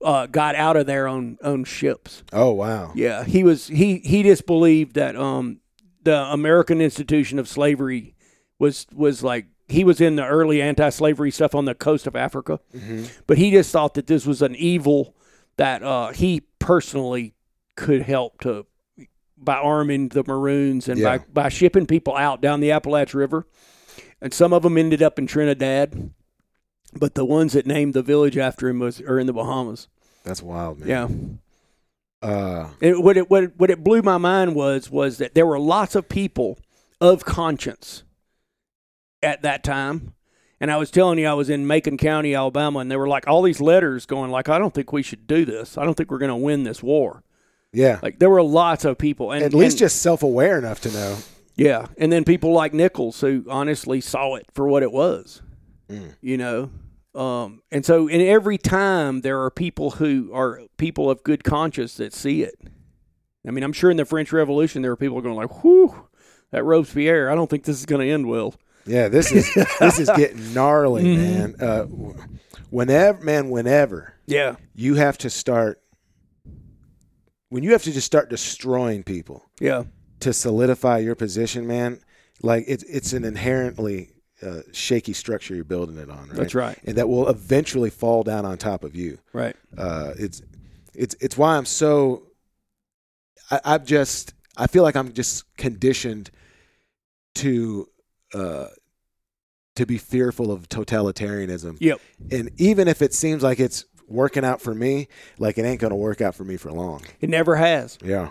[0.00, 2.22] Uh, got out of their own own ships.
[2.32, 2.92] Oh wow.
[2.94, 5.58] Yeah, he was he he just believed that um
[6.04, 8.14] the American institution of slavery
[8.60, 12.60] was was like he was in the early anti-slavery stuff on the coast of Africa,
[12.74, 13.04] Mm-hmm.
[13.26, 15.14] but he just thought that this was an evil
[15.56, 17.34] that uh, he personally
[17.76, 18.66] could help to
[19.36, 21.18] by arming the Maroons and Yeah.
[21.18, 23.46] by by shipping people out down the Appalachia River,
[24.20, 26.10] and some of them ended up in Trinidad,
[26.94, 29.88] but the ones that named the village after him was are in the Bahamas.
[30.24, 30.88] That's wild, man.
[32.22, 32.28] Yeah.
[32.28, 35.58] Uh, It, what it what what it blew my mind was was that there were
[35.60, 36.58] lots of people
[37.00, 38.02] of conscience
[39.22, 40.14] at that time.
[40.60, 43.28] And I was telling you, I was in Macon County, Alabama, and there were like
[43.28, 45.78] all these letters going like, "I don't think we should do this.
[45.78, 47.22] I don't think we're going to win this war."
[47.72, 48.00] yeah.
[48.02, 50.90] Like there were lots of people, and At least and- just self aware enough to
[50.90, 51.18] know.
[51.58, 55.42] Yeah, and then people like Nichols who honestly saw it for what it was,
[55.90, 56.14] Mm.
[56.22, 56.70] you know.
[57.14, 61.96] Um, and so, in every time there are people who are people of good conscience
[61.96, 62.54] that see it.
[63.46, 66.06] I mean, I'm sure in the French Revolution there were people going like, "Whew,
[66.52, 67.30] that Robespierre.
[67.30, 68.54] I don't think this is going to end well."
[68.86, 71.38] Yeah, this is this is getting gnarly, Mm-hmm.
[71.38, 71.54] man.
[71.60, 71.84] Uh,
[72.70, 75.80] whenever, man, whenever Yeah, you have to start,
[77.48, 79.84] when you have to just start destroying people yeah,
[80.20, 82.00] to solidify your position, man,
[82.42, 84.10] like it's it's an inherently
[84.42, 86.36] uh, shaky structure you're building it on, right?
[86.36, 86.78] That's right.
[86.84, 89.18] and that will eventually fall down on top of you.
[89.32, 89.56] right.
[89.76, 90.42] Uh, it's
[90.94, 92.24] it's it's why I'm so.
[93.50, 96.30] I, I'm just I feel like I'm just conditioned
[97.36, 97.88] to
[98.34, 98.66] uh,
[99.76, 101.76] to be fearful of totalitarianism.
[101.80, 102.00] Yep.
[102.30, 105.08] And even if it seems like it's working out for me,
[105.38, 107.02] like it ain't gonna work out for me for long.
[107.20, 107.98] It never has.
[108.02, 108.30] Yeah.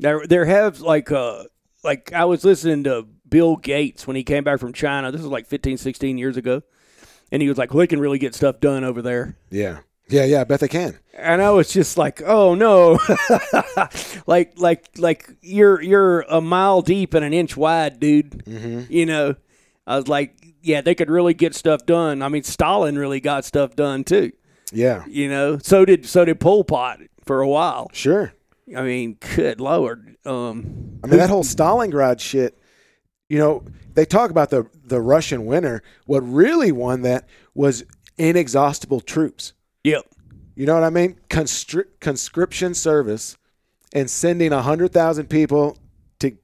[0.00, 1.44] There, there have like, uh,
[1.84, 5.12] like I was listening to Bill Gates when he came back from China.
[5.12, 6.62] This was like 15, 16 years ago,
[7.32, 9.80] and he was like, "We can really get stuff done over there." Yeah.
[10.08, 10.24] Yeah.
[10.24, 10.40] Yeah.
[10.40, 10.98] I bet they can.
[11.16, 12.98] and I was just like, "Oh no!"
[14.26, 18.44] like, like, like you're you're a mile deep and an inch wide, dude.
[18.44, 18.92] Mm-hmm.
[18.92, 19.34] You know,
[19.86, 23.44] I was like, "Yeah, they could really get stuff done." I mean, Stalin really got
[23.44, 24.32] stuff done too.
[24.72, 25.04] Yeah.
[25.06, 27.88] You know, so did so did Pol Pot for a while.
[27.92, 28.32] Sure.
[28.76, 30.16] I mean, good lord.
[30.24, 32.58] Um, I mean, that whole Stalingrad shit,
[33.28, 33.64] you know,
[33.94, 35.82] they talk about the, the Russian winter.
[36.06, 37.84] What really won that was
[38.18, 39.52] inexhaustible troops.
[39.84, 40.04] yep,
[40.54, 41.18] You know what I mean?
[41.28, 43.36] Constri- conscription service
[43.92, 45.76] and sending 100,000 people
[46.20, 46.36] to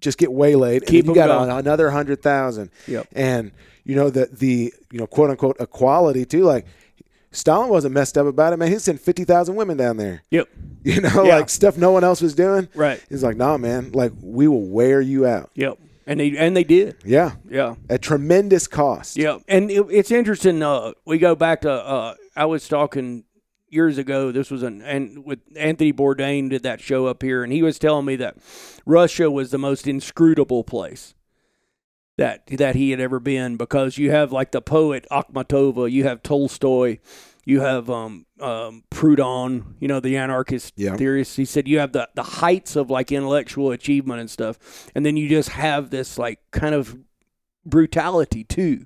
[0.00, 0.86] just get waylaid.
[0.86, 1.50] Keep and you got going.
[1.50, 2.70] another 100,000.
[2.88, 3.06] Yep.
[3.12, 3.52] And,
[3.84, 6.42] you know, the, the, you know, quote unquote equality too.
[6.44, 6.66] Like,
[7.38, 8.70] Stalin wasn't messed up about it, man.
[8.70, 10.22] He sent 50,000 women down there.
[10.30, 10.48] yep,
[10.84, 11.36] You know, Yeah.
[11.36, 12.68] like stuff no one else was doing.
[12.74, 15.50] right, He's like, nah, man, like we will wear you out.
[15.54, 16.96] yep, and they and they did.
[17.04, 17.32] Yeah.
[17.50, 17.74] Yeah.
[17.90, 19.16] At tremendous cost.
[19.16, 20.62] Yeah, and it, it's interesting.
[20.62, 23.24] Uh, we go back to uh, I was talking
[23.68, 24.32] years ago.
[24.32, 27.78] This was an and with Anthony Bourdain did that show up here, and he was
[27.78, 28.36] telling me that
[28.86, 31.14] Russia was the most inscrutable place
[32.16, 36.22] that that he had ever been because you have like the poet Akhmatova, you have
[36.22, 36.98] Tolstoy,
[37.48, 40.96] you have um, um, Proudhon, you know the anarchist Yeah.
[40.96, 41.36] theorist.
[41.38, 44.58] He said you have the the heights of like intellectual achievement and stuff,
[44.94, 46.96] and then you just have this like kind of
[47.64, 48.84] brutality too.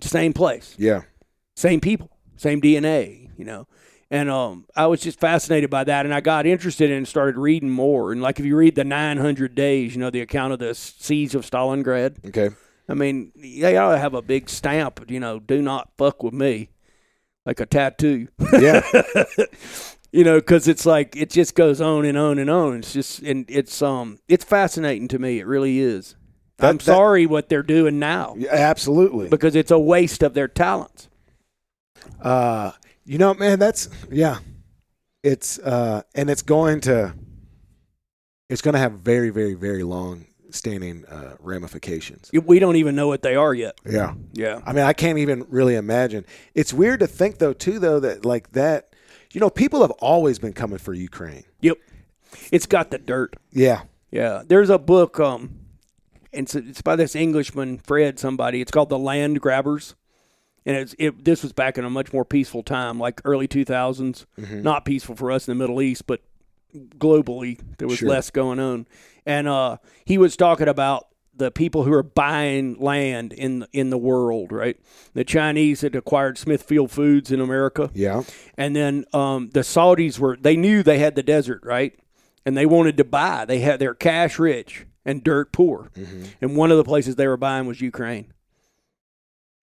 [0.00, 1.02] Same place, Yeah.
[1.56, 3.66] same people, same DNA, you know.
[4.10, 7.68] And um, I was just fascinated by that, and I got interested and started reading
[7.70, 8.10] more.
[8.12, 11.34] And like, if you read the 900 Days, you know, the account of the siege
[11.34, 12.24] of Stalingrad.
[12.28, 12.54] Okay.
[12.88, 16.32] I mean, they ought to have a big stamp, you know, "Do not fuck with
[16.32, 16.70] me,"
[17.48, 18.28] like a tattoo.
[18.52, 18.82] Yeah.
[20.12, 22.76] you know, because it's like it just goes on and on and on.
[22.80, 25.38] It's just and it's um it's fascinating to me.
[25.40, 26.14] It really is.
[26.58, 29.28] That- I'm that- sorry what they're doing now Yeah, Absolutely.
[29.30, 31.08] because it's a waste of their talents.
[32.20, 32.72] Uh,
[33.06, 34.38] you know, man, that's yeah.
[35.22, 37.14] It's uh, and it's going to,
[38.50, 42.30] it's going to have very, very, very long standing uh, ramifications.
[42.32, 43.78] We don't even know what they are yet.
[43.84, 44.14] Yeah.
[44.32, 44.60] Yeah.
[44.64, 46.24] I mean, I can't even really imagine.
[46.54, 48.94] It's weird to think though, too, though, that like that,
[49.32, 51.44] you know, people have always been coming for Ukraine.
[51.60, 51.78] Yep.
[52.52, 53.34] It's got the dirt.
[53.52, 53.82] Yeah.
[54.10, 54.42] Yeah.
[54.46, 55.18] There's a book.
[55.20, 55.60] Um,
[56.32, 58.60] it's it's by this Englishman Fred somebody.
[58.60, 59.94] It's called The Land Grabbers,
[60.66, 61.24] and it's it.
[61.24, 64.26] This was back in a much more peaceful time, like early 2000s.
[64.38, 64.62] Mm-hmm.
[64.62, 66.20] Not peaceful for us in the Middle East, but
[66.98, 68.08] globally there was Sure.
[68.10, 68.86] less going on.
[69.28, 69.76] And uh,
[70.06, 74.76] he was talking about the people who are buying land in in the world, right?
[75.12, 77.90] The Chinese had acquired Smithfield Foods in America.
[77.92, 78.22] Yeah.
[78.56, 81.96] And then um, the Saudis were they knew they had the desert, right?
[82.46, 83.44] And they wanted to buy.
[83.44, 85.90] They had they're cash rich and dirt poor.
[86.40, 88.32] And one of the places they were buying was Ukraine.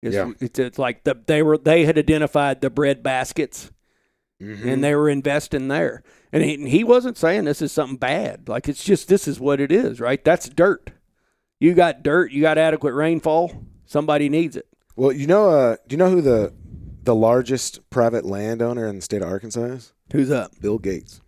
[0.01, 0.32] It's, Yeah.
[0.40, 3.70] it's, it's like the, they were they had identified the bread baskets
[4.40, 4.68] Mm-hmm.
[4.68, 6.02] and they were investing there.
[6.32, 8.48] And he, and he wasn't saying this is something bad.
[8.48, 10.24] Like it's just this is what it is, right?
[10.24, 10.92] That's dirt.
[11.58, 12.32] You got dirt.
[12.32, 13.52] You got adequate rainfall.
[13.84, 14.66] Somebody needs it.
[14.96, 16.54] Well, you know, uh, do you know who the
[17.02, 19.92] the largest private landowner in the state of Arkansas is?
[20.12, 20.60] Who's that?
[20.60, 21.20] Bill Gates.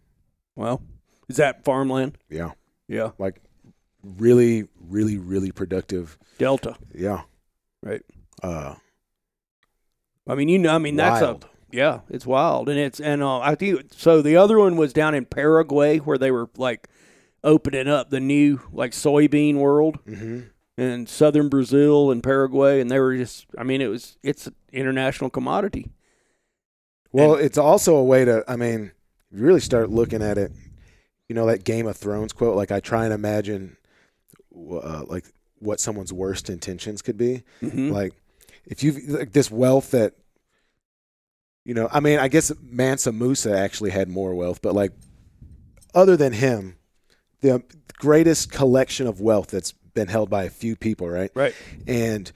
[0.57, 0.83] Well,
[1.29, 2.19] is that farmland?
[2.29, 2.53] Yeah,
[2.89, 3.41] Yeah, like
[4.03, 6.19] really, really, really productive.
[6.39, 6.77] Delta.
[6.95, 7.23] Yeah.
[7.83, 8.03] Right.
[8.43, 8.75] Uh,
[10.27, 11.45] I mean, you know, I mean, that's wild.
[11.45, 14.23] a yeah, it's wild, and it's and uh, I think so.
[14.23, 16.89] The other one was down in Paraguay where they were like
[17.43, 20.43] opening up the new like soybean world hmm
[20.79, 23.47] in southern Brazil and Paraguay, and they were just.
[23.59, 25.91] I mean, it was it's an international commodity.
[27.13, 28.45] Well, it's also a way to.
[28.49, 28.93] I mean,
[29.31, 30.53] if you really start looking at it.
[31.29, 32.57] You know that Game of Thrones quote.
[32.57, 33.77] Like I try and imagine,
[34.55, 35.25] uh, like
[35.61, 37.43] what someone's worst intentions could be.
[37.63, 37.91] Mm-hmm.
[37.91, 38.13] Like
[38.67, 40.15] if you like this wealth that.
[41.65, 44.93] You know, I mean, I guess Mansa Musa actually had more wealth, but like,
[45.95, 46.77] other than him,
[47.41, 47.63] the
[47.99, 51.31] greatest collection of wealth that's been held by a few people, right?
[51.35, 51.55] Right.
[51.87, 52.31] And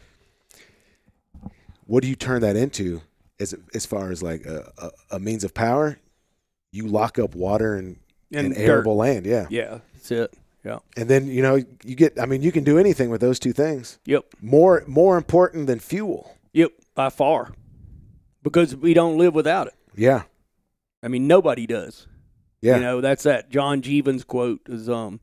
[1.86, 3.03] what do you turn that into
[3.40, 5.98] as as far as like a, a, a means of power?
[6.73, 7.97] You lock up water and,
[8.32, 8.61] and, dirt.
[8.61, 9.47] arable land, yeah.
[9.48, 10.35] Yeah, that's it.
[10.65, 10.81] Yeah.
[10.97, 12.20] And then you know you get.
[12.20, 13.98] I mean, you can do anything with those two things.
[14.05, 14.27] Yep.
[14.43, 16.36] More more important than fuel.
[16.53, 16.73] Yep.
[16.94, 17.53] By far,
[18.47, 19.74] because we don't live without it.
[19.97, 20.23] Yeah,
[21.02, 22.06] I mean, nobody does.
[22.60, 25.20] yeah, You know, that's that John Jeavons quote is um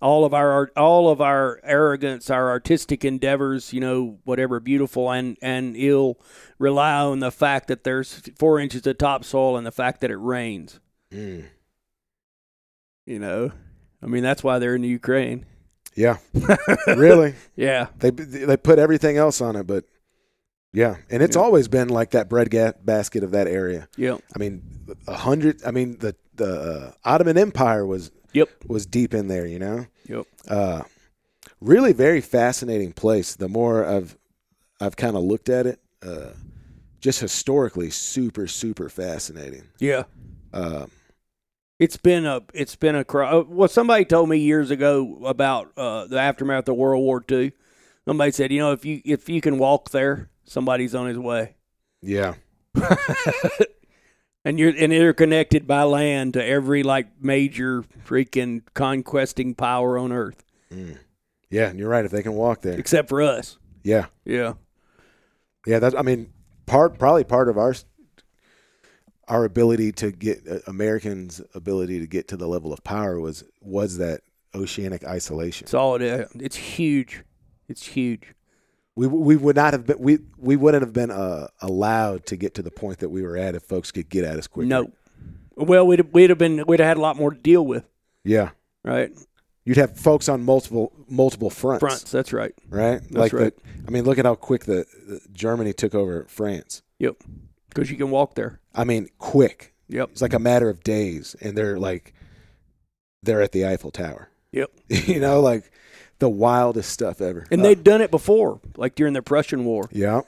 [0.00, 5.36] all of our all of our arrogance, our artistic endeavors, you know, whatever beautiful and
[5.42, 6.18] and ill,
[6.58, 10.16] rely on the fact that there's four inches of topsoil and the fact that it
[10.16, 10.80] rains.
[11.12, 11.44] Mm.
[13.06, 13.52] You know,
[14.02, 15.44] I mean that's why they're in the Ukraine.
[15.94, 16.16] yeah.
[16.86, 19.84] really, Yeah, they they put everything else on it, but
[20.74, 21.42] yeah, and it's Yeah.
[21.42, 23.88] always been like that bread ga- basket of that area.
[23.96, 24.62] Yeah, I mean,
[25.08, 25.62] a hundred.
[25.64, 29.46] I mean, the the uh, Ottoman Empire was yep, was deep in there.
[29.46, 29.86] You know.
[30.08, 30.26] yep.
[30.48, 30.82] uh,
[31.60, 33.36] really very fascinating place.
[33.36, 34.18] The more I've
[34.80, 36.30] I've kind of looked at it, uh,
[37.00, 39.62] just historically, super super fascinating.
[39.78, 40.02] Yeah,
[40.52, 40.86] Uh,
[41.78, 43.68] it's been a it's been a uh, well.
[43.68, 47.52] Somebody told me years ago about uh, the aftermath of World War II.
[48.06, 51.54] Somebody said, you know, if you if you can walk there, somebody's on his way.
[52.02, 52.34] yeah,
[54.44, 55.12] and you're and they're
[55.66, 60.98] by land to every like major freaking conquesting power on earth mm.
[61.50, 61.68] yeah.
[61.68, 62.04] And you're right.
[62.04, 64.54] If they can walk there, except for us yeah, yeah
[65.66, 65.78] yeah.
[65.78, 66.32] That's I mean,
[66.66, 67.74] part probably part of our
[69.28, 73.44] our ability to get uh, Americans' ability to get to the level of power was
[73.60, 74.20] was that
[74.54, 75.64] oceanic isolation.
[75.64, 77.24] it's all it is it's huge
[77.68, 78.34] it's huge
[78.96, 82.54] We we would not have been we we wouldn't have been uh, allowed to get
[82.54, 84.68] to the point that we were at if folks could get at us quicker.
[84.68, 84.90] no
[85.56, 87.84] well we'd we'd have been we'd have had a lot more to deal with
[88.24, 88.50] Yeah.
[88.84, 89.10] right
[89.64, 91.80] You'd have folks on multiple multiple fronts.
[91.80, 93.00] fronts that's right Right?
[93.10, 93.54] like right.
[93.56, 96.82] The, I mean, look at how quick the, the Germany took over France.
[96.98, 97.16] yep
[97.70, 99.74] because you can walk there I mean, quick.
[99.88, 102.14] yep It's like a matter of days and they're like
[103.24, 104.28] they're at the Eiffel Tower.
[104.52, 104.70] Yep.
[104.88, 105.70] you know, like
[106.18, 107.46] the wildest stuff ever.
[107.50, 110.22] and Uh, they'd done it before like during the prussian war Yeah.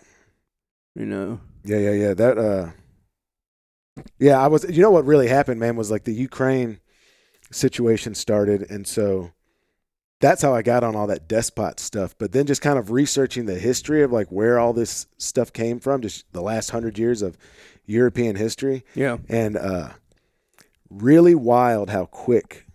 [0.94, 2.14] you know Yeah, yeah, yeah.
[2.14, 2.70] That uh
[4.18, 6.80] Yeah, I was you know what really happened, man, was like the Ukraine
[7.50, 9.30] situation started and so
[10.18, 12.14] that's how I got on all that despot stuff.
[12.18, 15.78] But then just kind of researching the history of like where all this stuff came
[15.78, 17.36] from, just the last hundred years of
[17.84, 18.84] European history.
[18.94, 19.90] yeah And uh
[20.90, 22.66] really wild how quick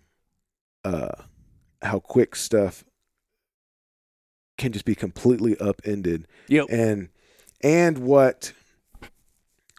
[0.84, 1.08] uh
[1.82, 2.84] how quick stuff
[4.58, 7.08] can just be completely upended yep and
[7.62, 8.52] and what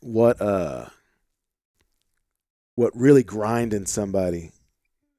[0.02, 0.86] what uh
[2.76, 4.52] what really grinding somebody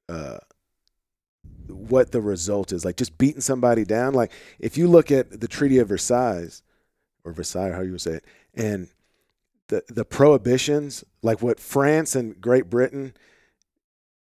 [0.09, 0.37] uh
[1.67, 5.47] what the result is like just beating somebody down like if you look at the
[5.47, 6.61] treaty of versailles
[7.23, 8.87] or versailles how you would say it and
[9.69, 13.13] the the prohibitions like what france and great britain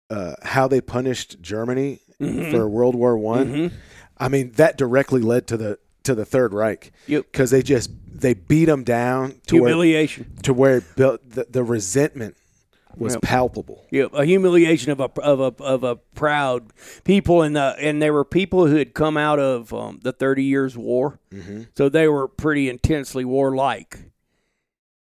[0.10, 2.52] uh how they punished germany Mhm.
[2.52, 3.72] for world war one Mhm.
[4.20, 6.92] I mean, that directly led to the to the Third Reich.
[7.08, 7.26] Yep.
[7.32, 11.64] Because they just they beat them down to where humiliation to where built the, the
[11.64, 12.36] resentment
[12.98, 13.22] was Yep.
[13.22, 13.86] palpable.
[13.92, 16.72] Yep, a humiliation of a of a of a proud
[17.06, 20.44] people, and the and they were people who had come out of um, the Thirty
[20.44, 21.64] Years' War, Mm-hmm.
[21.78, 24.00] so they were pretty intensely warlike.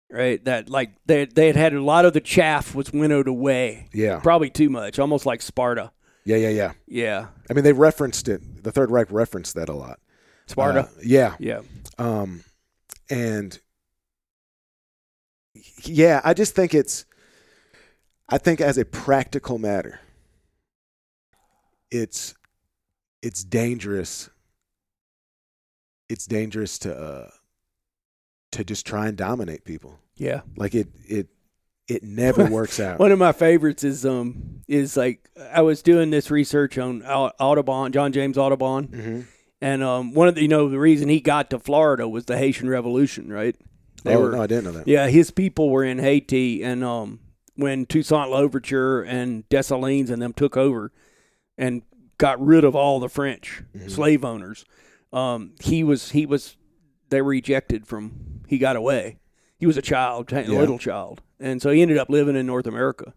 [0.10, 3.90] Right, that like they they had had a lot of the chaff was winnowed away,
[3.94, 5.92] Yeah, probably too much, almost like Sparta.
[6.28, 6.74] Yeah, yeah, yeah.
[6.88, 8.64] Yeah, I mean, they referenced it.
[8.64, 9.99] The Third Reich referenced that a lot.
[10.48, 10.82] Sparta.
[10.82, 11.62] Uh, yeah, yeah,
[11.98, 12.44] um,
[13.10, 13.60] and
[15.84, 17.06] yeah, I just think it's.
[18.30, 20.02] I think as a practical matter,
[21.90, 22.34] it's
[23.22, 24.30] it's dangerous
[26.10, 27.30] it's dangerous to uh,
[28.52, 29.99] to just try and dominate people.
[30.16, 30.41] Yeah.
[30.56, 31.28] Like it it
[31.88, 33.00] it never works out.
[33.00, 37.92] One of my favorites is um is like I was doing this research on Audubon,
[37.92, 39.22] John James Audubon, hmm
[39.60, 42.38] and um one of the you know the reason he got to Florida was the
[42.38, 43.56] Haitian Revolution, right?
[44.04, 44.88] They oh were no, I didn't know that.
[44.88, 47.20] yeah, his people were in Haiti, and um
[47.56, 50.92] when Toussaint Louverture and Dessalines and them took over
[51.58, 51.82] and
[52.20, 53.90] got rid of all the French Mhm.
[53.90, 54.64] slave owners,
[55.12, 56.56] um he was he was
[57.10, 59.18] they were ejected from he got away.
[59.58, 60.60] He was a child, a Yeah.
[60.60, 63.14] little child, and so he ended up living in North America.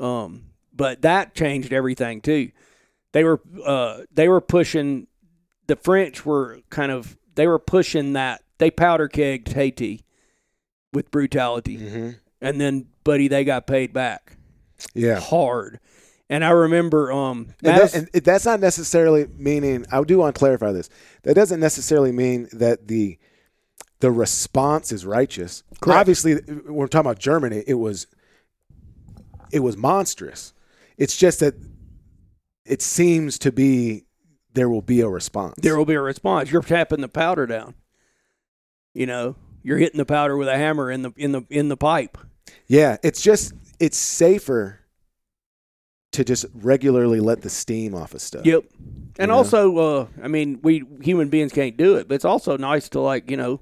[0.00, 2.50] Um, but that changed everything too.
[3.12, 5.06] They were uh, they were pushing
[5.66, 10.04] the French were kind of they were pushing that they powder kegged Haiti
[10.92, 12.10] with brutality, hmm
[12.40, 14.36] and then buddy they got paid back
[14.94, 15.20] Yeah.
[15.20, 15.78] hard.
[16.28, 19.86] And I remember um And, that, and that's not necessarily meaning.
[19.92, 20.88] I do want to clarify this.
[21.22, 23.18] That doesn't necessarily mean that the
[24.04, 25.62] the response is righteous.
[25.80, 25.98] Correct.
[25.98, 28.06] Obviously, when we're talking about Germany, it was
[29.50, 30.52] it was monstrous.
[30.98, 31.54] It's just that
[32.66, 34.04] it seems to be
[34.52, 35.54] there will be a response.
[35.56, 36.50] there will be a response.
[36.50, 37.76] You're tapping the powder down.
[38.92, 41.76] You know, you're hitting the powder with a hammer in the in the in the
[41.78, 42.18] pipe.
[42.66, 44.80] yeah, it's just it's safer
[46.12, 48.44] to just regularly let the steam off of stuff.
[48.44, 48.64] Yep.
[49.18, 49.34] And know?
[49.34, 53.00] also, uh, I mean, we human beings can't do it, but it's also nice to
[53.00, 53.60] like you know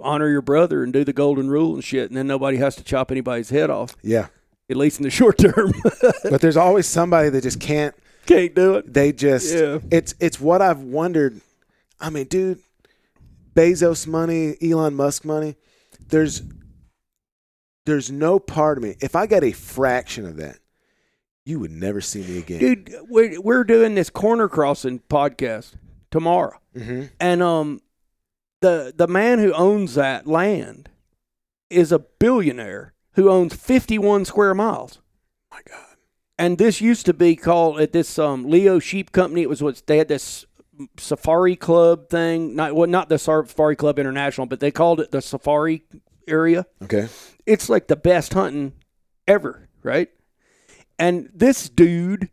[0.00, 2.84] honor your brother and do the golden rule and shit, and then nobody has to
[2.84, 3.96] chop anybody's head off.
[4.02, 4.28] Yeah,
[4.70, 5.72] At least in the short term,
[6.30, 7.94] but there's always somebody that just can't
[8.26, 8.92] can't do it.
[8.92, 9.78] they just Yeah.
[9.90, 11.40] it's it's what I've wondered.
[12.00, 12.60] I mean, dude,
[13.54, 15.56] Bezos money, Elon Musk money.
[16.08, 16.42] There's
[17.86, 18.96] there's no part of me.
[19.00, 20.58] If I got a fraction of that,
[21.44, 22.58] you would never see me again.
[22.60, 25.72] Dude, we're we're doing this corner crossing podcast
[26.10, 27.80] tomorrow, hmm and um,
[28.60, 30.88] the the man who owns that land
[31.70, 35.00] is a billionaire who owns 51 square miles.
[35.50, 35.96] My God.
[36.38, 39.42] and this used to be called at this um, Leo Sheep Company.
[39.42, 40.46] It was what they had this
[40.98, 45.22] Safari Club thing, not well, not the Safari Club International, but they called it the
[45.22, 45.82] Safari
[46.26, 46.66] area.
[46.82, 47.08] Okay.
[47.46, 48.74] It's like the best hunting
[49.26, 50.10] ever, right?
[50.98, 52.28] And this dude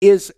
[0.00, 0.32] is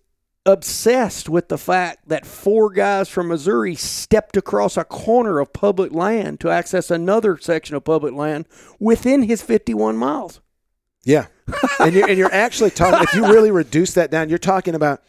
[0.48, 5.92] obsessed with the fact that four guys from Missouri stepped across a corner of public
[5.92, 8.46] land to access another section of public land
[8.80, 10.40] within his 51 miles.
[11.04, 11.26] Yeah.
[11.80, 13.02] and you're and you're actually talking.
[13.02, 15.02] If you really reduce that down, you're talking about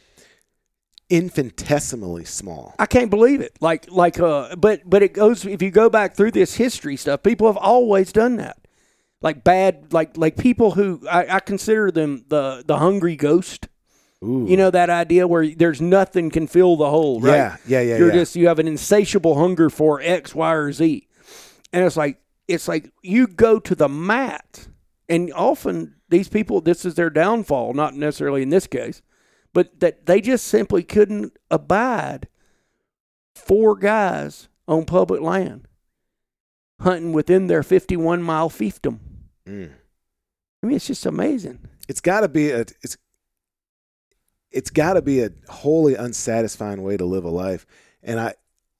[1.10, 2.76] infinitesimally small.
[2.78, 3.58] I can't believe it.
[3.62, 7.24] Like like uh but but it goes if you go back through this history stuff,
[7.24, 8.58] people have always done that.
[9.22, 13.68] Like bad like like people who I, I consider them the the hungry ghost.
[14.24, 14.46] Ooh.
[14.48, 17.36] You know that idea where there's nothing can fill the hole, right?
[17.36, 17.58] Yeah.
[17.66, 17.82] Yeah.
[17.82, 17.98] Yeah.
[17.98, 18.14] You're yeah.
[18.16, 21.08] just you have an insatiable hunger for X, Y, or Z.
[21.72, 24.68] And it's like it's like you go to the mat
[25.08, 29.02] and often these people this is their downfall, not necessarily in this case,
[29.54, 32.28] but that they just simply couldn't abide
[33.36, 35.68] four guys on public land
[36.82, 39.00] hunting within their 51 mile fiefdom.
[39.48, 39.72] Mm.
[40.62, 41.60] I mean, it's just amazing.
[41.88, 42.98] it's got to be a it's
[44.52, 47.66] it's got to be a wholly unsatisfying way to live a life
[48.04, 48.34] and i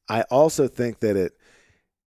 [0.08, 1.34] i also think that it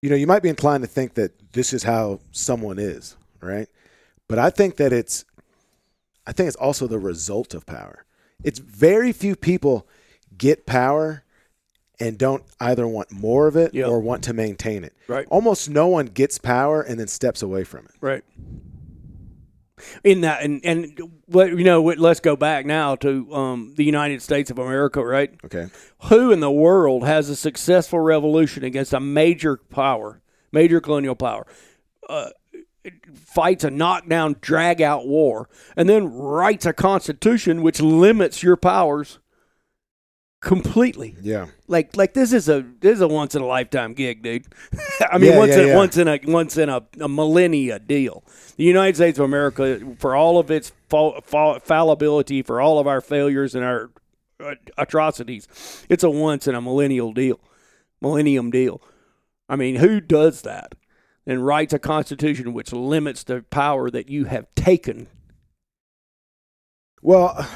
[0.00, 3.68] you know you might be inclined to think that this is how someone is right
[4.28, 5.24] but i think that it's
[6.26, 8.04] i think it's also the result of power
[8.42, 9.86] it's very few people
[10.36, 11.22] get power
[12.00, 13.88] and don't either want more of it Yep.
[13.88, 15.26] or want to maintain it Right.
[15.28, 18.24] almost no one gets power and then steps away from it Right.
[20.04, 23.84] In that, and and what you know, what- let's go back now to um, the
[23.84, 25.32] United States of America, right?
[25.44, 25.68] okay
[26.04, 30.20] Who in the world has a successful revolution against a major power,
[30.52, 31.46] major colonial power,
[32.08, 32.30] uh,
[33.14, 39.18] fights a knockdown, drag out war, and then writes a constitution which limits your powers
[40.42, 41.16] completely?
[41.22, 44.44] yeah like like this is a this is a once in a lifetime gig, dude.
[45.10, 45.76] I mean, Yeah, once yeah, in yeah.
[45.76, 48.22] once in a once in a, a millennia deal.
[48.56, 52.86] The United States of America, for all of its fall, fall, fallibility, for all of
[52.86, 53.90] our failures and our
[54.44, 55.48] uh, atrocities,
[55.88, 57.40] it's a once in a millennial deal,
[58.02, 58.82] millennium deal.
[59.48, 60.74] I mean, who does that
[61.26, 65.06] and writes a constitution which limits the power that you have taken?
[67.02, 67.46] Well,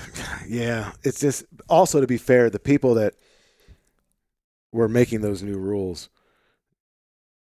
[0.49, 3.15] yeah, it's just also to be fair, the people that
[4.73, 6.09] were making those new rules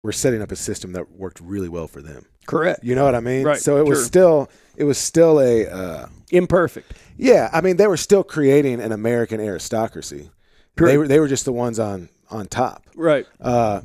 [0.02, 2.26] were setting up a system that worked really well for them.
[2.46, 2.84] Correct.
[2.84, 3.44] You know what I mean?
[3.44, 6.92] Right, So it was still it was still a uh, Imperfect.
[7.16, 7.48] yeah.
[7.52, 10.30] I mean, they were still creating an American aristocracy.
[10.76, 12.84] They were they were just the ones on on top.
[12.94, 13.26] Right.
[13.40, 13.80] Uh,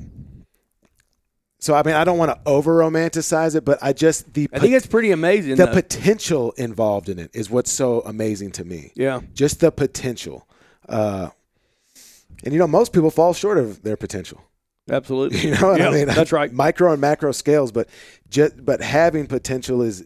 [1.60, 4.60] so I mean, I don't want to over romanticize it, but I just the I
[4.60, 5.56] think it's pretty amazing.
[5.58, 5.74] the though.
[5.74, 8.92] potential involved in it is what's so amazing to me.
[8.96, 9.22] yeah.
[9.34, 10.48] Just the potential.
[10.88, 11.30] Uh,
[12.44, 14.42] and you know, most people fall short of their potential.
[14.90, 15.40] Absolutely.
[15.50, 16.08] You know what Yeah, I mean?
[16.08, 16.52] That's right.
[16.52, 17.90] Micro and macro scales, but
[18.30, 20.06] just but having potential is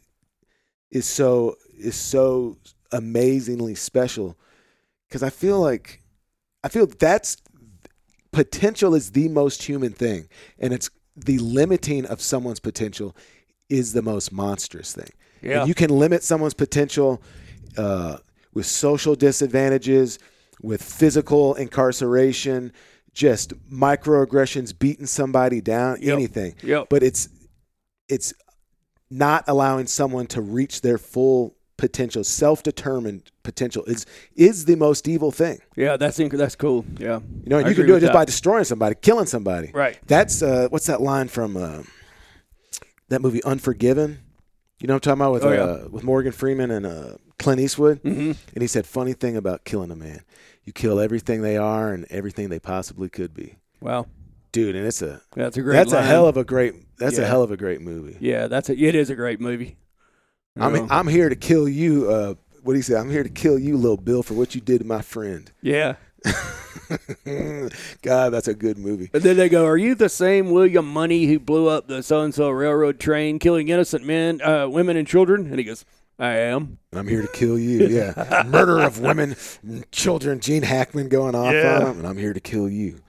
[0.91, 2.57] is so is so
[2.91, 4.37] amazingly special
[5.07, 6.01] because I feel like
[6.63, 7.37] I feel that's
[8.31, 10.27] potential is the most human thing,
[10.59, 13.15] and it's the limiting of someone's potential
[13.69, 15.09] is the most monstrous thing.
[15.41, 15.59] Yeah.
[15.59, 17.21] And you can limit someone's potential
[17.77, 18.17] uh,
[18.53, 20.19] with social disadvantages,
[20.61, 22.71] with physical incarceration,
[23.13, 26.13] just microaggressions, beating somebody down, Yep.
[26.13, 26.55] anything.
[26.63, 26.87] Yep.
[26.89, 27.29] But it's
[28.09, 28.33] it's
[29.09, 34.05] not allowing someone to reach their full potential, self-determined potential is
[34.35, 35.59] is the most evil thing.
[35.75, 36.85] Yeah, that's inc- that's cool.
[36.97, 37.19] Yeah.
[37.43, 38.17] You know, and I you can do it just that.
[38.19, 39.71] by destroying somebody, killing somebody.
[39.73, 39.99] Right.
[40.07, 41.83] That's uh, what's that line from uh,
[43.09, 44.19] that movie Unforgiven?
[44.79, 45.61] You know what I'm talking about with Oh, yeah.
[45.85, 48.03] uh, with Morgan Freeman and uh, Clint Eastwood?
[48.03, 48.31] Mm-hmm.
[48.53, 50.21] And he said, "Funny thing about killing a man,
[50.65, 54.07] you kill everything they are and everything they possibly could be." Wow.
[54.51, 55.73] Dude, and it's a That's a great.
[55.75, 58.17] that's a hell of a great that's a hell of a great movie.
[58.19, 58.77] Yeah, that's a.
[58.77, 59.77] It is a great movie.
[60.57, 62.09] I mean, Um, I'm here to kill you.
[62.09, 62.95] Uh, what do you say?
[62.95, 65.51] I'm here to kill you, little Bill, for what you did to my friend.
[65.61, 65.95] yeah.
[68.01, 69.09] God, that's a good movie.
[69.13, 72.21] And then they go, "Are you the same William Munny who blew up the so
[72.21, 75.83] and so railroad train, killing innocent men, uh, women, and children?" And he goes,
[76.19, 77.87] "I am." And I'm here to kill you.
[77.87, 78.43] Yeah.
[78.47, 79.35] Murder of women,
[79.91, 81.75] children, Gene Hackman going off Yeah.
[81.77, 82.99] on him, and I'm here to kill you.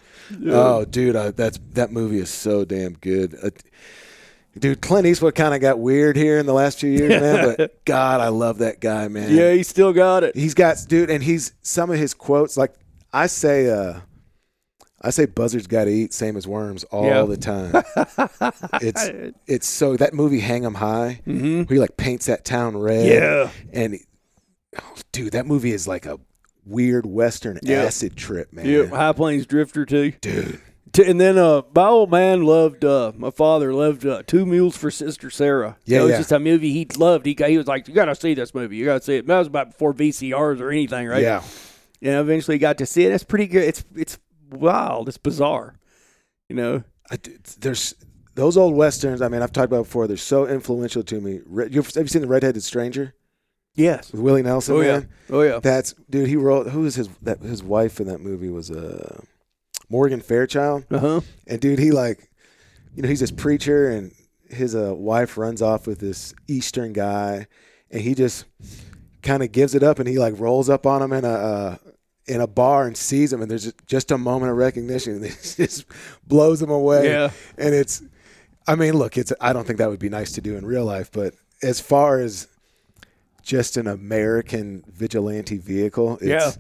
[0.49, 3.37] Oh, dude, I, that's that movie is so damn good.
[3.43, 3.51] Uh,
[4.59, 7.55] dude, Clint Eastwood kind of got weird here in the last few years, man.
[7.57, 9.35] But God, I love that guy, man.
[9.35, 10.37] Yeah, he still got it.
[10.37, 12.57] he's got dude, and he's some of his quotes.
[12.57, 12.75] Like
[13.13, 14.01] I say, uh,
[15.03, 17.23] I say, buzzards got to eat, same as worms, all Yeah.
[17.25, 17.73] the time.
[18.81, 19.11] it's
[19.47, 23.07] it's so that movie Hang 'Em High, where he like paints that town red.
[23.07, 23.51] Yeah.
[23.73, 23.99] and
[24.81, 26.19] oh, dude, that movie is like a
[26.65, 27.83] weird western Yeah.
[27.83, 28.65] acid trip, man.
[28.67, 30.13] Yeah, High Plains Drifter too.
[30.23, 30.61] Dude,
[30.95, 32.85] T- And then uh, my old man loved.
[32.85, 35.77] Uh, my father loved uh, Two Mules for Sister Sara.
[35.85, 36.19] Yeah, it was yeah.
[36.19, 37.27] just a movie he loved.
[37.27, 38.77] He he was like, "You got to see this movie.
[38.77, 41.21] You got to see it." That was about before VCRs or anything, right?
[41.23, 41.43] yeah,
[42.01, 43.13] And I eventually got to see it.
[43.13, 43.65] It's pretty good.
[43.65, 44.19] It's it's
[44.51, 45.09] wild.
[45.09, 45.75] It's bizarre.
[46.49, 46.85] You know.
[47.11, 47.19] I
[47.59, 47.95] there's
[48.35, 49.21] those old westerns.
[49.21, 50.07] I mean, I've talked about before.
[50.07, 51.41] They're so influential to me.
[51.45, 53.15] Re- you have you seen the Redheaded Stranger
[53.75, 54.13] Yes.
[54.13, 54.77] with Willie Nelson?
[54.77, 54.93] Oh yeah.
[54.93, 55.09] man?
[55.29, 55.59] Oh yeah.
[55.61, 56.29] That's dude.
[56.29, 56.69] He wrote.
[56.69, 59.21] Who was his that his wife in that movie was uh
[59.89, 60.85] Morgan Fairchild.
[60.91, 61.21] Uh huh.
[61.47, 62.31] And dude, he like,
[62.95, 64.13] you know, he's this preacher, and
[64.49, 67.47] his uh, wife runs off with this Eastern guy,
[67.91, 68.45] and he just
[69.23, 71.77] kind of gives it up, and he like rolls up on him in a uh,
[72.27, 75.25] in a bar and sees him, and there's just- just a moment of recognition, and
[75.27, 75.85] it just
[76.27, 77.07] blows him away.
[77.09, 77.31] Yeah.
[77.59, 78.03] And it's,
[78.67, 80.85] I mean, look, it's I don't think that would be nice to do in real
[80.87, 82.49] life, but as far as
[83.43, 86.51] just an American vigilante vehicle, it's, Yeah.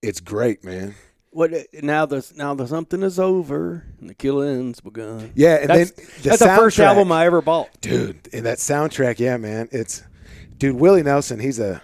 [0.00, 0.94] it's great, man.
[1.30, 1.52] What
[1.82, 2.06] now?
[2.06, 5.32] The now the something is over and the killing's begun.
[5.34, 7.68] Yeah, and That's, then the that's the first album I ever bought.
[7.80, 10.02] dude in that soundtrack yeah man it's
[10.56, 11.82] dude willie nelson he's a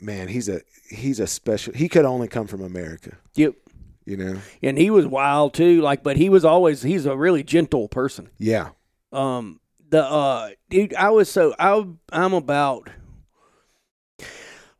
[0.00, 0.60] man he's a
[0.90, 3.54] he's a special he could only come from america Yep.
[4.04, 5.80] you know And he was wild too.
[5.80, 8.28] Like, but he was always he's a really gentle person.
[8.38, 8.70] yeah
[9.12, 12.90] Um, the uh, dude, I was so I I'm about.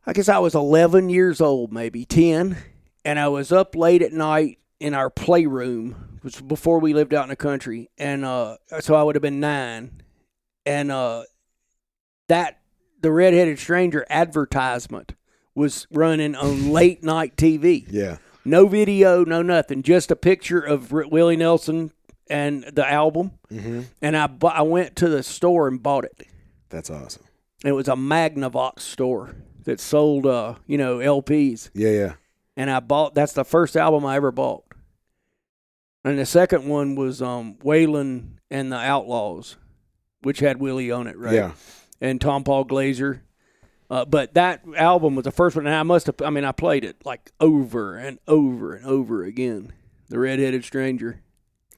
[0.07, 2.57] I guess I was 11 years old, maybe 10,
[3.05, 7.13] and I was up late at night in our playroom, which was before we lived
[7.15, 10.03] out in the country, and uh, so I would have been nine,
[10.67, 11.25] and uh,
[12.29, 12.59] that
[13.01, 15.15] the redheaded stranger advertisement
[15.55, 17.85] was running on late night TV.
[17.91, 19.83] yeah No video, no nothing.
[19.83, 21.93] Just a picture of R- Willie Nelson
[22.29, 23.33] and the album.
[23.51, 26.27] hmm And I bu- I went to the store and bought it.
[26.69, 27.25] that's awesome
[27.65, 31.71] It was a Magnavox store that sold, uh, you know, LPs.
[31.75, 32.13] yeah yeah
[32.57, 33.15] And I bought.
[33.15, 34.65] That's the first album I ever bought.
[36.05, 39.57] And the second one was um, Waylon and the Outlaws,
[40.23, 41.35] which had Willie on it, right?
[41.35, 41.53] yeah
[42.03, 43.23] and Tompall Glaser.
[43.91, 46.15] Uh, but that album was the first one, and I must have.
[46.25, 49.73] I mean, I played it like over and over and over again.
[50.09, 51.21] The Redheaded Stranger.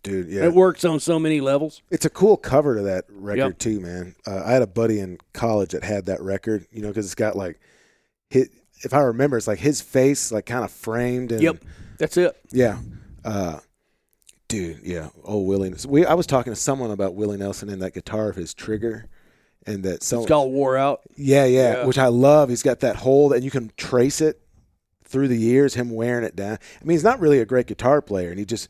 [0.02, 1.82] dude yeah It works on so many levels.
[1.90, 3.58] it's a cool cover to that record Yep.
[3.58, 6.88] too man uh, i had a buddy in college that had that record you know
[6.88, 7.60] because it's got like
[8.30, 8.48] hit
[8.84, 11.64] if i remember it's like his face like kind of framed and Yep,
[11.98, 12.36] that's it.
[12.52, 12.78] Yeah.
[13.24, 13.60] Uh,
[14.48, 15.08] dude, yeah.
[15.24, 15.72] Oh, Willie.
[15.86, 19.08] We, I was talking to someone about Willie Nelson and that guitar of his trigger.
[19.64, 21.02] And that so It's called Wore Out.
[21.16, 21.86] yeah, yeah, Yeah.
[21.86, 22.48] which I love.
[22.48, 24.40] He's got that hole and you can trace it
[25.04, 26.54] through the years, him wearing it down.
[26.80, 28.68] I mean, he's not really a great guitar player, and he just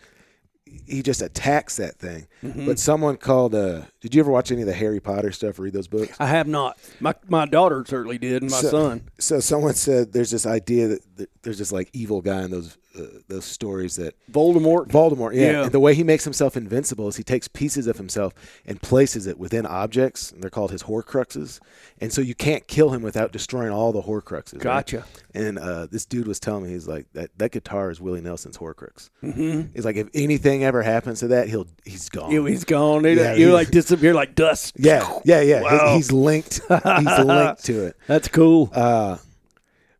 [0.66, 2.26] he just attacks that thing.
[2.44, 2.66] Mm-hmm.
[2.66, 3.54] But someone called.
[3.54, 5.58] Uh, did you ever watch any of the Harry Potter stuff?
[5.58, 6.14] Or read those books?
[6.20, 6.78] I have not.
[7.00, 9.02] My my daughter certainly did, and my So- son.
[9.18, 12.76] So someone said there's this idea that, that there's this like evil guy in those
[12.98, 14.88] uh, those stories that Voldemort.
[14.88, 15.62] Voldemort, yeah.
[15.62, 15.68] Yeah.
[15.70, 18.34] The way he makes himself invincible is he takes pieces of himself
[18.66, 21.58] and places it within objects, and they're called his Horcruxes.
[22.00, 24.54] And so you can't kill him without destroying all the Horcruxes.
[24.54, 24.62] right?
[24.62, 25.04] Gotcha.
[25.32, 28.58] And uh, this dude was telling me, he's like, that, that guitar is Willie Nelson's
[28.58, 29.08] Horcrux.
[29.22, 29.72] Mm-hmm.
[29.74, 32.30] He's like, if anything ever happens to that, he'll he's gone.
[32.46, 33.04] He's gone.
[33.04, 34.74] Yeah, you he- like disappear like dust.
[34.76, 35.62] yeah, yeah, yeah.
[35.62, 35.94] Wow.
[35.94, 36.60] He's linked.
[36.68, 37.96] He's linked to it.
[38.06, 38.70] That's cool.
[38.72, 39.18] Uh,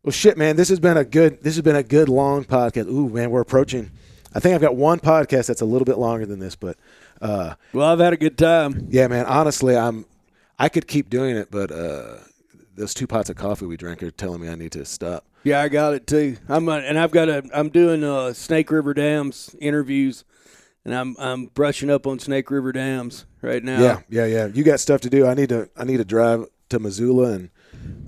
[0.03, 0.55] well, shit, man.
[0.55, 1.43] This has been a good.
[1.43, 2.87] This has been a good long podcast.
[2.87, 3.91] Ooh, man, we're approaching.
[4.35, 6.77] I think I've got one podcast that's a little bit longer than this, but
[7.21, 8.87] uh, well, I've had a good time.
[8.89, 9.25] yeah, man.
[9.25, 10.05] Honestly, I'm.
[10.59, 12.17] I could keep doing it, but uh,
[12.75, 15.25] those two pots of coffee we drank are telling me I need to stop.
[15.43, 16.37] Yeah, I got it too.
[16.47, 17.43] I'm uh, and I've got a.
[17.53, 20.23] I'm doing uh, Snake River Dams interviews,
[20.85, 23.81] and I'm I'm brushing up on Snake River Dams right now.
[23.81, 24.45] Yeah, yeah, yeah.
[24.47, 25.25] You got stuff to do.
[25.27, 25.69] I need to.
[25.77, 27.49] I need to drive to Missoula and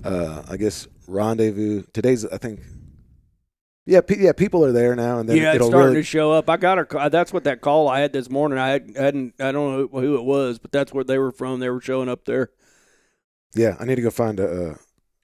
[0.04, 1.82] uh, I guess rendezvous.
[1.92, 2.60] Today's, I think.
[3.88, 4.32] Yeah, pe- yeah.
[4.32, 5.94] People are there now, and then yeah, it's starting really.
[5.96, 6.50] to show up.
[6.50, 7.08] I got a.
[7.08, 8.58] That's what that call I had this morning.
[8.58, 9.34] I had, hadn't.
[9.38, 11.60] I don't know who it was, but that's where they were from.
[11.60, 12.50] They were showing up there.
[13.54, 14.70] Yeah, I need to go find a.
[14.70, 14.74] Uh,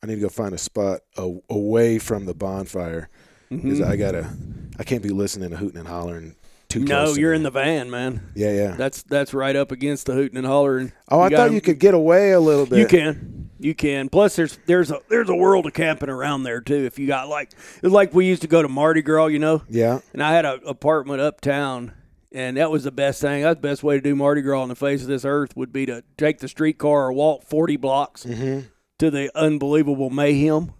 [0.02, 3.08] I need to go find a spot a, away from the bonfire
[3.50, 3.86] because Mhm.
[3.88, 4.32] I gotta.
[4.78, 6.34] I can't be listening to hooting and hollering
[6.72, 8.30] too No, you're in the van, man.
[8.34, 8.70] Yeah, yeah.
[8.76, 10.92] That's that's right up against the hooting and hollering.
[11.10, 12.78] oh, I got thought you could get away a little bit.
[12.78, 13.50] You can.
[13.58, 14.08] You can.
[14.08, 16.84] Plus, there's there's a there's a world of camping around there too.
[16.84, 17.50] If you got like
[17.82, 20.60] like we used to go to Mardi Gras, you know, Yeah, and I had an
[20.66, 21.92] apartment uptown,
[22.32, 23.42] and that was the best thing.
[23.42, 25.72] That's the best way to do Mardi Gras on the face of this earth would
[25.72, 28.66] be to take the streetcar or walk 40 blocks Mm-hmm.
[28.98, 30.72] to the unbelievable mayhem.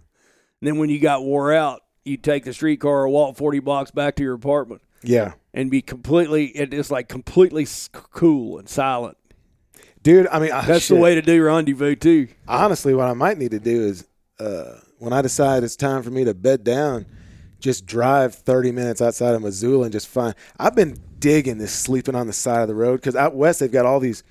[0.59, 3.91] And then when you got wore out, you take the streetcar or walk 40 blocks
[3.91, 9.17] back to your apartment yeah, and be completely it is like completely cool and silent.
[10.01, 10.27] dude.
[10.27, 10.95] I mean, That's shit.
[10.95, 12.27] the way to do rendezvous too.
[12.47, 14.05] honestly, what I might need to do is
[14.39, 17.05] uh, when I decide it's time for me to bed down,
[17.59, 20.35] just drive 30 minutes outside of Missoula and just find.
[20.59, 23.71] I've been digging this sleeping on the side of the road because out west they've
[23.71, 24.23] got all these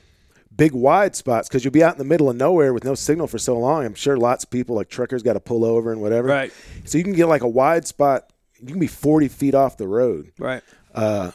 [0.54, 3.26] big wide spots because you'll be out in the middle of nowhere with no signal
[3.26, 3.86] for so long.
[3.86, 6.28] I'm sure lots of people like truckers got to pull over and whatever.
[6.28, 6.52] Right.
[6.84, 8.30] So you can get like a wide spot.
[8.60, 10.62] You can be 40 feet off the road Right.
[10.94, 11.30] Uh,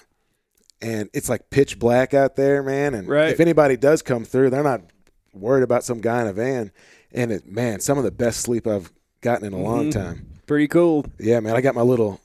[0.82, 2.94] and it's like pitch black out there, man.
[2.94, 3.30] And Right.
[3.30, 4.82] if anybody does come through, they're not
[5.34, 6.72] worried about some guy in a van.
[7.12, 10.00] And it, man, some of the best sleep I've gotten in a long Mm-hmm.
[10.00, 10.28] time.
[10.46, 11.06] Pretty cool.
[11.20, 11.56] Yeah, man.
[11.56, 12.22] I got my little.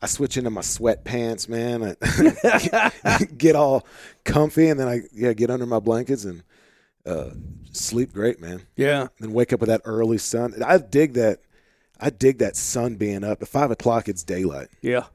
[0.00, 1.96] I switch into my sweatpants, man.
[2.02, 3.84] I get all
[4.24, 6.42] comfy, and then I yeah get under my blankets and
[7.04, 7.30] uh,
[7.72, 8.62] sleep great, man.
[8.76, 9.08] Yeah.
[9.18, 10.54] Then wake up with that early sun.
[10.64, 11.40] I dig that.
[12.00, 14.08] I dig that sun being up at five o'clock.
[14.08, 14.68] It's daylight.
[14.82, 15.06] Yeah.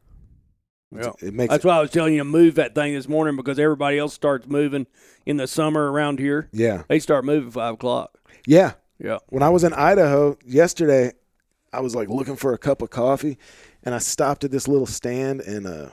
[0.95, 1.11] Yeah.
[1.21, 3.57] It makes That's why I was telling you to move that thing this morning because
[3.59, 4.87] everybody else starts moving
[5.25, 6.49] in the summer around here.
[6.51, 8.17] yeah They start moving five o'clock.
[8.45, 8.73] yeah.
[8.99, 9.17] Yeah.
[9.29, 11.11] when I was in Idaho yesterday,
[11.73, 13.37] I was like looking for a cup of coffee,
[13.83, 15.89] and I stopped at this little stand, and uh,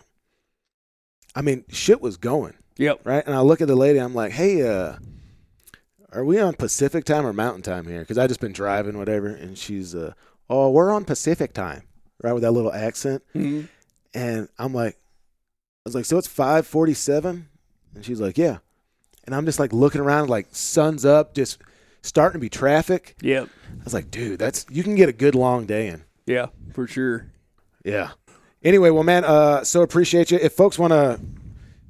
[1.35, 3.01] I mean, shit was going Yep.
[3.05, 3.25] right.
[3.27, 4.97] And I look at the lady, I'm like, "Hey, uh,
[6.13, 9.29] are we on Pacific time or Mountain time here?" Because I just been driving, whatever.
[9.29, 10.13] And she's, uh,
[10.49, 11.83] "Oh, we're on Pacific time,"
[12.23, 13.23] right with that little accent.
[13.35, 13.69] Mhm.
[14.15, 17.45] And I'm like, I was like, "So it's 5:47,"
[17.95, 18.59] and she's like, "Yeah."
[19.25, 21.59] And I'm just like looking around, like sun's up, just
[22.03, 23.17] starting to be traffic.
[23.23, 23.49] Yep.
[23.81, 26.05] I was like, dude, that's you can get a good long day in.
[26.27, 26.47] Yeah.
[26.73, 27.27] For sure.
[27.85, 28.11] Yeah.
[28.63, 30.39] Anyway, well, man, uh, so appreciate you.
[30.41, 31.19] If folks want to,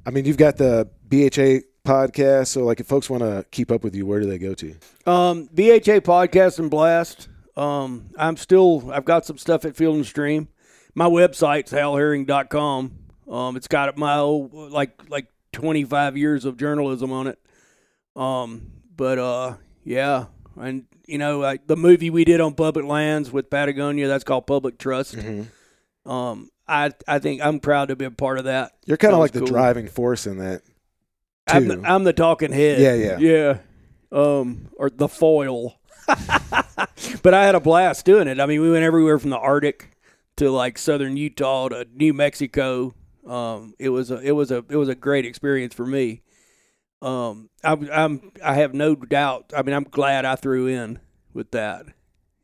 [0.05, 3.83] I mean, you've got the BHA podcast, so like, if folks want to keep up
[3.83, 4.69] with you, where do they go to?
[5.05, 7.27] Um, BHA podcast and blast.
[7.57, 8.89] Um, I'm still.
[8.91, 10.47] I've got some stuff at Field and Stream.
[10.93, 12.91] My website's halherring.com.
[13.29, 17.39] Um, it's got my old like like 25 years of journalism on it.
[18.15, 20.25] Um, but uh, yeah,
[20.59, 24.47] and you know, like the movie we did on public lands with Patagonia, that's called
[24.47, 25.17] Public Trust.
[26.05, 28.73] Um, I I think I'm proud to be a part of that.
[28.85, 29.47] You're kind of like the cool.
[29.47, 30.61] driving force in that.
[31.47, 32.79] I'm the, I'm the talking head.
[32.79, 33.17] Yeah, yeah.
[33.17, 33.57] yeah.
[34.11, 35.75] Um, or the foil.
[36.07, 38.39] but I had a blast doing it.
[38.39, 39.91] I mean, we went everywhere from the Arctic
[40.41, 42.95] to like southern Utah to New Mexico.
[43.27, 46.23] Um, it was a it was a it was a great experience for me.
[46.99, 49.53] Um, I'm I'm I have no doubt.
[49.55, 50.99] I mean, I'm glad I threw in
[51.31, 51.85] with that.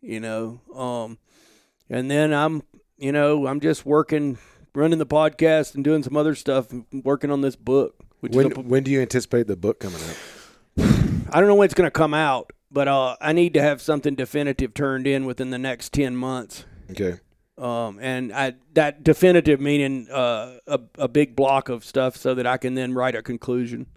[0.02, 0.61] You know.
[0.76, 1.18] Um,
[1.90, 2.61] and then I'm
[2.98, 4.38] you know I'm just working,
[4.76, 7.95] running the podcast and doing some other stuff, working on this book.
[8.19, 10.18] Which when a, when do you anticipate the book coming out?
[11.34, 13.82] I don't know when it's going to come out, but uh, I need to have
[13.82, 16.64] something definitive turned in within the next ten months.
[16.91, 17.19] Okay.
[17.58, 22.46] Um, and I that definitive meaning uh, a a big block of stuff so that
[22.46, 23.88] I can then write a conclusion.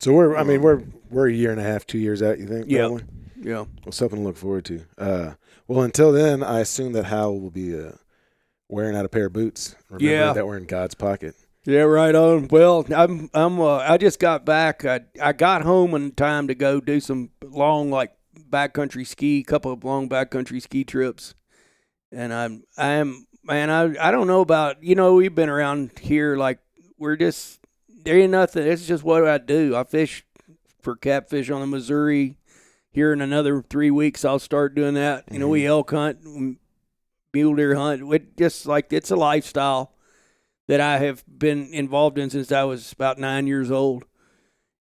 [0.00, 2.38] So we're, I mean, we're we're a year and a half, two years out.
[2.38, 2.66] You think?
[2.68, 2.86] Yeah.
[2.88, 3.04] probably?
[3.40, 3.64] Yeah.
[3.84, 4.84] Well, something to look forward to.
[4.98, 5.34] Uh,
[5.66, 7.92] well, until then, I assume that Hal will be uh,
[8.68, 9.74] wearing out a pair of boots.
[9.88, 10.32] Remember Yeah.
[10.32, 11.34] that we're in God's pocket.
[11.64, 12.48] Yeah, right on.
[12.48, 14.84] Well, I'm I'm uh, I just got back.
[14.84, 18.12] I I got home in time to go do some long like
[18.48, 21.34] backcountry ski, couple of long backcountry ski trips.
[22.10, 26.36] And I'm I'm man, I I don't know about you know we've been around here
[26.36, 26.58] like
[26.98, 27.60] we're just
[28.04, 28.66] there ain't nothing.
[28.66, 29.76] It's just what I do.
[29.76, 30.24] I fish
[30.80, 32.36] for catfish on the Missouri.
[32.90, 35.24] Here in another three weeks, I'll start doing that.
[35.30, 35.68] You know, we mm-hmm.
[35.68, 36.58] elk hunt,
[37.32, 38.12] mule deer hunt.
[38.12, 39.92] It just like it's a lifestyle
[40.68, 44.04] that I have been involved in since I was about nine years old,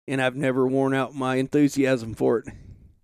[0.07, 2.47] and I've never worn out my enthusiasm for it.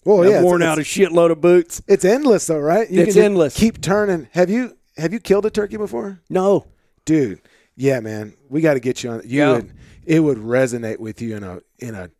[0.05, 1.81] Well, I've yeah, it's- worn out a shitload of boots.
[1.87, 2.91] It's endless, though, right?
[2.91, 3.57] You It's can endless.
[3.57, 4.29] Keep turning.
[4.33, 6.66] Have you have you killed a turkey before, No,
[7.05, 7.41] dude?
[7.77, 8.35] Yeah, man.
[8.51, 9.23] We got to get you on.
[9.24, 9.53] You Yeah.
[9.53, 9.73] would
[10.05, 12.11] it would resonate with you in a in a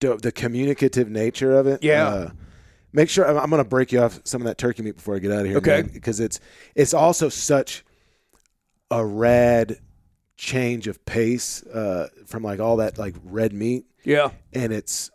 [0.00, 1.84] the the communicative nature of it.
[1.84, 2.08] Yeah.
[2.08, 2.30] Uh,
[2.92, 5.14] make sure I'm, I'm going to break you off some of that turkey meat before
[5.14, 5.58] I get out of here.
[5.58, 5.82] Okay.
[5.82, 6.40] because it's
[6.74, 7.84] it's also such
[8.90, 9.78] a rad
[10.36, 15.10] change of pace uh, from like all that like red meat, yeah, and it's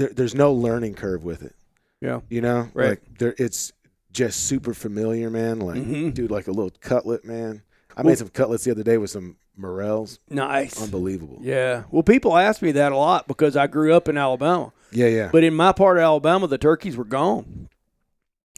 [0.00, 1.54] there, there's no learning curve with it.
[2.00, 2.88] yeah, You know, Right.
[2.90, 3.72] like there, it's
[4.12, 5.60] just super familiar, man.
[5.60, 6.14] Like, Mhm.
[6.14, 7.62] dude, like a little cutlet, man.
[7.96, 10.18] I Well- made some cutlets the other day with some morels.
[10.30, 10.80] nice.
[10.82, 11.38] Unbelievable.
[11.42, 11.82] Yeah.
[11.90, 15.28] Well, people ask me that a lot because I grew up in Alabama, Yeah, yeah.
[15.30, 17.68] but in my part of Alabama, the turkeys were gone,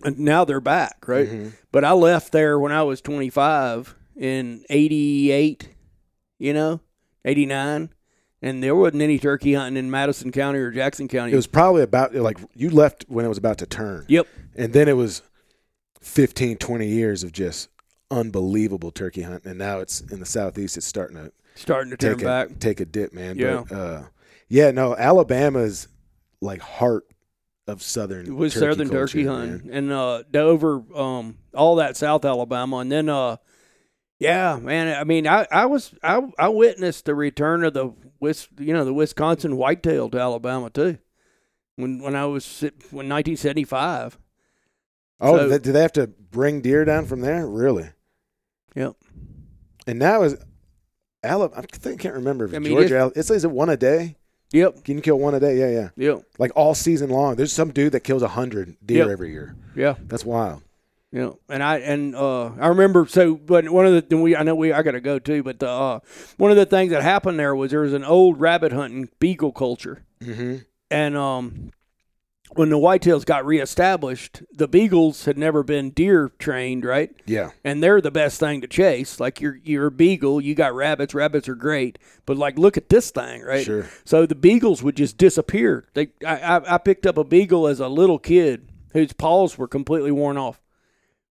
[0.05, 1.29] and now they're back, right?
[1.29, 1.53] Mhm.
[1.73, 5.71] But I left there when I was 25 in 88,
[6.39, 6.81] you know,
[7.25, 7.89] 89.
[8.43, 11.33] And there wasn't any turkey hunting in Madison County or Jackson County.
[11.33, 14.27] It was probably about like you left when it was about to turn, yep.
[14.57, 15.23] and then it was
[16.01, 17.69] 15, 20 years of just
[18.11, 20.77] unbelievable turkey hunting, and now it's in the southeast.
[20.77, 22.59] It's starting to Starting to turn take back.
[22.59, 23.37] take a dip, man.
[23.37, 23.65] Yeah.
[23.69, 24.03] But, uh,
[24.49, 24.71] yeah.
[24.71, 25.89] No, Alabama's
[26.41, 27.05] like heart
[27.67, 29.51] of southern It was turkey southern culture, turkey man.
[29.51, 29.71] hunting.
[29.71, 32.79] And uh Dover, um, all that South Alabama.
[32.79, 33.37] And then uh
[34.23, 38.49] yeah, man, I mean I, I was I I witnessed the return of the Wis
[38.59, 40.99] you know, the Wisconsin whitetail to Alabama too.
[41.77, 44.19] When when I was sit- when nineteen seventy five.
[45.21, 47.47] Oh, So- do they have to bring deer down from there?
[47.47, 47.89] Really?
[48.75, 48.95] Yep.
[49.87, 50.37] And now is
[51.25, 51.63] Alabama?
[51.63, 53.11] I think I can't remember if I mean, Georgia.
[53.17, 54.17] It says it one a day.
[54.53, 54.85] Yep.
[54.85, 55.59] Can you kill one a day?
[55.59, 55.89] Yeah, yeah.
[55.97, 56.23] Yep.
[56.39, 57.37] Like all season long.
[57.37, 59.09] There's some dude that kills a hundred deer Yep.
[59.09, 59.57] every year.
[59.75, 59.95] Yeah.
[60.07, 60.63] That's wild.
[61.13, 64.43] Yeah, and I and uh, I remember so, but one of the then we I
[64.43, 66.01] know we I got to go too, but the, uh,
[66.39, 69.53] one of the things that happened there was there was an old rabbit hunting beagle
[69.53, 70.57] culture, Mm-hmm.
[70.91, 71.71] and um,
[72.55, 77.11] when the whitetails got reestablished, the beagles had never been deer trained, right?
[77.27, 77.51] Yeah.
[77.65, 79.21] And they're the best thing to chase.
[79.21, 81.13] Like you're you're a beagle, you got rabbits.
[81.15, 83.65] Rabbits are great, but like look at this thing, right?
[83.67, 83.87] Sure.
[84.07, 85.89] So the beagles would just disappear.
[85.93, 89.69] They I I, I picked up a beagle as a little kid whose paws were
[89.69, 90.59] completely worn off.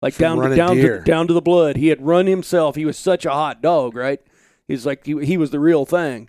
[0.01, 0.99] Like From down to, down deer.
[0.99, 1.77] to down to the blood.
[1.77, 2.77] He had run himself.
[2.77, 4.21] He was such a hot dog, right?
[4.69, 6.29] He's like he, he was the real thing,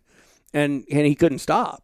[0.54, 1.84] and and he couldn't stop.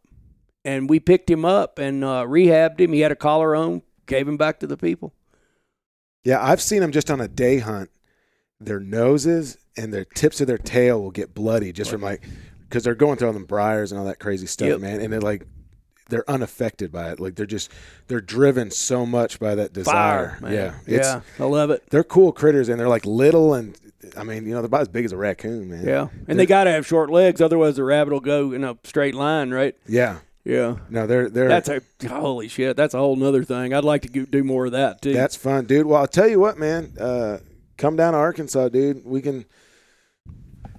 [0.64, 2.92] And we picked him up and uh, rehabbed him.
[2.94, 3.84] He had a collar on.
[4.08, 5.14] Gave him back to the people.
[6.24, 7.90] Yeah, I've seen them just on a day hunt.
[8.60, 12.24] Their noses and their tips of their tail will get bloody just from like
[12.68, 14.80] because they're going through all them briars and all that crazy stuff, Yep.
[14.80, 15.02] man.
[15.02, 15.46] And they're like
[16.10, 17.20] they're unaffected by it.
[17.20, 17.72] Like they're just
[18.08, 20.30] they're driven so much by that desire.
[20.30, 20.54] Fire, man.
[20.54, 21.84] Yeah, yeah, I love it.
[21.90, 23.78] they're cool critters and they're like little and
[24.18, 25.86] I mean you know they're about as big as a raccoon, man.
[25.86, 28.78] Yeah, and they got to have short legs, otherwise the rabbit will go in a
[28.84, 29.76] straight line, right?
[29.88, 30.20] yeah.
[30.48, 32.78] Yeah, No, they're they're that's a holy shit.
[32.78, 33.74] That's a whole nother thing.
[33.74, 35.12] I'd like to do more of that too.
[35.12, 35.88] That's fun, dude.
[35.88, 36.94] Well, I'll tell you what, man.
[37.00, 37.40] Uh,
[37.80, 39.04] come down to Arkansas, dude.
[39.04, 39.46] We can.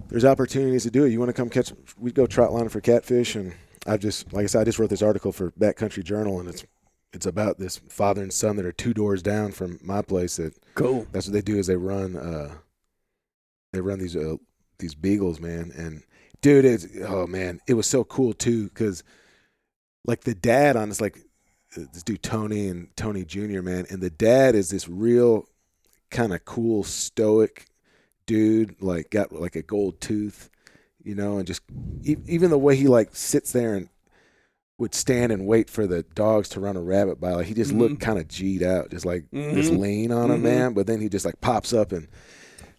[0.08, 1.10] There's opportunities to do it.
[1.10, 1.72] You want to come catch?
[1.98, 3.54] We go trot line for catfish, and
[3.86, 6.64] I just, like I said, I just wrote this article for Backcountry Journal, and it's
[7.12, 10.36] it's about this father and son that are two doors down from my place.
[10.36, 11.06] That cool.
[11.12, 12.56] that's what they do is they run, uh,
[13.72, 14.36] they run these uh,
[14.78, 15.72] these beagles, man.
[15.76, 16.02] And
[16.42, 19.02] dude, it's oh man, it was so cool too because
[20.04, 21.18] like the dad on this like
[21.74, 23.62] this dude Tony and Tony Jr.
[23.62, 25.46] man, and the dad is this real
[26.10, 27.66] kind of cool stoic
[28.26, 30.50] dude, like got like a gold tooth,
[31.06, 31.62] you know, and just
[32.02, 33.88] e- even the way he like sits there and
[34.78, 37.30] would stand and wait for the dogs to run a rabbit by.
[37.32, 39.78] Like he just looked kind of G'd out, just like this Mhm.
[39.78, 40.42] lean on him, Mhm.
[40.42, 40.74] man.
[40.74, 42.08] But then he just like pops up and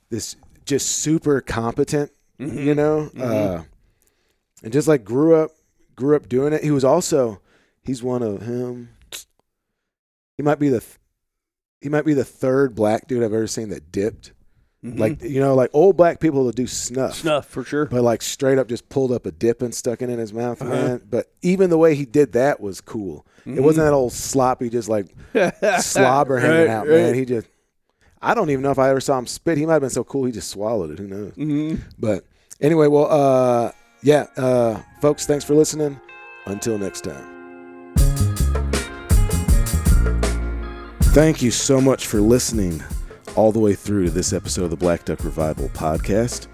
[0.10, 0.36] this
[0.66, 2.64] just super competent, Mhm.
[2.66, 3.22] you know, Mhm.
[3.22, 3.64] uh,
[4.62, 5.52] and just like grew up,
[5.95, 6.64] grew up doing it.
[6.64, 7.41] He was also,
[7.82, 8.90] he's one of him.
[10.36, 10.99] He might be the th-
[11.82, 14.34] he might be the third black dude I've ever seen that dipped.
[14.84, 17.22] Like you know, like old black people will do snuff, Mm-hmm.
[17.22, 17.86] Snuff for sure.
[17.88, 20.64] but like straight up just pulled up a dip and stuck it in his mouth,
[20.64, 21.02] man.
[21.10, 23.26] But even the way he did that was cool.
[23.45, 25.08] It wasn't that old sloppy, just like
[25.80, 26.95] slobber hanging Right, out, right.
[26.98, 27.14] man.
[27.16, 27.48] He just,
[28.22, 29.58] I don't even know if I ever saw him spit.
[29.58, 30.99] He might have been so cool he just swallowed it.
[30.99, 31.32] Who knows?
[31.34, 31.82] Mm-hmm.
[31.98, 32.26] But
[32.62, 33.72] anyway, well, uh,
[34.04, 35.99] yeah, uh, folks, thanks for listening.
[36.45, 37.34] Until next time.
[41.14, 42.84] Thank you so much for listening
[43.38, 46.47] all the way through to this episode of the Black Duck Revival podcast.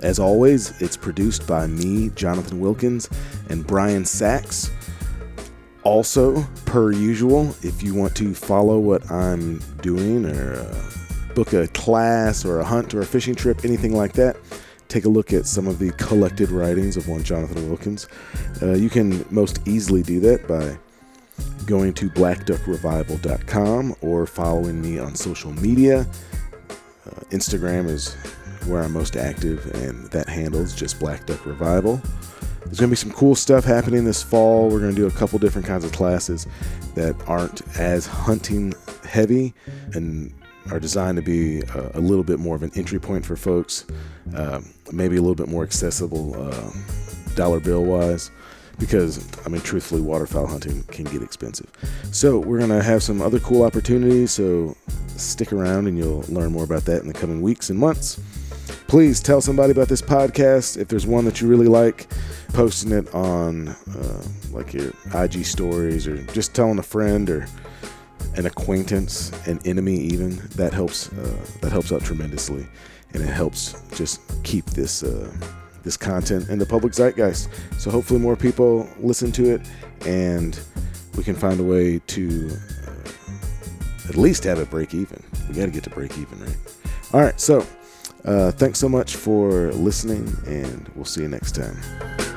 [0.00, 3.08] As always, it's produced by me, Jonathan Wilkins,
[3.48, 4.72] and Brian Sachs.
[5.84, 11.68] Also, per usual, if you want to follow what I'm doing or uh, book a
[11.68, 14.36] class or a hunt or a fishing trip, anything like that,
[14.88, 18.08] take a look at some of the collected writings of one Jonathan Wilkins.
[18.60, 20.76] Uh, you can most easily do that by
[21.66, 26.06] going to blackduckrevival.com or following me on social media.
[27.06, 28.14] Uh, Instagram is
[28.66, 32.00] where I'm most active, and that handle is just Black Duck Revival.
[32.64, 34.70] There's going to be some cool stuff happening this fall.
[34.70, 36.46] We're going to do a couple different kinds of classes
[36.94, 38.72] that aren't as hunting
[39.04, 39.54] heavy
[39.92, 40.32] and
[40.70, 43.84] are designed to be a, a little bit more of an entry point for folks,
[44.34, 46.70] um, maybe a little bit more accessible uh,
[47.34, 48.30] dollar bill wise.
[48.78, 51.70] Because, I mean, truthfully, waterfowl hunting can get expensive.
[52.12, 54.32] So, we're to have some other cool opportunities.
[54.32, 54.76] So,
[55.16, 58.20] stick around and you'll learn more about that in the coming weeks and months
[58.86, 62.06] please tell somebody about this podcast if there's one that you really like
[62.52, 64.22] posting it on uh,
[64.52, 67.46] like your ig stories or just telling a friend or
[68.36, 72.66] an acquaintance an enemy even that helps uh, that helps out tremendously
[73.12, 75.30] and it helps just keep this uh,
[75.84, 77.48] this content in the public zeitgeist.
[77.78, 79.68] So hopefully more people listen to it
[80.06, 80.58] and
[81.16, 85.22] we can find a way to uh, at least have it break even.
[85.48, 86.56] We got to get to break even right?
[87.12, 87.64] All right so
[88.24, 92.33] uh, thanks so much for listening, and we'll see you next time.